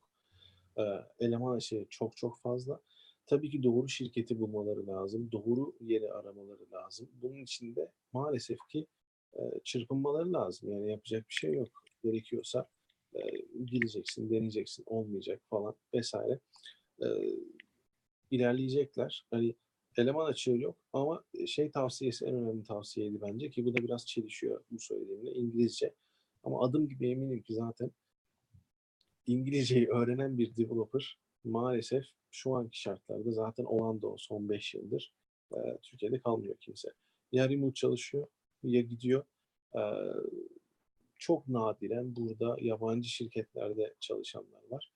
[0.78, 0.84] E,
[1.20, 2.80] eleman açığı çok çok fazla.
[3.26, 5.32] Tabii ki doğru şirketi bulmaları lazım.
[5.32, 7.10] Doğru yeri aramaları lazım.
[7.22, 8.88] Bunun için de maalesef ki
[9.34, 10.72] e, çırpınmaları lazım.
[10.72, 11.68] Yani yapacak bir şey yok.
[12.04, 12.70] Gerekiyorsa
[13.16, 13.20] e,
[13.66, 16.40] gideceksin, deneyeceksin, olmayacak falan vesaire.
[17.04, 17.08] E,
[18.32, 19.26] ilerleyecekler.
[19.32, 19.56] Hani
[19.98, 24.64] eleman açığı yok ama şey tavsiyesi en önemli tavsiyeydi bence ki bu da biraz çelişiyor
[24.72, 25.94] bu söylediğimle İngilizce.
[26.44, 27.92] Ama adım gibi eminim ki zaten
[29.28, 35.14] İngilizceyi öğrenen bir developer maalesef şu anki şartlarda zaten olan da o son 5 yıldır
[35.54, 36.90] e, Türkiye'de kalmıyor kimse.
[37.32, 38.28] Ya remote çalışıyor
[38.64, 39.26] ya gidiyor.
[39.76, 39.82] E,
[41.20, 44.92] çok nadiren burada yabancı şirketlerde çalışanlar var.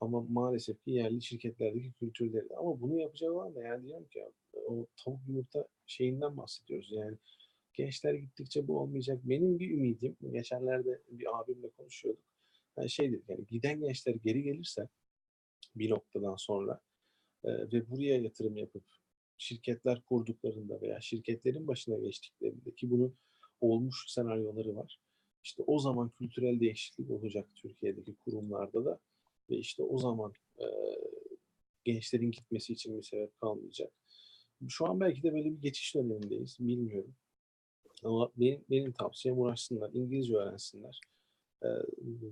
[0.00, 2.48] Ama maalesef ki yerli şirketlerdeki kültürleri.
[2.48, 6.92] de- Ama bunu yapacak olan da yani diyorum ki o tavuk yumurta şeyinden bahsediyoruz.
[6.92, 7.16] Yani
[7.74, 9.20] gençler gittikçe bu olmayacak.
[9.24, 12.24] Benim bir ümidim, geçenlerde bir abimle konuşuyorduk.
[12.76, 14.88] Yani şey dedik yani giden gençler geri gelirse
[15.76, 16.80] bir noktadan sonra
[17.44, 18.84] e, ve buraya yatırım yapıp
[19.38, 23.14] şirketler kurduklarında veya şirketlerin başına geçtiklerinde ki bunun
[23.60, 25.00] olmuş senaryoları var.
[25.44, 28.98] İşte o zaman kültürel değişiklik olacak Türkiye'deki kurumlarda da
[29.50, 30.66] ve işte o zaman e,
[31.84, 33.92] gençlerin gitmesi için bir sebep kalmayacak.
[34.68, 36.56] Şu an belki de böyle bir geçiş dönemindeyiz.
[36.60, 37.14] Bilmiyorum.
[38.02, 41.00] Ama benim, benim tavsiyem uğraşsınlar, İngilizce öğrensinler.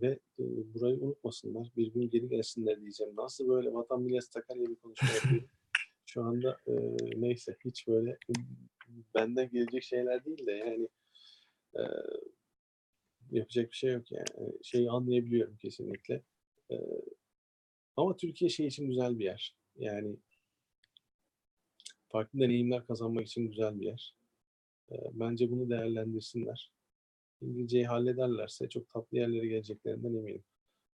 [0.03, 0.19] Ve
[0.49, 1.73] burayı unutmasınlar.
[1.77, 3.17] Bir gün geri gelsinler diyeceğim.
[3.17, 5.49] Nasıl böyle vatan millet Sakarya bir konuşma yapıyorum.
[6.07, 6.59] Şu anda
[7.17, 8.19] neyse hiç böyle
[9.15, 10.89] benden gelecek şeyler değil de yani
[13.31, 14.53] yapacak bir şey yok yani.
[14.63, 16.23] Şeyi anlayabiliyorum kesinlikle.
[17.97, 19.57] Ama Türkiye şey için güzel bir yer.
[19.77, 20.17] Yani
[22.09, 24.17] farklı deneyimler kazanmak için güzel bir yer.
[25.13, 26.72] Bence bunu değerlendirsinler.
[27.43, 30.45] İngilizceyi hallederlerse çok tatlı yerlere geleceklerinden eminim.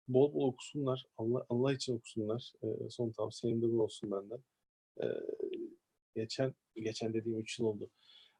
[0.09, 1.07] Bol bol okusunlar.
[1.19, 2.53] Allah, Allah için okusunlar.
[2.63, 4.41] E, son tavsiyem de bu olsun benden.
[5.03, 5.07] E,
[6.17, 7.91] geçen, geçen dediğim 3 yıl oldu.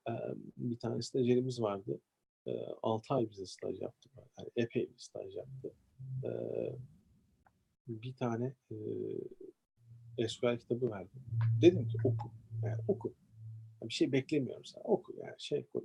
[0.09, 0.13] E,
[0.57, 2.01] bir tane stajyerimiz vardı.
[2.47, 2.51] E,
[2.83, 4.09] 6 ay bize staj yaptı.
[4.39, 5.73] Yani epey bir staj yaptı.
[6.25, 6.31] E,
[7.89, 8.55] bir tane
[10.19, 11.11] e, SQL kitabı verdi.
[11.63, 12.31] Dedim ki oku.
[12.65, 13.15] Yani oku.
[13.83, 14.85] Bir şey beklemiyorum sana.
[14.85, 15.85] Oku yani şey koy.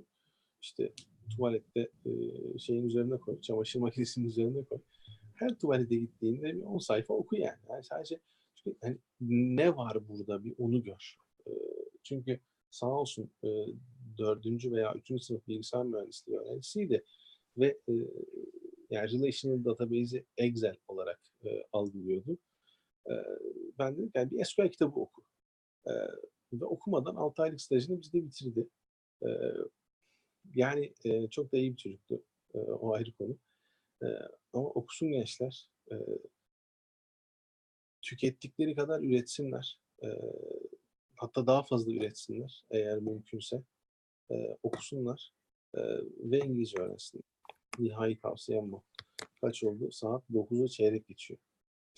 [0.62, 0.92] İşte
[1.30, 2.10] tuvalette e,
[2.58, 4.78] şeyin üzerine koy, çamaşır makinesinin üzerine koy.
[5.34, 7.58] Her tuvalete gittiğinde bir 10 sayfa oku yani.
[7.68, 8.20] yani sadece
[8.54, 11.16] çünkü hani ne var burada bir onu gör.
[11.46, 11.52] E,
[12.02, 12.40] çünkü
[12.70, 13.48] sağ olsun e,
[14.18, 17.04] dördüncü veya üçüncü sınıf bilgisayar mühendisliği öğrencisiydi
[17.58, 17.92] ve e,
[18.90, 22.38] yani Relational Database'i Excel olarak e, algılıyordu.
[23.06, 23.12] E,
[23.78, 25.22] ben dedim yani bir SQL kitabı oku.
[25.86, 25.92] E,
[26.52, 28.68] ve okumadan 6 aylık stajını bizde bitirdi.
[29.22, 29.28] E,
[30.54, 32.22] yani e, çok da iyi bir çocuktu.
[32.54, 33.38] E, o ayrı konu.
[34.02, 34.06] E,
[34.52, 35.68] ama okusun gençler.
[35.92, 35.94] E,
[38.02, 39.80] tükettikleri kadar üretsinler.
[40.02, 40.08] E,
[41.16, 43.62] hatta daha fazla üretsinler eğer mümkünse.
[44.30, 45.32] E, okusunlar
[45.74, 45.80] e,
[46.18, 47.24] ve İngilizce öğrensinler.
[47.78, 48.82] Nihai tavsiyem bu.
[49.40, 49.92] Kaç oldu?
[49.92, 51.40] Saat 9'a çeyrek geçiyor.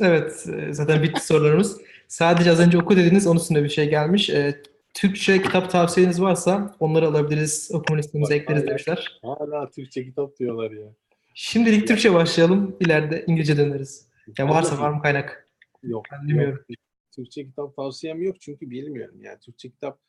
[0.01, 1.81] Evet, zaten bitti sorularımız.
[2.09, 4.31] Sadece az önce oku dediniz, onun üstüne bir şey gelmiş.
[4.31, 4.63] E,
[4.97, 9.19] Türkçe kitap tavsiyeniz varsa onları alabiliriz, okuma listemize ekleriz demişler.
[9.23, 10.95] Hala Türkçe kitap diyorlar ya.
[11.35, 14.09] Şimdilik Türkçe başlayalım, ileride İngilizce döneriz.
[14.39, 15.51] Ya varsa var mı kaynak?
[15.83, 16.07] Yok.
[16.13, 16.65] Ben bilmiyorum.
[16.69, 16.79] Yok.
[17.13, 19.23] Türkçe kitap tavsiyem yok çünkü bilmiyorum.
[19.23, 20.01] Yani Türkçe kitap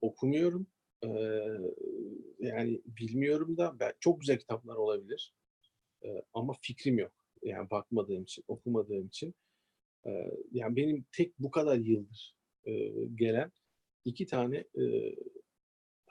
[0.00, 0.66] okumuyorum.
[1.04, 1.08] Ee,
[2.38, 5.34] yani bilmiyorum da ben, çok güzel kitaplar olabilir.
[6.04, 7.12] Ee, ama fikrim yok.
[7.42, 9.34] Yani bakmadığım için, okumadığım için.
[10.06, 12.34] Ee, yani benim tek bu kadar yıldır
[12.66, 12.72] e,
[13.14, 13.52] gelen
[14.04, 15.14] iki tane e,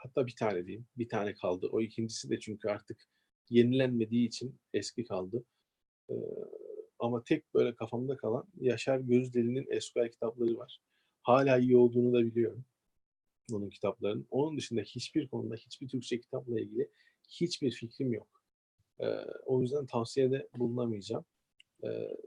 [0.03, 0.85] hatta bir tane diyeyim.
[0.97, 1.69] Bir tane kaldı.
[1.71, 3.07] O ikincisi de çünkü artık
[3.49, 5.45] yenilenmediği için eski kaldı.
[6.09, 6.13] Ee,
[6.99, 10.81] ama tek böyle kafamda kalan Yaşar Gözdeli'nin Esquire kitapları var.
[11.21, 12.65] Hala iyi olduğunu da biliyorum.
[13.51, 14.27] Onun kitaplarının.
[14.31, 16.89] Onun dışında hiçbir konuda, hiçbir Türkçe kitapla ilgili
[17.29, 18.27] hiçbir fikrim yok.
[18.99, 19.05] Ee,
[19.45, 21.25] o yüzden tavsiyede bulunamayacağım.
[21.83, 22.17] Ee,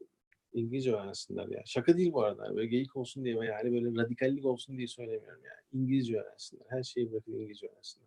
[0.56, 1.62] İngilizce öğrensinler ya.
[1.66, 2.56] Şaka değil bu arada.
[2.56, 5.82] Böyle geyik olsun diye veya yani böyle radikallik olsun diye söylemiyorum yani.
[5.82, 6.64] İngilizce öğrensinler.
[6.68, 8.06] Her şeyi bırakıp İngilizce öğrensinler.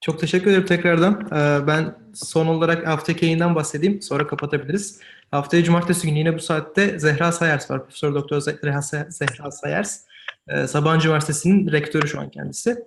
[0.00, 1.26] Çok teşekkür ederim tekrardan.
[1.26, 4.02] Ee, Ben son olarak haftaki yayından bahsedeyim.
[4.02, 5.00] Sonra kapatabiliriz.
[5.30, 7.84] Haftaya cumartesi günü yine bu saatte Zehra Sayers var.
[7.84, 10.04] Profesör Doktor Zehra, Zehra Sayers.
[10.48, 12.84] Ee, Sabancı Üniversitesi'nin rektörü şu an kendisi.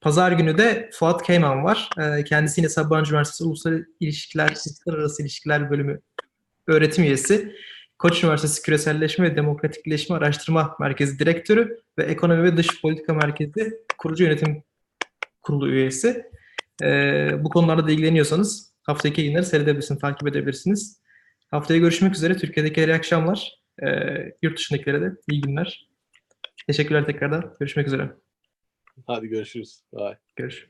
[0.00, 1.90] Pazar günü de Fuat Keyman var.
[2.00, 6.00] Ee, Kendisi yine Sabancı Üniversitesi Uluslararası İlişkiler, Uluslararası İlişkiler Bölümü
[6.66, 7.56] öğretim üyesi.
[7.98, 14.24] Koç Üniversitesi Küreselleşme ve Demokratikleşme Araştırma Merkezi Direktörü ve Ekonomi ve Dış Politika Merkezi Kurucu
[14.24, 14.62] Yönetim
[15.42, 16.26] Kurulu üyesi.
[16.82, 21.00] Ee, bu konularda da ilgileniyorsanız haftaki yayınları seyredebilirsiniz, takip edebilirsiniz.
[21.50, 22.36] Haftaya görüşmek üzere.
[22.36, 23.60] Türkiye'dekilere iyi akşamlar.
[23.82, 25.88] Ee, yurt dışındakilere de iyi günler.
[26.66, 27.54] Teşekkürler tekrardan.
[27.60, 28.10] Görüşmek üzere.
[29.06, 29.82] Hadi görüşürüz.
[29.92, 30.18] Bye.
[30.36, 30.68] Görüşürüz.